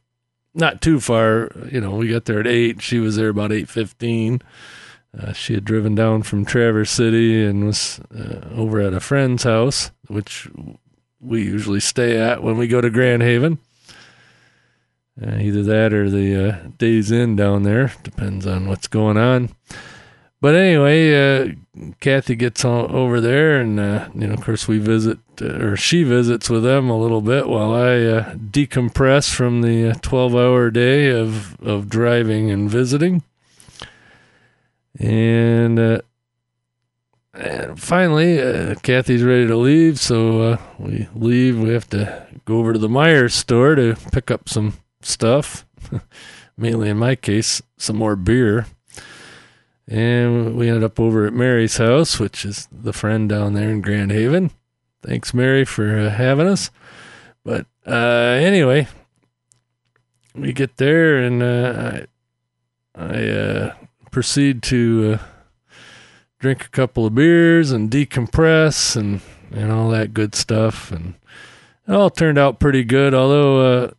not 0.58 0.82
too 0.82 1.00
far. 1.00 1.52
You 1.72 1.80
know, 1.80 1.92
we 1.92 2.10
got 2.10 2.26
there 2.26 2.40
at 2.40 2.48
eight. 2.48 2.82
She 2.82 3.00
was 3.00 3.16
there 3.16 3.30
about 3.30 3.52
eight 3.54 3.70
fifteen. 3.70 4.42
Uh, 5.18 5.32
she 5.32 5.54
had 5.54 5.64
driven 5.64 5.96
down 5.96 6.24
from 6.24 6.46
Traverse 6.46 6.92
City 6.92 7.46
and 7.46 7.66
was 7.66 8.00
uh, 8.16 8.42
over 8.54 8.82
at 8.82 8.94
a 8.94 9.00
friend's 9.00 9.44
house, 9.44 9.92
which 10.08 10.50
we 11.20 11.44
usually 11.44 11.80
stay 11.80 12.18
at 12.18 12.44
when 12.44 12.58
we 12.58 12.68
go 12.68 12.82
to 12.82 12.90
Grand 12.90 13.24
Haven. 13.24 13.58
Uh, 15.20 15.38
either 15.38 15.64
that 15.64 15.94
or 15.94 16.10
the 16.10 16.50
uh, 16.50 16.70
Days 16.78 17.12
Inn 17.12 17.36
down 17.36 17.64
there, 17.64 17.94
depends 18.04 18.46
on 18.46 18.68
what's 18.68 18.88
going 18.88 19.18
on. 19.18 19.50
But 20.40 20.54
anyway, 20.54 21.16
uh, 21.16 21.54
Kathy 22.00 22.36
gets 22.36 22.64
on 22.64 22.92
over 22.92 23.20
there, 23.20 23.60
and 23.60 23.80
uh, 23.80 24.10
you 24.14 24.28
know, 24.28 24.36
of 24.36 24.42
course, 24.42 24.68
we 24.68 24.78
visit, 24.78 25.18
uh, 25.42 25.66
or 25.66 25.76
she 25.76 26.04
visits 26.04 26.48
with 26.48 26.64
them 26.64 26.90
a 26.90 26.98
little 26.98 27.22
bit 27.22 27.48
while 27.48 27.74
I 27.74 27.96
uh, 28.02 28.34
decompress 28.36 29.34
from 29.34 29.62
the 29.62 29.92
uh, 29.92 29.94
twelve-hour 30.02 30.70
day 30.70 31.10
of 31.10 31.60
of 31.62 31.90
driving 31.90 32.52
and 32.52 32.70
visiting. 32.70 33.24
And, 35.00 35.78
uh, 35.78 36.02
and 37.34 37.80
finally, 37.80 38.76
Kathy's 38.82 39.24
ready 39.24 39.46
to 39.46 39.56
leave, 39.56 40.00
so 40.00 40.60
we 40.80 41.08
leave. 41.14 41.60
We 41.60 41.70
have 41.70 41.88
to 41.92 42.28
go 42.46 42.58
over 42.58 42.74
to 42.74 42.80
the 42.80 42.88
Meijer's 42.88 43.36
store 43.36 43.76
to 43.76 43.96
pick 44.12 44.32
up 44.32 44.50
some 44.50 44.74
stuff. 45.02 45.66
Mainly, 46.58 46.90
in 46.90 46.98
my 46.98 47.16
case, 47.16 47.62
some 47.78 47.98
more 47.98 48.16
beer. 48.16 48.66
And 49.88 50.56
we 50.56 50.68
ended 50.68 50.84
up 50.84 51.00
over 51.00 51.26
at 51.26 51.34
Mary's 51.34 51.78
house, 51.78 52.20
which 52.20 52.44
is 52.44 52.68
the 52.72 52.92
friend 52.92 53.30
down 53.30 53.54
there 53.54 53.70
in 53.70 53.82
Grand 53.82 54.12
Haven. 54.12 54.52
Thanks, 55.02 55.34
Mary, 55.34 55.64
for 55.64 55.98
uh, 55.98 56.10
having 56.10 56.48
us. 56.48 56.72
But 57.46 57.68
uh, 57.86 57.92
anyway, 57.92 58.88
we 60.36 60.52
get 60.52 60.76
there 60.78 61.18
and 61.18 61.42
uh, 61.42 62.02
I, 62.96 63.02
I 63.02 63.28
uh, 63.28 63.76
proceed 64.12 64.62
to 64.64 65.20
uh, 65.20 65.26
drink 66.40 66.66
a 66.66 66.70
couple 66.70 67.06
of 67.06 67.16
beers 67.16 67.72
and 67.72 67.90
decompress 67.90 68.98
and, 68.98 69.22
and 69.52 69.72
all 69.72 69.90
that 69.92 70.14
good 70.14 70.36
stuff. 70.36 70.92
And 70.92 71.14
it 71.88 71.94
all 71.94 72.10
turned 72.10 72.38
out 72.38 72.60
pretty 72.60 72.84
good, 72.84 73.14
although 73.14 73.84
uh, 73.84 73.92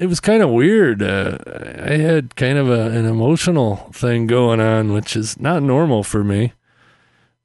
it 0.00 0.06
was 0.06 0.18
kind 0.18 0.42
of 0.42 0.48
weird. 0.48 1.02
Uh, 1.02 1.36
I 1.46 1.98
had 1.98 2.34
kind 2.34 2.56
of 2.56 2.70
a, 2.70 2.90
an 2.90 3.04
emotional 3.04 3.76
thing 3.92 4.26
going 4.26 4.58
on, 4.58 4.94
which 4.94 5.14
is 5.14 5.38
not 5.38 5.62
normal 5.62 6.02
for 6.02 6.24
me. 6.24 6.54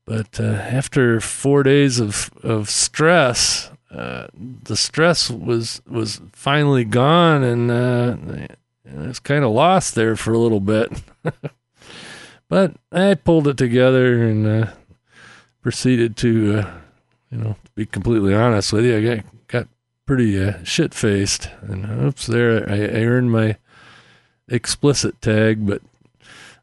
But 0.06 0.40
uh, 0.40 0.44
after 0.44 1.20
four 1.20 1.64
days 1.64 2.00
of 2.00 2.32
of 2.44 2.70
stress, 2.70 3.72
uh, 3.92 4.28
the 4.34 4.78
stress 4.78 5.30
was 5.30 5.82
was 5.86 6.22
finally 6.32 6.86
gone, 6.86 7.44
and 7.44 7.72
uh, 7.72 8.16
I 8.90 9.08
was 9.08 9.20
kind 9.20 9.44
of 9.44 9.52
lost 9.52 9.96
there 9.96 10.16
for 10.16 10.32
a 10.32 10.38
little 10.38 10.62
bit. 10.62 10.92
but 12.48 12.76
I 12.90 13.16
pulled 13.16 13.50
it 13.50 13.58
together 13.58 14.24
and 14.24 14.48
uh, 14.48 14.72
proceeded 15.62 16.16
to, 16.18 16.60
uh, 16.60 16.74
you 17.32 17.38
know, 17.40 17.56
be 17.74 17.86
completely 17.86 18.34
honest 18.34 18.72
with 18.72 18.86
you, 18.86 18.98
I 18.98 19.16
got 19.16 19.26
pretty 20.06 20.42
uh, 20.42 20.64
shit 20.64 20.94
faced, 20.94 21.50
and 21.62 21.86
oops, 22.04 22.28
there 22.28 22.70
I, 22.70 23.04
earned 23.04 23.32
my 23.32 23.58
explicit 24.48 25.22
tag, 25.22 25.66
but 25.66 25.82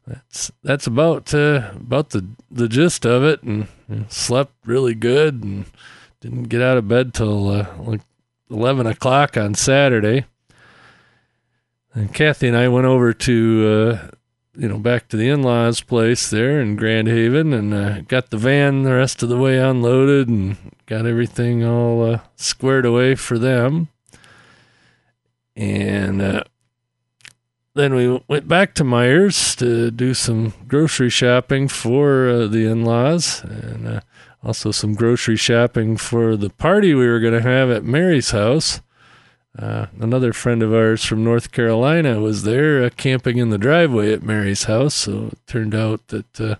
that's 0.07 0.51
that's 0.63 0.87
about 0.87 1.33
uh, 1.33 1.71
about 1.75 2.09
the 2.09 2.25
the 2.49 2.67
gist 2.67 3.05
of 3.05 3.23
it, 3.23 3.43
and 3.43 3.67
you 3.89 3.95
know, 3.95 4.05
slept 4.09 4.53
really 4.65 4.95
good, 4.95 5.43
and 5.43 5.65
didn't 6.21 6.43
get 6.43 6.61
out 6.61 6.77
of 6.77 6.87
bed 6.87 7.13
till 7.13 7.49
uh, 7.49 7.67
like 7.79 8.01
eleven 8.49 8.87
o'clock 8.87 9.37
on 9.37 9.53
Saturday. 9.55 10.25
And 11.93 12.13
Kathy 12.13 12.47
and 12.47 12.57
I 12.57 12.69
went 12.69 12.87
over 12.87 13.13
to 13.13 13.67
uh, 13.67 14.07
you 14.55 14.67
know 14.67 14.77
back 14.77 15.07
to 15.09 15.17
the 15.17 15.29
in-laws' 15.29 15.81
place 15.81 16.29
there 16.29 16.61
in 16.61 16.75
Grand 16.75 17.07
Haven, 17.07 17.53
and 17.53 17.73
uh, 17.73 18.01
got 18.01 18.29
the 18.29 18.37
van 18.37 18.83
the 18.83 18.93
rest 18.93 19.23
of 19.23 19.29
the 19.29 19.37
way 19.37 19.57
unloaded, 19.57 20.27
and 20.27 20.57
got 20.85 21.05
everything 21.05 21.63
all 21.63 22.03
uh, 22.03 22.19
squared 22.35 22.85
away 22.85 23.15
for 23.15 23.39
them. 23.39 23.89
And 25.55 26.21
uh, 26.21 26.43
then 27.75 27.95
we 27.95 28.21
went 28.27 28.47
back 28.47 28.75
to 28.75 28.83
Meijer's 28.83 29.55
to 29.57 29.89
do 29.91 30.13
some 30.13 30.53
grocery 30.67 31.09
shopping 31.09 31.67
for 31.67 32.29
uh, 32.29 32.47
the 32.47 32.65
in 32.65 32.83
laws 32.83 33.43
and 33.43 33.87
uh, 33.87 33.99
also 34.43 34.71
some 34.71 34.93
grocery 34.93 35.37
shopping 35.37 35.97
for 35.97 36.35
the 36.35 36.49
party 36.49 36.93
we 36.93 37.07
were 37.07 37.19
going 37.19 37.33
to 37.33 37.41
have 37.41 37.69
at 37.71 37.83
Mary's 37.83 38.31
house. 38.31 38.81
Uh, 39.57 39.85
another 39.99 40.33
friend 40.33 40.63
of 40.63 40.73
ours 40.73 41.05
from 41.05 41.23
North 41.23 41.51
Carolina 41.51 42.19
was 42.19 42.41
there 42.41 42.83
uh, 42.83 42.89
camping 42.97 43.37
in 43.37 43.49
the 43.49 43.57
driveway 43.59 44.11
at 44.11 44.23
Mary's 44.23 44.63
house, 44.63 44.95
so 44.95 45.27
it 45.31 45.39
turned 45.45 45.75
out 45.75 46.07
that 46.07 46.41
uh, 46.41 46.55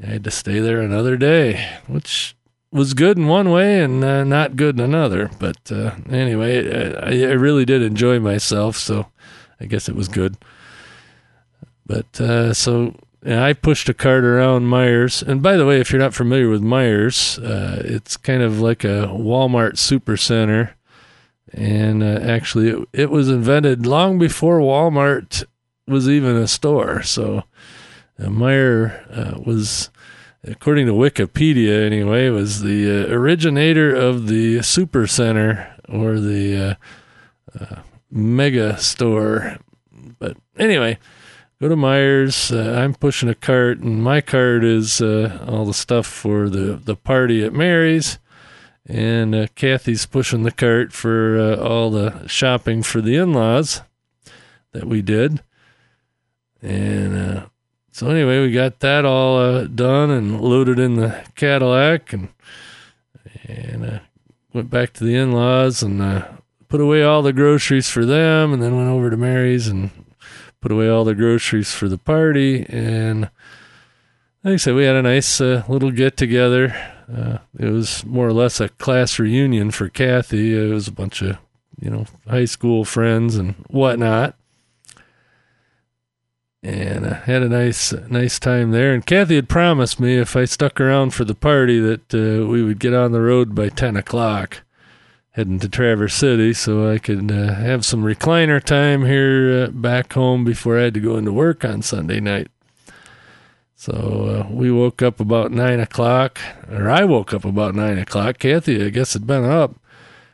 I 0.00 0.06
had 0.06 0.24
to 0.24 0.30
stay 0.30 0.60
there 0.60 0.80
another 0.80 1.16
day, 1.16 1.78
which 1.88 2.36
was 2.70 2.94
good 2.94 3.18
in 3.18 3.26
one 3.26 3.50
way 3.50 3.80
and 3.80 4.04
uh, 4.04 4.22
not 4.22 4.54
good 4.54 4.78
in 4.78 4.84
another. 4.84 5.28
But 5.40 5.72
uh, 5.72 5.96
anyway, 6.08 6.94
I, 6.94 7.30
I 7.30 7.32
really 7.32 7.64
did 7.64 7.82
enjoy 7.82 8.20
myself, 8.20 8.76
so 8.76 9.08
I 9.58 9.64
guess 9.64 9.88
it 9.88 9.96
was 9.96 10.06
good. 10.06 10.36
But 11.84 12.20
uh, 12.20 12.54
so 12.54 12.94
I 13.26 13.54
pushed 13.54 13.88
a 13.88 13.94
cart 13.94 14.24
around 14.24 14.66
Meijer's. 14.66 15.20
And 15.20 15.42
by 15.42 15.56
the 15.56 15.66
way, 15.66 15.80
if 15.80 15.90
you're 15.90 16.00
not 16.00 16.14
familiar 16.14 16.48
with 16.48 16.62
Meijer's, 16.62 17.40
it's 17.42 18.16
kind 18.16 18.42
of 18.42 18.60
like 18.60 18.84
a 18.84 19.08
Walmart 19.12 19.74
supercenter. 19.74 20.70
And 21.56 22.02
uh, 22.02 22.18
actually, 22.22 22.70
it, 22.70 22.88
it 22.92 23.10
was 23.10 23.28
invented 23.28 23.86
long 23.86 24.18
before 24.18 24.58
Walmart 24.58 25.44
was 25.86 26.08
even 26.08 26.36
a 26.36 26.48
store. 26.48 27.02
So 27.02 27.44
uh, 28.18 28.24
Meijer 28.24 29.06
uh, 29.16 29.40
was, 29.40 29.90
according 30.42 30.86
to 30.86 30.92
Wikipedia 30.92 31.86
anyway, 31.86 32.28
was 32.28 32.62
the 32.62 32.90
uh, 32.90 33.12
originator 33.14 33.94
of 33.94 34.26
the 34.26 34.58
supercenter 34.58 35.70
or 35.88 36.18
the 36.18 36.56
uh, 37.60 37.60
uh, 37.60 37.80
mega 38.10 38.76
store. 38.78 39.58
But 40.18 40.36
anyway, 40.58 40.98
go 41.60 41.68
to 41.68 41.76
Meijer's. 41.76 42.50
Uh, 42.50 42.80
I'm 42.82 42.94
pushing 42.94 43.28
a 43.28 43.34
cart, 43.34 43.78
and 43.78 44.02
my 44.02 44.20
cart 44.20 44.64
is 44.64 45.00
uh, 45.00 45.46
all 45.46 45.66
the 45.66 45.74
stuff 45.74 46.06
for 46.06 46.48
the, 46.48 46.80
the 46.82 46.96
party 46.96 47.44
at 47.44 47.52
Mary's. 47.52 48.18
And 48.86 49.34
uh, 49.34 49.46
Kathy's 49.54 50.04
pushing 50.04 50.42
the 50.42 50.50
cart 50.50 50.92
for 50.92 51.38
uh, 51.38 51.56
all 51.56 51.90
the 51.90 52.26
shopping 52.26 52.82
for 52.82 53.00
the 53.00 53.16
in 53.16 53.32
laws 53.32 53.80
that 54.72 54.84
we 54.84 55.00
did. 55.00 55.42
And 56.60 57.16
uh, 57.16 57.46
so 57.92 58.10
anyway, 58.10 58.40
we 58.40 58.52
got 58.52 58.80
that 58.80 59.04
all 59.04 59.38
uh, 59.38 59.64
done 59.64 60.10
and 60.10 60.40
loaded 60.40 60.78
in 60.78 60.96
the 60.96 61.24
Cadillac 61.34 62.12
and 62.12 62.28
and 63.46 63.84
uh, 63.84 63.98
went 64.52 64.70
back 64.70 64.92
to 64.94 65.04
the 65.04 65.14
in-laws 65.14 65.82
and 65.82 66.00
uh, 66.00 66.26
put 66.68 66.80
away 66.80 67.02
all 67.02 67.20
the 67.20 67.32
groceries 67.32 67.90
for 67.90 68.06
them 68.06 68.54
and 68.54 68.62
then 68.62 68.76
went 68.76 68.88
over 68.88 69.10
to 69.10 69.16
Mary's 69.16 69.68
and 69.68 69.90
put 70.62 70.72
away 70.72 70.88
all 70.88 71.04
the 71.04 71.14
groceries 71.14 71.72
for 71.72 71.88
the 71.88 71.98
party 71.98 72.64
and 72.70 73.28
like 74.42 74.54
I 74.54 74.56
said, 74.56 74.74
we 74.74 74.84
had 74.84 74.96
a 74.96 75.02
nice 75.02 75.40
little 75.40 75.90
get 75.90 76.16
together. 76.16 76.93
Uh, 77.12 77.38
it 77.58 77.70
was 77.70 78.04
more 78.04 78.26
or 78.26 78.32
less 78.32 78.60
a 78.60 78.68
class 78.68 79.18
reunion 79.18 79.70
for 79.70 79.88
Kathy. 79.88 80.54
It 80.54 80.72
was 80.72 80.88
a 80.88 80.92
bunch 80.92 81.22
of, 81.22 81.38
you 81.80 81.90
know, 81.90 82.06
high 82.28 82.44
school 82.44 82.84
friends 82.84 83.36
and 83.36 83.54
whatnot. 83.68 84.36
And 86.62 87.06
I 87.06 87.14
had 87.14 87.42
a 87.42 87.48
nice, 87.48 87.92
nice 88.08 88.38
time 88.38 88.70
there. 88.70 88.94
And 88.94 89.04
Kathy 89.04 89.36
had 89.36 89.50
promised 89.50 90.00
me 90.00 90.16
if 90.16 90.34
I 90.34 90.46
stuck 90.46 90.80
around 90.80 91.10
for 91.10 91.24
the 91.24 91.34
party 91.34 91.78
that 91.78 92.14
uh, 92.14 92.46
we 92.46 92.62
would 92.62 92.78
get 92.78 92.94
on 92.94 93.12
the 93.12 93.20
road 93.20 93.54
by 93.54 93.68
10 93.68 93.96
o'clock, 93.96 94.62
heading 95.32 95.58
to 95.58 95.68
Traverse 95.68 96.14
City, 96.14 96.54
so 96.54 96.90
I 96.90 96.98
could 96.98 97.30
uh, 97.30 97.52
have 97.52 97.84
some 97.84 98.02
recliner 98.02 98.64
time 98.64 99.04
here 99.04 99.64
uh, 99.64 99.70
back 99.72 100.14
home 100.14 100.42
before 100.42 100.78
I 100.78 100.84
had 100.84 100.94
to 100.94 101.00
go 101.00 101.18
into 101.18 101.34
work 101.34 101.66
on 101.66 101.82
Sunday 101.82 102.18
night. 102.18 102.48
So 103.84 104.46
uh, 104.48 104.50
we 104.50 104.72
woke 104.72 105.02
up 105.02 105.20
about 105.20 105.50
nine 105.50 105.78
o'clock, 105.78 106.40
or 106.72 106.88
I 106.88 107.04
woke 107.04 107.34
up 107.34 107.44
about 107.44 107.74
nine 107.74 107.98
o'clock. 107.98 108.38
Kathy, 108.38 108.82
I 108.82 108.88
guess, 108.88 109.12
had 109.12 109.26
been 109.26 109.44
up 109.44 109.74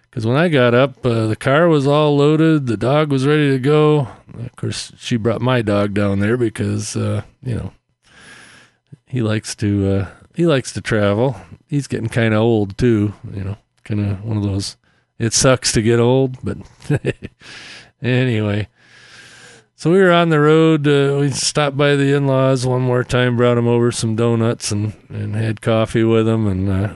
because 0.08 0.24
when 0.24 0.36
I 0.36 0.46
got 0.48 0.72
up, 0.72 1.04
uh, 1.04 1.26
the 1.26 1.34
car 1.34 1.66
was 1.66 1.84
all 1.84 2.16
loaded, 2.16 2.68
the 2.68 2.76
dog 2.76 3.10
was 3.10 3.26
ready 3.26 3.50
to 3.50 3.58
go. 3.58 4.06
Of 4.38 4.54
course, 4.54 4.92
she 4.96 5.16
brought 5.16 5.40
my 5.40 5.62
dog 5.62 5.94
down 5.94 6.20
there 6.20 6.36
because 6.36 6.94
uh, 6.94 7.22
you 7.42 7.56
know 7.56 7.72
he 9.04 9.20
likes 9.20 9.56
to 9.56 9.94
uh, 9.94 10.08
he 10.36 10.46
likes 10.46 10.72
to 10.74 10.80
travel. 10.80 11.34
He's 11.66 11.88
getting 11.88 12.08
kind 12.08 12.32
of 12.34 12.42
old 12.42 12.78
too, 12.78 13.14
you 13.34 13.42
know, 13.42 13.56
kind 13.82 14.12
of 14.12 14.24
one 14.24 14.36
of 14.36 14.44
those. 14.44 14.76
It 15.18 15.32
sucks 15.32 15.72
to 15.72 15.82
get 15.82 15.98
old, 15.98 16.36
but 16.44 16.58
anyway. 18.00 18.68
So 19.80 19.90
we 19.90 19.98
were 19.98 20.12
on 20.12 20.28
the 20.28 20.40
road. 20.40 20.86
Uh, 20.86 21.16
we 21.20 21.30
stopped 21.30 21.74
by 21.74 21.96
the 21.96 22.14
in-laws 22.14 22.66
one 22.66 22.82
more 22.82 23.02
time, 23.02 23.38
brought 23.38 23.54
them 23.54 23.66
over 23.66 23.90
some 23.90 24.14
donuts 24.14 24.70
and, 24.70 24.92
and 25.08 25.34
had 25.34 25.62
coffee 25.62 26.04
with 26.04 26.26
them. 26.26 26.46
And 26.46 26.68
uh, 26.68 26.94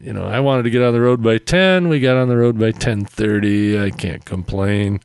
you 0.00 0.14
know, 0.14 0.24
I 0.24 0.40
wanted 0.40 0.62
to 0.62 0.70
get 0.70 0.80
on 0.80 0.94
the 0.94 1.02
road 1.02 1.22
by 1.22 1.36
ten. 1.36 1.90
We 1.90 2.00
got 2.00 2.16
on 2.16 2.28
the 2.28 2.38
road 2.38 2.58
by 2.58 2.70
ten 2.70 3.04
thirty. 3.04 3.78
I 3.78 3.90
can't 3.90 4.24
complain 4.24 5.00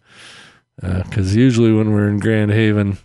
because 0.78 1.36
usually 1.36 1.74
when 1.74 1.92
we're 1.92 2.08
in 2.08 2.20
Grand 2.20 2.52
Haven, 2.52 2.98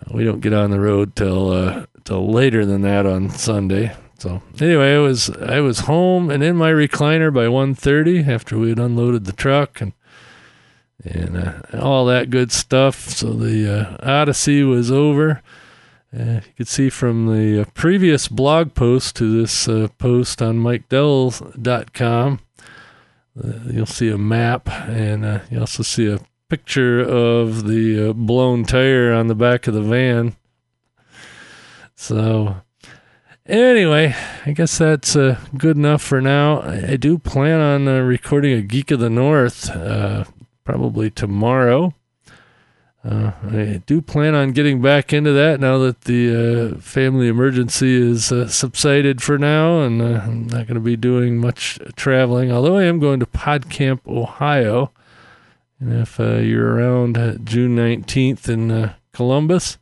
uh, 0.00 0.14
we 0.14 0.24
don't 0.24 0.40
get 0.40 0.54
on 0.54 0.70
the 0.70 0.80
road 0.80 1.14
till 1.16 1.50
uh, 1.50 1.84
till 2.04 2.26
later 2.32 2.64
than 2.64 2.80
that 2.80 3.04
on 3.04 3.28
Sunday. 3.28 3.94
So 4.18 4.40
anyway, 4.58 4.94
I 4.94 4.98
was 5.00 5.28
I 5.28 5.60
was 5.60 5.80
home 5.80 6.30
and 6.30 6.42
in 6.42 6.56
my 6.56 6.70
recliner 6.70 7.30
by 7.30 7.44
1.30 7.44 8.26
after 8.26 8.56
we 8.56 8.70
had 8.70 8.78
unloaded 8.78 9.26
the 9.26 9.34
truck 9.34 9.82
and 9.82 9.92
and 11.06 11.36
uh, 11.36 11.80
all 11.80 12.04
that 12.06 12.30
good 12.30 12.52
stuff. 12.52 13.08
So 13.08 13.32
the 13.32 13.80
uh, 13.80 13.96
Odyssey 14.02 14.62
was 14.62 14.90
over. 14.90 15.42
Uh, 16.16 16.40
you 16.46 16.52
could 16.56 16.68
see 16.68 16.88
from 16.88 17.26
the 17.26 17.62
uh, 17.62 17.64
previous 17.74 18.28
blog 18.28 18.74
post 18.74 19.16
to 19.16 19.40
this 19.40 19.68
uh, 19.68 19.88
post 19.98 20.40
on 20.40 20.58
MikeDells.com, 20.58 22.40
uh, 23.44 23.52
you'll 23.70 23.86
see 23.86 24.08
a 24.08 24.18
map 24.18 24.68
and 24.68 25.42
you 25.50 25.60
also 25.60 25.82
see 25.82 26.10
a 26.10 26.20
picture 26.48 27.00
of 27.00 27.66
the 27.66 28.14
blown 28.14 28.64
tire 28.64 29.12
on 29.12 29.26
the 29.26 29.34
back 29.34 29.66
of 29.66 29.74
the 29.74 29.82
van. 29.82 30.36
So, 31.96 32.62
anyway, 33.44 34.14
I 34.46 34.52
guess 34.52 34.78
that's 34.78 35.14
good 35.14 35.76
enough 35.76 36.02
for 36.02 36.20
now. 36.20 36.60
I, 36.60 36.92
I 36.92 36.96
do 36.96 37.18
plan 37.18 37.60
on 37.60 37.86
recording 38.06 38.52
a 38.56 38.62
Geek 38.62 38.90
of 38.90 39.00
the 39.00 39.10
North 39.10 39.70
probably 40.66 41.10
tomorrow. 41.10 41.94
Uh, 43.08 43.30
I 43.44 43.82
do 43.86 44.02
plan 44.02 44.34
on 44.34 44.50
getting 44.50 44.82
back 44.82 45.12
into 45.12 45.32
that 45.32 45.60
now 45.60 45.78
that 45.78 46.02
the 46.02 46.74
uh, 46.74 46.80
family 46.80 47.28
emergency 47.28 47.94
is 47.94 48.32
uh, 48.32 48.48
subsided 48.48 49.22
for 49.22 49.38
now, 49.38 49.82
and 49.82 50.02
uh, 50.02 50.22
I'm 50.24 50.48
not 50.48 50.66
going 50.66 50.74
to 50.74 50.80
be 50.80 50.96
doing 50.96 51.38
much 51.38 51.78
traveling. 51.94 52.50
Although 52.50 52.76
I 52.76 52.82
am 52.82 52.98
going 52.98 53.20
to 53.20 53.26
PodCamp, 53.26 54.00
Ohio, 54.08 54.90
and 55.78 55.92
if 55.92 56.18
uh, 56.18 56.38
you're 56.38 56.74
around 56.74 57.16
uh, 57.16 57.36
June 57.44 57.76
19th 57.76 58.48
in 58.48 58.92
Columbus, 59.12 59.78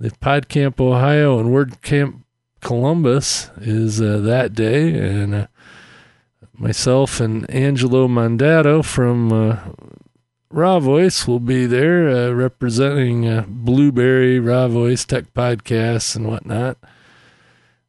the 0.00 0.10
PodCamp, 0.10 0.80
Ohio, 0.80 1.38
and 1.38 1.50
WordCamp 1.50 2.22
Columbus 2.60 3.50
is 3.60 3.98
that 3.98 4.54
day, 4.54 4.98
and 4.98 5.46
myself 6.52 7.20
and 7.20 7.48
Angelo 7.48 8.08
Mandato 8.08 8.82
from 8.82 9.30
Raw 10.52 10.80
Voice 10.80 11.28
will 11.28 11.38
be 11.38 11.66
there 11.66 12.08
uh, 12.08 12.32
representing 12.32 13.26
uh, 13.26 13.44
Blubrry, 13.46 14.40
Raw 14.40 14.66
Voice, 14.66 15.04
Tech 15.04 15.32
Podcasts, 15.32 16.16
and 16.16 16.26
whatnot. 16.26 16.76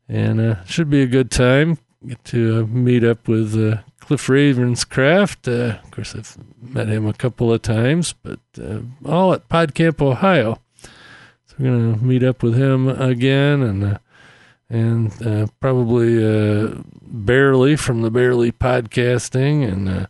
And 0.08 0.40
uh, 0.40 0.64
should 0.66 0.90
be 0.90 1.02
a 1.02 1.08
good 1.08 1.32
time. 1.32 1.80
Get 2.06 2.24
to 2.26 2.62
uh, 2.62 2.68
meet 2.68 3.04
up 3.04 3.28
with 3.28 3.56
uh, 3.56 3.82
Cliff 4.00 4.28
Ravenscraft. 4.28 5.48
Uh, 5.48 5.80
of 5.84 5.90
course, 5.90 6.14
I've 6.14 6.38
met 6.62 6.88
him 6.88 7.08
a 7.08 7.14
couple 7.14 7.52
of 7.52 7.64
times, 7.64 8.14
but 8.14 8.40
all 9.06 9.34
at 9.34 9.50
PodCamp, 9.50 10.00
Ohio. 10.00 10.60
So 10.84 11.56
we're 11.58 11.72
going 11.72 11.98
to 11.98 12.06
meet 12.06 12.24
up 12.24 12.44
with 12.44 12.56
him 12.56 12.88
again 12.88 13.64
and 13.64 14.00
and 14.70 15.52
probably 15.60 16.74
Barely 17.02 17.76
from 17.76 18.04
the 18.04 18.12
Barely 18.12 18.52
Podcasting 18.52 19.68
and 19.70 20.08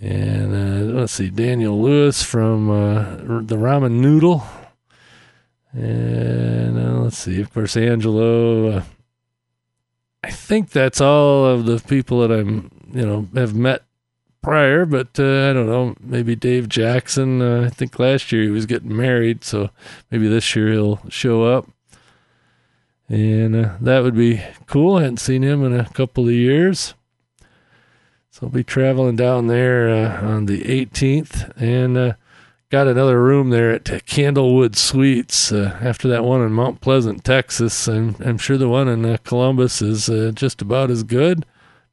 and 0.00 0.52
uh, 0.52 0.98
let's 0.98 1.12
see, 1.12 1.30
Daniel 1.30 1.80
Lewis 1.80 2.22
from 2.22 2.70
uh, 2.70 3.16
the 3.42 3.56
Ramen 3.56 4.00
Noodle, 4.00 4.44
and 5.72 6.78
uh, 6.78 7.00
let's 7.00 7.18
see, 7.18 7.40
of 7.40 7.52
course, 7.52 7.76
Angelo. 7.76 8.68
Uh, 8.68 8.82
I 10.22 10.30
think 10.30 10.70
that's 10.70 11.00
all 11.00 11.44
of 11.46 11.66
the 11.66 11.80
people 11.80 12.20
that 12.20 12.32
I'm, 12.32 12.70
you 12.92 13.04
know, 13.04 13.28
have 13.34 13.54
met 13.54 13.82
prior, 14.40 14.84
but 14.86 15.18
uh, 15.18 15.50
I 15.50 15.52
don't 15.52 15.66
know. 15.66 15.94
Maybe 16.00 16.34
Dave 16.34 16.68
Jackson. 16.68 17.42
Uh, 17.42 17.62
I 17.66 17.70
think 17.70 17.98
last 17.98 18.32
year 18.32 18.42
he 18.42 18.50
was 18.50 18.66
getting 18.66 18.96
married, 18.96 19.44
so 19.44 19.70
maybe 20.10 20.28
this 20.28 20.54
year 20.56 20.72
he'll 20.72 21.00
show 21.08 21.44
up. 21.44 21.68
And 23.08 23.54
that 23.80 24.02
would 24.02 24.16
be 24.16 24.42
cool. 24.66 24.96
I 24.96 25.02
hadn't 25.02 25.18
seen 25.18 25.42
him 25.42 25.62
in 25.62 25.78
a 25.78 25.88
couple 25.90 26.26
of 26.26 26.32
years. 26.32 26.94
So 28.34 28.48
I'll 28.48 28.52
be 28.52 28.64
traveling 28.64 29.14
down 29.14 29.46
there 29.46 29.88
uh, 29.88 30.26
on 30.26 30.46
the 30.46 30.62
18th 30.62 31.52
and 31.56 31.96
uh, 31.96 32.12
got 32.68 32.88
another 32.88 33.22
room 33.22 33.50
there 33.50 33.70
at 33.70 33.84
Candlewood 33.84 34.74
Suites 34.74 35.52
uh, 35.52 35.78
after 35.80 36.08
that 36.08 36.24
one 36.24 36.42
in 36.42 36.50
Mount 36.50 36.80
Pleasant, 36.80 37.22
Texas. 37.22 37.86
I'm, 37.86 38.16
I'm 38.18 38.38
sure 38.38 38.58
the 38.58 38.68
one 38.68 38.88
in 38.88 39.06
uh, 39.06 39.18
Columbus 39.22 39.80
is 39.80 40.08
uh, 40.08 40.32
just 40.34 40.60
about 40.60 40.90
as 40.90 41.04
good. 41.04 41.46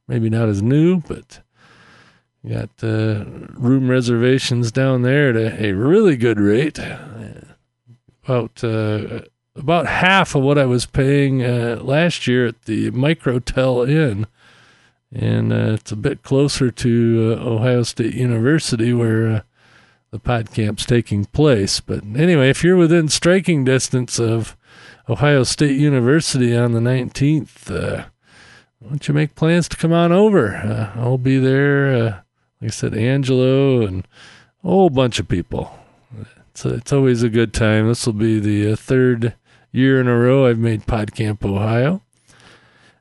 Maybe 0.08 0.28
not 0.28 0.48
as 0.48 0.60
new, 0.60 0.96
but 1.02 1.42
got 2.44 2.70
uh, 2.82 3.24
room 3.54 3.88
reservations 3.88 4.72
down 4.72 5.02
there 5.02 5.30
at 5.30 5.36
a, 5.36 5.66
a 5.66 5.72
really 5.74 6.16
good 6.16 6.40
rate. 6.40 6.80
About 8.24 8.64
about 9.54 9.86
half 9.86 10.34
of 10.34 10.42
what 10.42 10.58
I 10.58 10.66
was 10.66 10.86
paying 10.86 11.38
last 11.38 12.26
year 12.26 12.48
at 12.48 12.62
the 12.62 12.90
Microtel 12.90 13.88
Inn 13.88 14.26
and 15.14 15.52
uh, 15.52 15.74
it's 15.74 15.92
a 15.92 15.96
bit 15.96 16.22
closer 16.22 16.70
to 16.70 17.36
uh, 17.38 17.44
Ohio 17.44 17.82
State 17.82 18.14
University 18.14 18.92
where 18.92 19.28
uh, 19.28 19.40
the 20.10 20.18
podcamp's 20.18 20.86
taking 20.86 21.26
place. 21.26 21.80
But 21.80 22.02
anyway, 22.16 22.48
if 22.48 22.64
you're 22.64 22.76
within 22.76 23.08
striking 23.08 23.64
distance 23.64 24.18
of 24.18 24.56
Ohio 25.08 25.42
State 25.42 25.78
University 25.78 26.56
on 26.56 26.72
the 26.72 26.80
19th, 26.80 27.70
uh, 27.70 28.04
why 28.78 28.88
don't 28.88 29.08
you 29.08 29.14
make 29.14 29.34
plans 29.34 29.68
to 29.68 29.76
come 29.76 29.92
on 29.92 30.12
over? 30.12 30.56
Uh, 30.56 30.92
I'll 30.98 31.18
be 31.18 31.38
there. 31.38 31.94
Uh, 31.94 32.20
like 32.60 32.68
I 32.68 32.68
said, 32.68 32.94
Angelo 32.94 33.86
and 33.86 34.06
a 34.64 34.68
whole 34.68 34.90
bunch 34.90 35.18
of 35.18 35.28
people. 35.28 35.78
It's, 36.50 36.64
it's 36.64 36.92
always 36.92 37.22
a 37.22 37.28
good 37.28 37.52
time. 37.52 37.88
This 37.88 38.06
will 38.06 38.12
be 38.12 38.38
the 38.38 38.76
third 38.76 39.34
year 39.72 40.00
in 40.00 40.08
a 40.08 40.16
row 40.16 40.46
I've 40.46 40.58
made 40.58 40.86
PodCamp 40.86 41.44
Ohio. 41.44 42.02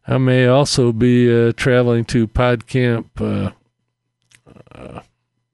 I 0.07 0.17
may 0.17 0.47
also 0.47 0.91
be 0.91 1.31
uh, 1.31 1.53
traveling 1.53 2.05
to 2.05 2.27
PodCamp, 2.27 3.05
uh, 3.19 3.51
uh, 4.73 5.01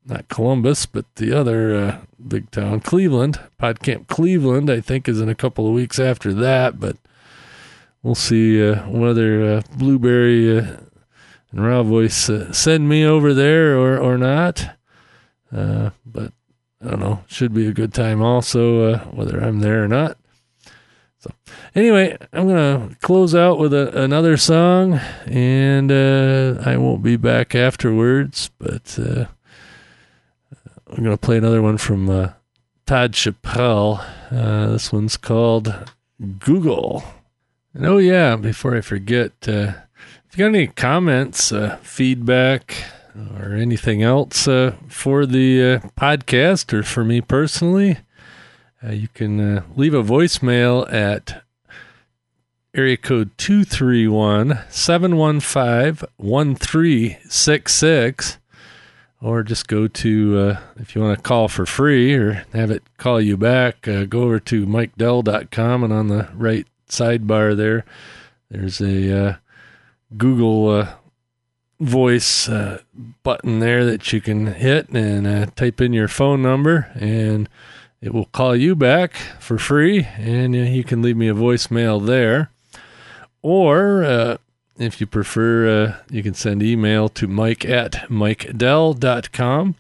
not 0.06 0.30
Columbus, 0.30 0.86
but 0.86 1.06
the 1.16 1.38
other 1.38 1.76
uh, 1.76 1.98
big 2.26 2.50
town, 2.52 2.80
Cleveland. 2.80 3.42
PodCamp 3.62 4.08
Cleveland, 4.08 4.70
I 4.70 4.80
think, 4.80 5.10
is 5.10 5.20
in 5.20 5.28
a 5.28 5.36
couple 5.36 5.68
of 5.68 5.74
weeks 5.74 6.00
after 6.00 6.34
that, 6.34 6.80
but 6.80 6.96
we'll 8.02 8.16
see 8.16 8.66
uh, 8.66 8.88
whether 8.88 9.58
uh, 9.58 9.62
Blubrry 9.76 10.60
and 10.60 10.88
Raw 11.52 11.84
Voice 11.84 12.30
send 12.52 12.88
me 12.88 13.06
over 13.06 13.34
there 13.34 13.78
or, 13.78 13.98
or 13.98 14.18
not. 14.18 14.78
but 15.52 16.32
I 16.82 16.92
don't 16.92 17.00
know, 17.00 17.24
should 17.28 17.54
be 17.54 17.68
a 17.68 17.74
good 17.74 17.94
time 17.94 18.22
also, 18.22 18.98
whether 19.12 19.44
I'm 19.44 19.60
there 19.60 19.84
or 19.84 19.90
not. 19.90 20.18
So, 21.28 21.34
anyway, 21.76 22.18
I'm 22.34 22.48
gonna 22.48 22.96
close 23.02 23.36
out 23.36 23.60
with 23.60 23.74
a, 23.74 24.02
another 24.02 24.38
song, 24.38 25.00
and 25.26 25.92
uh, 25.92 26.62
I 26.66 26.78
won't 26.78 27.04
be 27.04 27.18
back 27.18 27.56
afterwards, 27.56 28.50
but 28.58 28.98
uh, 29.00 29.26
I'm 30.90 31.04
gonna 31.04 31.18
play 31.18 31.38
another 31.38 31.62
one 31.62 31.78
from 31.78 32.10
uh, 32.10 32.30
Todd 32.86 33.14
Chappelle. 33.14 34.04
Uh, 34.32 34.72
this 34.72 34.92
one's 34.92 35.18
called 35.18 35.74
Google. 36.40 37.04
And 37.74 37.86
oh 37.86 37.98
yeah, 37.98 38.36
before 38.36 38.76
I 38.76 38.82
forget, 38.82 39.32
uh, 39.48 39.74
if 40.30 40.38
you 40.38 40.46
got 40.46 40.56
any 40.56 40.68
comments, 40.68 41.52
uh, 41.52 41.78
feedback, 41.82 42.76
or 43.40 43.54
anything 43.54 44.04
else 44.04 44.44
for 44.44 45.26
the 45.26 45.82
podcast 45.98 46.72
or 46.72 46.84
for 46.84 47.04
me 47.04 47.20
personally, 47.20 47.98
uh, 48.84 48.92
you 48.92 49.08
can 49.08 49.58
uh, 49.58 49.64
leave 49.76 49.94
a 49.94 50.04
voicemail 50.04 50.92
at 50.92 51.44
area 52.74 52.98
code 52.98 53.30
231 53.38 54.60
715 54.70 56.08
1366 56.18 58.38
or 59.20 59.42
just 59.42 59.68
go 59.68 59.88
to 59.88 60.38
uh, 60.38 60.60
if 60.78 60.96
you 60.96 61.02
want 61.02 61.18
to 61.18 61.24
call 61.24 61.48
for 61.48 61.66
free 61.66 62.14
or 62.14 62.46
have 62.54 62.70
it 62.70 62.84
call 62.98 63.20
you 63.20 63.36
back 63.36 63.88
uh, 63.88 64.06
go 64.06 64.22
over 64.24 64.40
to 64.40 64.68
mikedell.com 64.68 65.84
and 65.84 65.92
on 65.92 66.08
the 66.08 66.30
right 66.36 66.68
sidebar 66.88 67.58
there 67.58 67.84
there's 68.52 68.80
a 68.80 69.28
uh, 69.28 69.36
google 70.16 70.70
uh, 70.70 70.94
voice 71.80 72.48
button 73.24 73.60
there 73.60 73.86
that 73.86 74.14
you 74.14 74.22
can 74.22 74.46
hit 74.48 74.90
and 74.90 75.56
type 75.56 75.82
in 75.82 75.94
your 75.94 76.08
phone 76.08 76.42
number 76.42 76.90
and 76.96 77.48
it 78.02 78.14
will 78.14 78.26
call 78.26 78.56
you 78.56 78.76
back 78.76 79.14
for 79.40 79.58
free 79.58 80.08
and 80.18 80.56
uh, 80.56 80.60
you 80.60 80.84
can 80.84 81.02
leave 81.02 81.18
me 81.18 81.28
a 81.28 81.34
voicemail 81.34 82.06
there 82.06 82.52
or 83.42 84.04
uh, 84.04 84.38
if 84.80 85.02
you 85.02 85.08
prefer, 85.08 85.68
uh, 85.68 85.96
you 86.10 86.22
can 86.24 86.34
send 86.34 86.62
email 86.62 87.10
to 87.10 87.28
mike 87.28 87.66
at 87.66 87.94
mikedell.com 88.10 89.76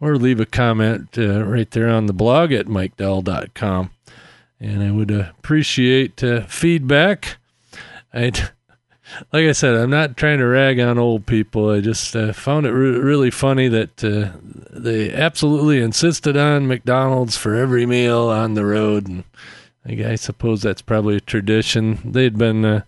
or 0.00 0.16
leave 0.16 0.40
a 0.40 0.46
comment 0.46 1.16
uh, 1.16 1.44
right 1.44 1.70
there 1.70 1.88
on 1.88 2.06
the 2.06 2.12
blog 2.12 2.52
at 2.52 2.66
mikedell.com. 2.66 3.90
And 4.60 4.82
I 4.82 4.90
would 4.90 5.10
appreciate 5.10 6.22
uh, 6.22 6.42
feedback. 6.46 7.38
I'd, 8.12 8.50
like 9.32 9.46
I 9.46 9.52
said, 9.52 9.74
I'm 9.74 9.90
not 9.90 10.16
trying 10.16 10.38
to 10.38 10.46
rag 10.46 10.80
on 10.80 10.98
old 10.98 11.26
people. 11.26 11.70
I 11.70 11.80
just 11.80 12.14
uh, 12.16 12.32
found 12.32 12.66
it 12.66 12.72
re- 12.72 12.98
really 12.98 13.30
funny 13.30 13.68
that 13.68 14.04
uh, 14.04 14.36
they 14.70 15.12
absolutely 15.12 15.80
insisted 15.80 16.36
on 16.36 16.68
McDonald's 16.68 17.36
for 17.36 17.54
every 17.54 17.86
meal 17.86 18.28
on 18.28 18.54
the 18.54 18.64
road. 18.64 19.08
And 19.08 19.24
I, 19.86 20.12
I 20.12 20.14
suppose 20.14 20.62
that's 20.62 20.82
probably 20.82 21.16
a 21.16 21.20
tradition. 21.20 22.12
They'd 22.12 22.38
been 22.38 22.64
uh, 22.64 22.82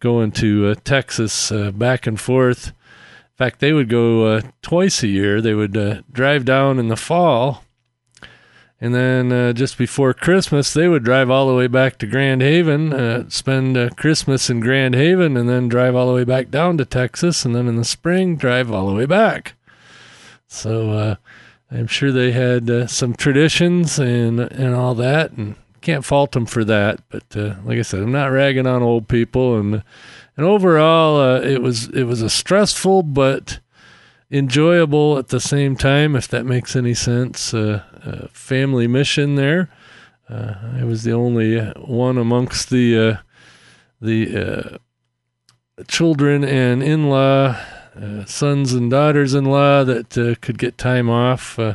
going 0.00 0.32
to 0.32 0.68
uh, 0.68 0.74
Texas 0.84 1.52
uh, 1.52 1.70
back 1.70 2.06
and 2.06 2.20
forth. 2.20 2.68
In 2.68 3.36
fact, 3.36 3.60
they 3.60 3.72
would 3.72 3.88
go 3.88 4.26
uh, 4.26 4.40
twice 4.60 5.02
a 5.02 5.08
year. 5.08 5.40
They 5.40 5.54
would 5.54 6.04
drive 6.12 6.44
down 6.44 6.78
in 6.78 6.88
the 6.88 6.96
fall, 6.96 7.64
and 8.82 8.92
then 8.92 9.30
uh, 9.30 9.52
just 9.52 9.78
before 9.78 10.12
Christmas, 10.12 10.74
they 10.74 10.88
would 10.88 11.04
drive 11.04 11.30
all 11.30 11.46
the 11.46 11.54
way 11.54 11.68
back 11.68 11.98
to 11.98 12.06
Grand 12.06 12.42
Haven, 12.42 12.92
uh, 12.92 13.28
spend 13.28 13.76
uh, 13.76 13.90
Christmas 13.90 14.50
in 14.50 14.58
Grand 14.58 14.96
Haven, 14.96 15.36
and 15.36 15.48
then 15.48 15.68
drive 15.68 15.94
all 15.94 16.08
the 16.08 16.14
way 16.14 16.24
back 16.24 16.50
down 16.50 16.78
to 16.78 16.84
Texas, 16.84 17.44
and 17.44 17.54
then 17.54 17.68
in 17.68 17.76
the 17.76 17.84
spring, 17.84 18.34
drive 18.34 18.72
all 18.72 18.88
the 18.88 18.94
way 18.94 19.06
back. 19.06 19.54
So 20.48 20.90
uh, 20.90 21.14
I'm 21.70 21.86
sure 21.86 22.10
they 22.10 22.32
had 22.32 22.68
uh, 22.68 22.88
some 22.88 23.14
traditions 23.14 24.00
and 24.00 24.40
and 24.40 24.74
all 24.74 24.96
that, 24.96 25.30
and 25.30 25.54
can't 25.80 26.04
fault 26.04 26.32
them 26.32 26.44
for 26.44 26.64
that. 26.64 27.02
But 27.08 27.36
uh, 27.36 27.54
like 27.64 27.78
I 27.78 27.82
said, 27.82 28.00
I'm 28.02 28.10
not 28.10 28.32
ragging 28.32 28.66
on 28.66 28.82
old 28.82 29.06
people, 29.06 29.60
and 29.60 29.84
and 30.36 30.44
overall, 30.44 31.40
it 31.40 31.62
was 31.62 31.86
it 31.90 32.02
was 32.02 32.20
a 32.20 32.28
stressful 32.28 33.04
but 33.04 33.60
enjoyable 34.32 35.18
at 35.18 35.28
the 35.28 35.40
same 35.40 35.76
time, 35.76 36.16
if 36.16 36.26
that 36.28 36.46
makes 36.46 36.74
any 36.74 36.94
sense. 36.94 37.52
Uh, 37.52 37.82
uh, 38.04 38.26
family 38.32 38.88
mission 38.88 39.34
there. 39.36 39.68
Uh, 40.28 40.54
I 40.80 40.84
was 40.84 41.02
the 41.02 41.12
only 41.12 41.60
one 41.60 42.16
amongst 42.16 42.70
the 42.70 42.98
uh, 42.98 43.16
the 44.00 44.78
uh, 45.78 45.84
children 45.86 46.42
and 46.42 46.82
in-law, 46.82 47.56
uh, 47.94 48.24
sons 48.24 48.72
and 48.72 48.90
daughters-in-law 48.90 49.84
that 49.84 50.18
uh, 50.18 50.34
could 50.40 50.58
get 50.58 50.78
time 50.78 51.10
off. 51.10 51.58
Uh, 51.58 51.74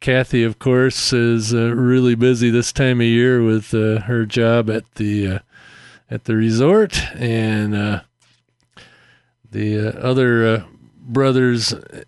Kathy, 0.00 0.42
of 0.42 0.58
course, 0.58 1.12
is 1.12 1.54
uh, 1.54 1.74
really 1.74 2.14
busy 2.14 2.50
this 2.50 2.72
time 2.72 3.00
of 3.00 3.06
year 3.06 3.42
with 3.42 3.72
uh, 3.72 4.00
her 4.02 4.26
job 4.26 4.68
at 4.68 4.96
the 4.96 5.26
uh, 5.28 5.38
at 6.10 6.24
the 6.24 6.36
resort, 6.36 7.00
and 7.14 7.74
uh, 7.74 8.00
the 9.50 9.78
uh, 9.78 9.90
other 10.00 10.46
uh, 10.46 10.64
brothers 11.02 11.72
uh, 11.72 12.04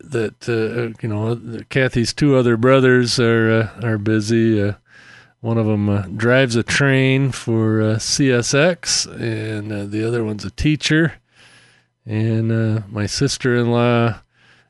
that 0.00 0.48
uh, 0.48 0.96
you 1.02 1.08
know, 1.08 1.40
Kathy's 1.68 2.12
two 2.12 2.36
other 2.36 2.56
brothers 2.56 3.18
are 3.18 3.50
uh, 3.50 3.86
are 3.86 3.98
busy. 3.98 4.62
Uh, 4.62 4.74
one 5.40 5.58
of 5.58 5.66
them 5.66 5.88
uh, 5.88 6.02
drives 6.14 6.56
a 6.56 6.62
train 6.62 7.30
for 7.30 7.80
uh, 7.80 7.96
CSX, 7.96 9.06
and 9.20 9.90
the 9.90 10.06
other 10.06 10.24
one's 10.24 10.44
a 10.44 10.50
teacher. 10.50 11.14
And 12.04 12.84
my 12.90 13.06
sister-in-law 13.06 14.20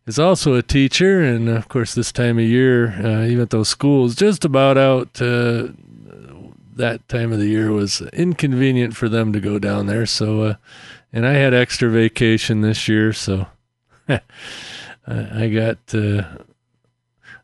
is 0.07 0.19
also 0.19 0.55
a 0.55 0.63
teacher, 0.63 1.23
and 1.23 1.51
of 1.51 1.69
course, 1.69 1.95
this 1.95 2.11
time 2.11 2.39
of 2.39 2.45
year, 2.45 2.95
even 3.27 3.47
though 3.51 3.63
school's 3.63 4.15
just 4.15 4.45
about 4.45 4.79
out, 4.79 5.13
that 5.15 7.09
time 7.09 7.33
of 7.33 7.39
the 7.39 7.49
year 7.49 7.73
was 7.73 8.01
inconvenient 8.13 8.97
for 8.97 9.09
them 9.09 9.35
to 9.35 9.41
go 9.41 9.59
down 9.59 9.87
there. 9.87 10.07
So, 10.07 10.57
and 11.13 11.27
I 11.27 11.35
had 11.35 11.53
extra 11.53 11.91
vacation 11.91 12.63
this 12.63 12.89
year, 12.89 13.13
so 13.13 13.47
I 15.07 15.49
got 15.49 15.79
uh, 15.95 16.23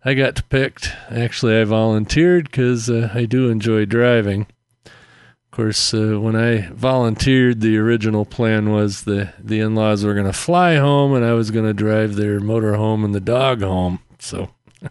I 0.04 0.14
got 0.14 0.48
picked. 0.48 0.92
Actually, 1.10 1.60
I 1.60 1.64
volunteered 1.64 2.50
because 2.50 2.90
uh, 2.90 3.10
I 3.14 3.24
do 3.24 3.48
enjoy 3.48 3.84
driving. 3.84 4.46
Of 4.84 5.56
course, 5.56 5.92
uh, 5.92 6.18
when 6.18 6.34
I 6.34 6.68
volunteered, 6.72 7.60
the 7.60 7.76
original 7.78 8.24
plan 8.24 8.70
was 8.70 9.04
the 9.04 9.32
the 9.38 9.60
in-laws 9.60 10.04
were 10.04 10.14
going 10.14 10.26
to 10.26 10.32
fly 10.32 10.76
home, 10.76 11.14
and 11.14 11.24
I 11.24 11.34
was 11.34 11.50
going 11.50 11.66
to 11.66 11.74
drive 11.74 12.16
their 12.16 12.40
motor 12.40 12.74
home 12.74 13.04
and 13.04 13.14
the 13.14 13.20
dog 13.20 13.60
home. 13.60 14.00
So, 14.18 14.50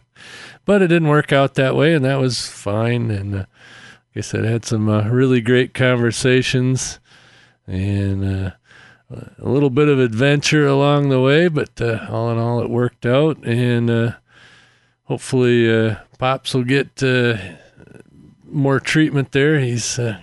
but 0.65 0.81
it 0.81 0.87
didn't 0.87 1.09
work 1.09 1.33
out 1.33 1.55
that 1.55 1.75
way, 1.75 1.93
and 1.93 2.05
that 2.05 2.19
was 2.19 2.47
fine. 2.47 3.09
And 3.11 3.35
uh, 3.35 3.37
like 3.37 4.17
I 4.17 4.21
said, 4.21 4.45
I 4.45 4.49
had 4.49 4.65
some 4.65 4.87
uh, 4.87 5.09
really 5.09 5.41
great 5.41 5.73
conversations, 5.73 6.99
and 7.65 8.23
uh, 8.23 8.51
a 9.39 9.49
little 9.49 9.69
bit 9.69 9.87
of 9.87 9.99
adventure 9.99 10.65
along 10.67 11.09
the 11.09 11.21
way. 11.21 11.47
But 11.47 11.81
uh, 11.81 12.05
all 12.09 12.31
in 12.31 12.37
all, 12.37 12.61
it 12.61 12.69
worked 12.69 13.05
out, 13.05 13.45
and 13.45 13.89
uh, 13.89 14.11
hopefully, 15.03 15.69
uh, 15.71 15.95
Pops 16.17 16.53
will 16.53 16.63
get 16.63 17.01
uh, 17.01 17.37
more 18.45 18.79
treatment 18.79 19.31
there. 19.31 19.59
He's 19.59 19.97
uh, 19.97 20.19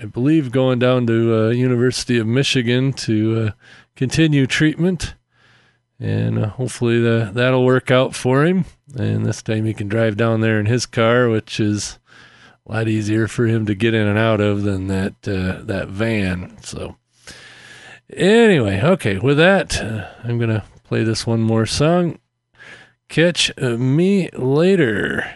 I 0.00 0.04
believe 0.04 0.52
going 0.52 0.78
down 0.78 1.06
to 1.06 1.34
uh, 1.34 1.48
University 1.50 2.18
of 2.18 2.26
Michigan 2.26 2.92
to 2.92 3.52
continue 3.96 4.46
treatment, 4.46 5.14
and 5.98 6.44
hopefully 6.44 7.00
the, 7.00 7.30
that'll 7.32 7.64
work 7.64 7.90
out 7.90 8.14
for 8.14 8.44
him. 8.44 8.66
And 8.94 9.26
this 9.26 9.42
time 9.42 9.64
he 9.64 9.74
can 9.74 9.88
drive 9.88 10.16
down 10.16 10.40
there 10.40 10.60
in 10.60 10.66
his 10.66 10.86
car, 10.86 11.28
which 11.28 11.58
is 11.58 11.98
a 12.66 12.72
lot 12.72 12.88
easier 12.88 13.26
for 13.26 13.46
him 13.46 13.66
to 13.66 13.74
get 13.74 13.94
in 13.94 14.06
and 14.06 14.18
out 14.18 14.40
of 14.40 14.62
than 14.62 14.86
that 14.88 15.22
that 15.22 15.88
van. 15.88 16.58
So 16.62 16.97
anyway, 18.12 18.80
okay, 18.82 19.18
with 19.18 19.36
that, 19.36 19.80
uh, 19.80 20.08
I'm 20.24 20.38
gonna 20.38 20.64
play 20.84 21.04
this 21.04 21.26
one 21.26 21.40
more 21.40 21.66
song. 21.66 22.18
Catch 23.08 23.50
uh, 23.58 23.76
me 23.76 24.28
later. 24.30 25.34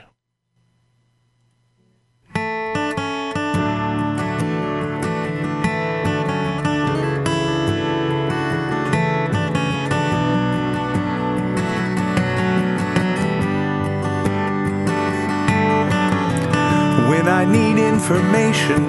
When 17.09 17.29
I 17.29 17.45
need 17.45 17.79
information, 17.79 18.85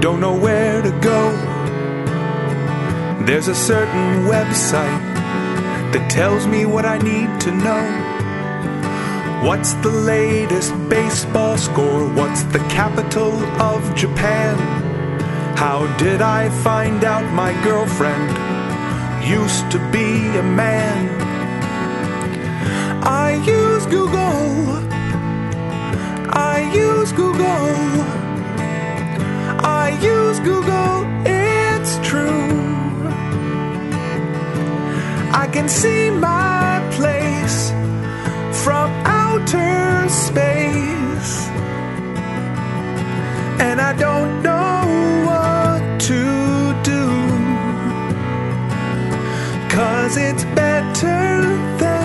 don't 0.00 0.20
know 0.20 0.36
where 0.36 0.82
to 0.82 0.90
go. 1.00 1.51
There's 3.24 3.46
a 3.46 3.54
certain 3.54 4.26
website 4.26 5.00
that 5.92 6.10
tells 6.10 6.46
me 6.46 6.66
what 6.66 6.84
I 6.84 6.98
need 6.98 7.40
to 7.42 7.52
know. 7.52 7.84
What's 9.46 9.74
the 9.74 9.90
latest 9.90 10.72
baseball 10.88 11.56
score? 11.56 12.08
What's 12.08 12.42
the 12.44 12.58
capital 12.68 13.32
of 13.62 13.94
Japan? 13.94 14.58
How 15.56 15.86
did 15.98 16.20
I 16.20 16.50
find 16.64 17.04
out 17.04 17.24
my 17.32 17.52
girlfriend 17.62 18.28
used 19.24 19.70
to 19.70 19.78
be 19.92 20.26
a 20.36 20.42
man? 20.42 21.08
I 23.04 23.34
use 23.46 23.86
Google. 23.86 24.82
I 26.28 26.70
use 26.74 27.12
Google. 27.12 28.02
I 29.64 29.96
use 30.02 30.40
Google. 30.40 31.11
Can 35.52 35.68
see 35.68 36.10
my 36.10 36.80
place 36.92 37.70
from 38.64 38.90
outer 39.04 40.08
space. 40.08 41.32
And 43.60 43.78
I 43.80 43.92
don't 44.06 44.42
know 44.42 44.80
what 45.28 46.00
to 46.08 46.22
do. 46.82 47.04
Cause 49.68 50.16
it's 50.16 50.44
better 50.56 51.42
than. 51.78 52.02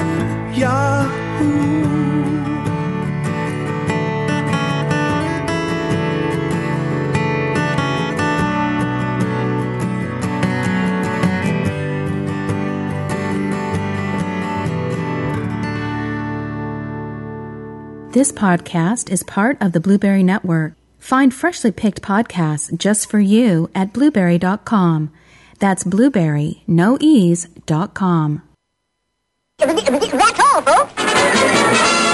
This 18.17 18.31
podcast 18.31 19.11
is 19.11 19.21
part 19.21 19.61
of 19.61 19.73
the 19.73 19.79
Blubrry 19.79 20.23
Network. 20.23 20.73
Find 20.97 21.31
freshly 21.31 21.69
picked 21.69 22.01
podcasts 22.01 22.75
just 22.75 23.11
for 23.11 23.19
you 23.19 23.69
at 23.75 23.93
blubrry.com. 23.93 25.11
That's 25.59 25.83
blubrry, 25.83 26.63
no 26.65 26.97
ease, 26.99 27.47
dot 27.67 27.93
com. 27.93 28.41
That's 29.59 30.39
all, 30.39 30.63
folks. 30.63 32.06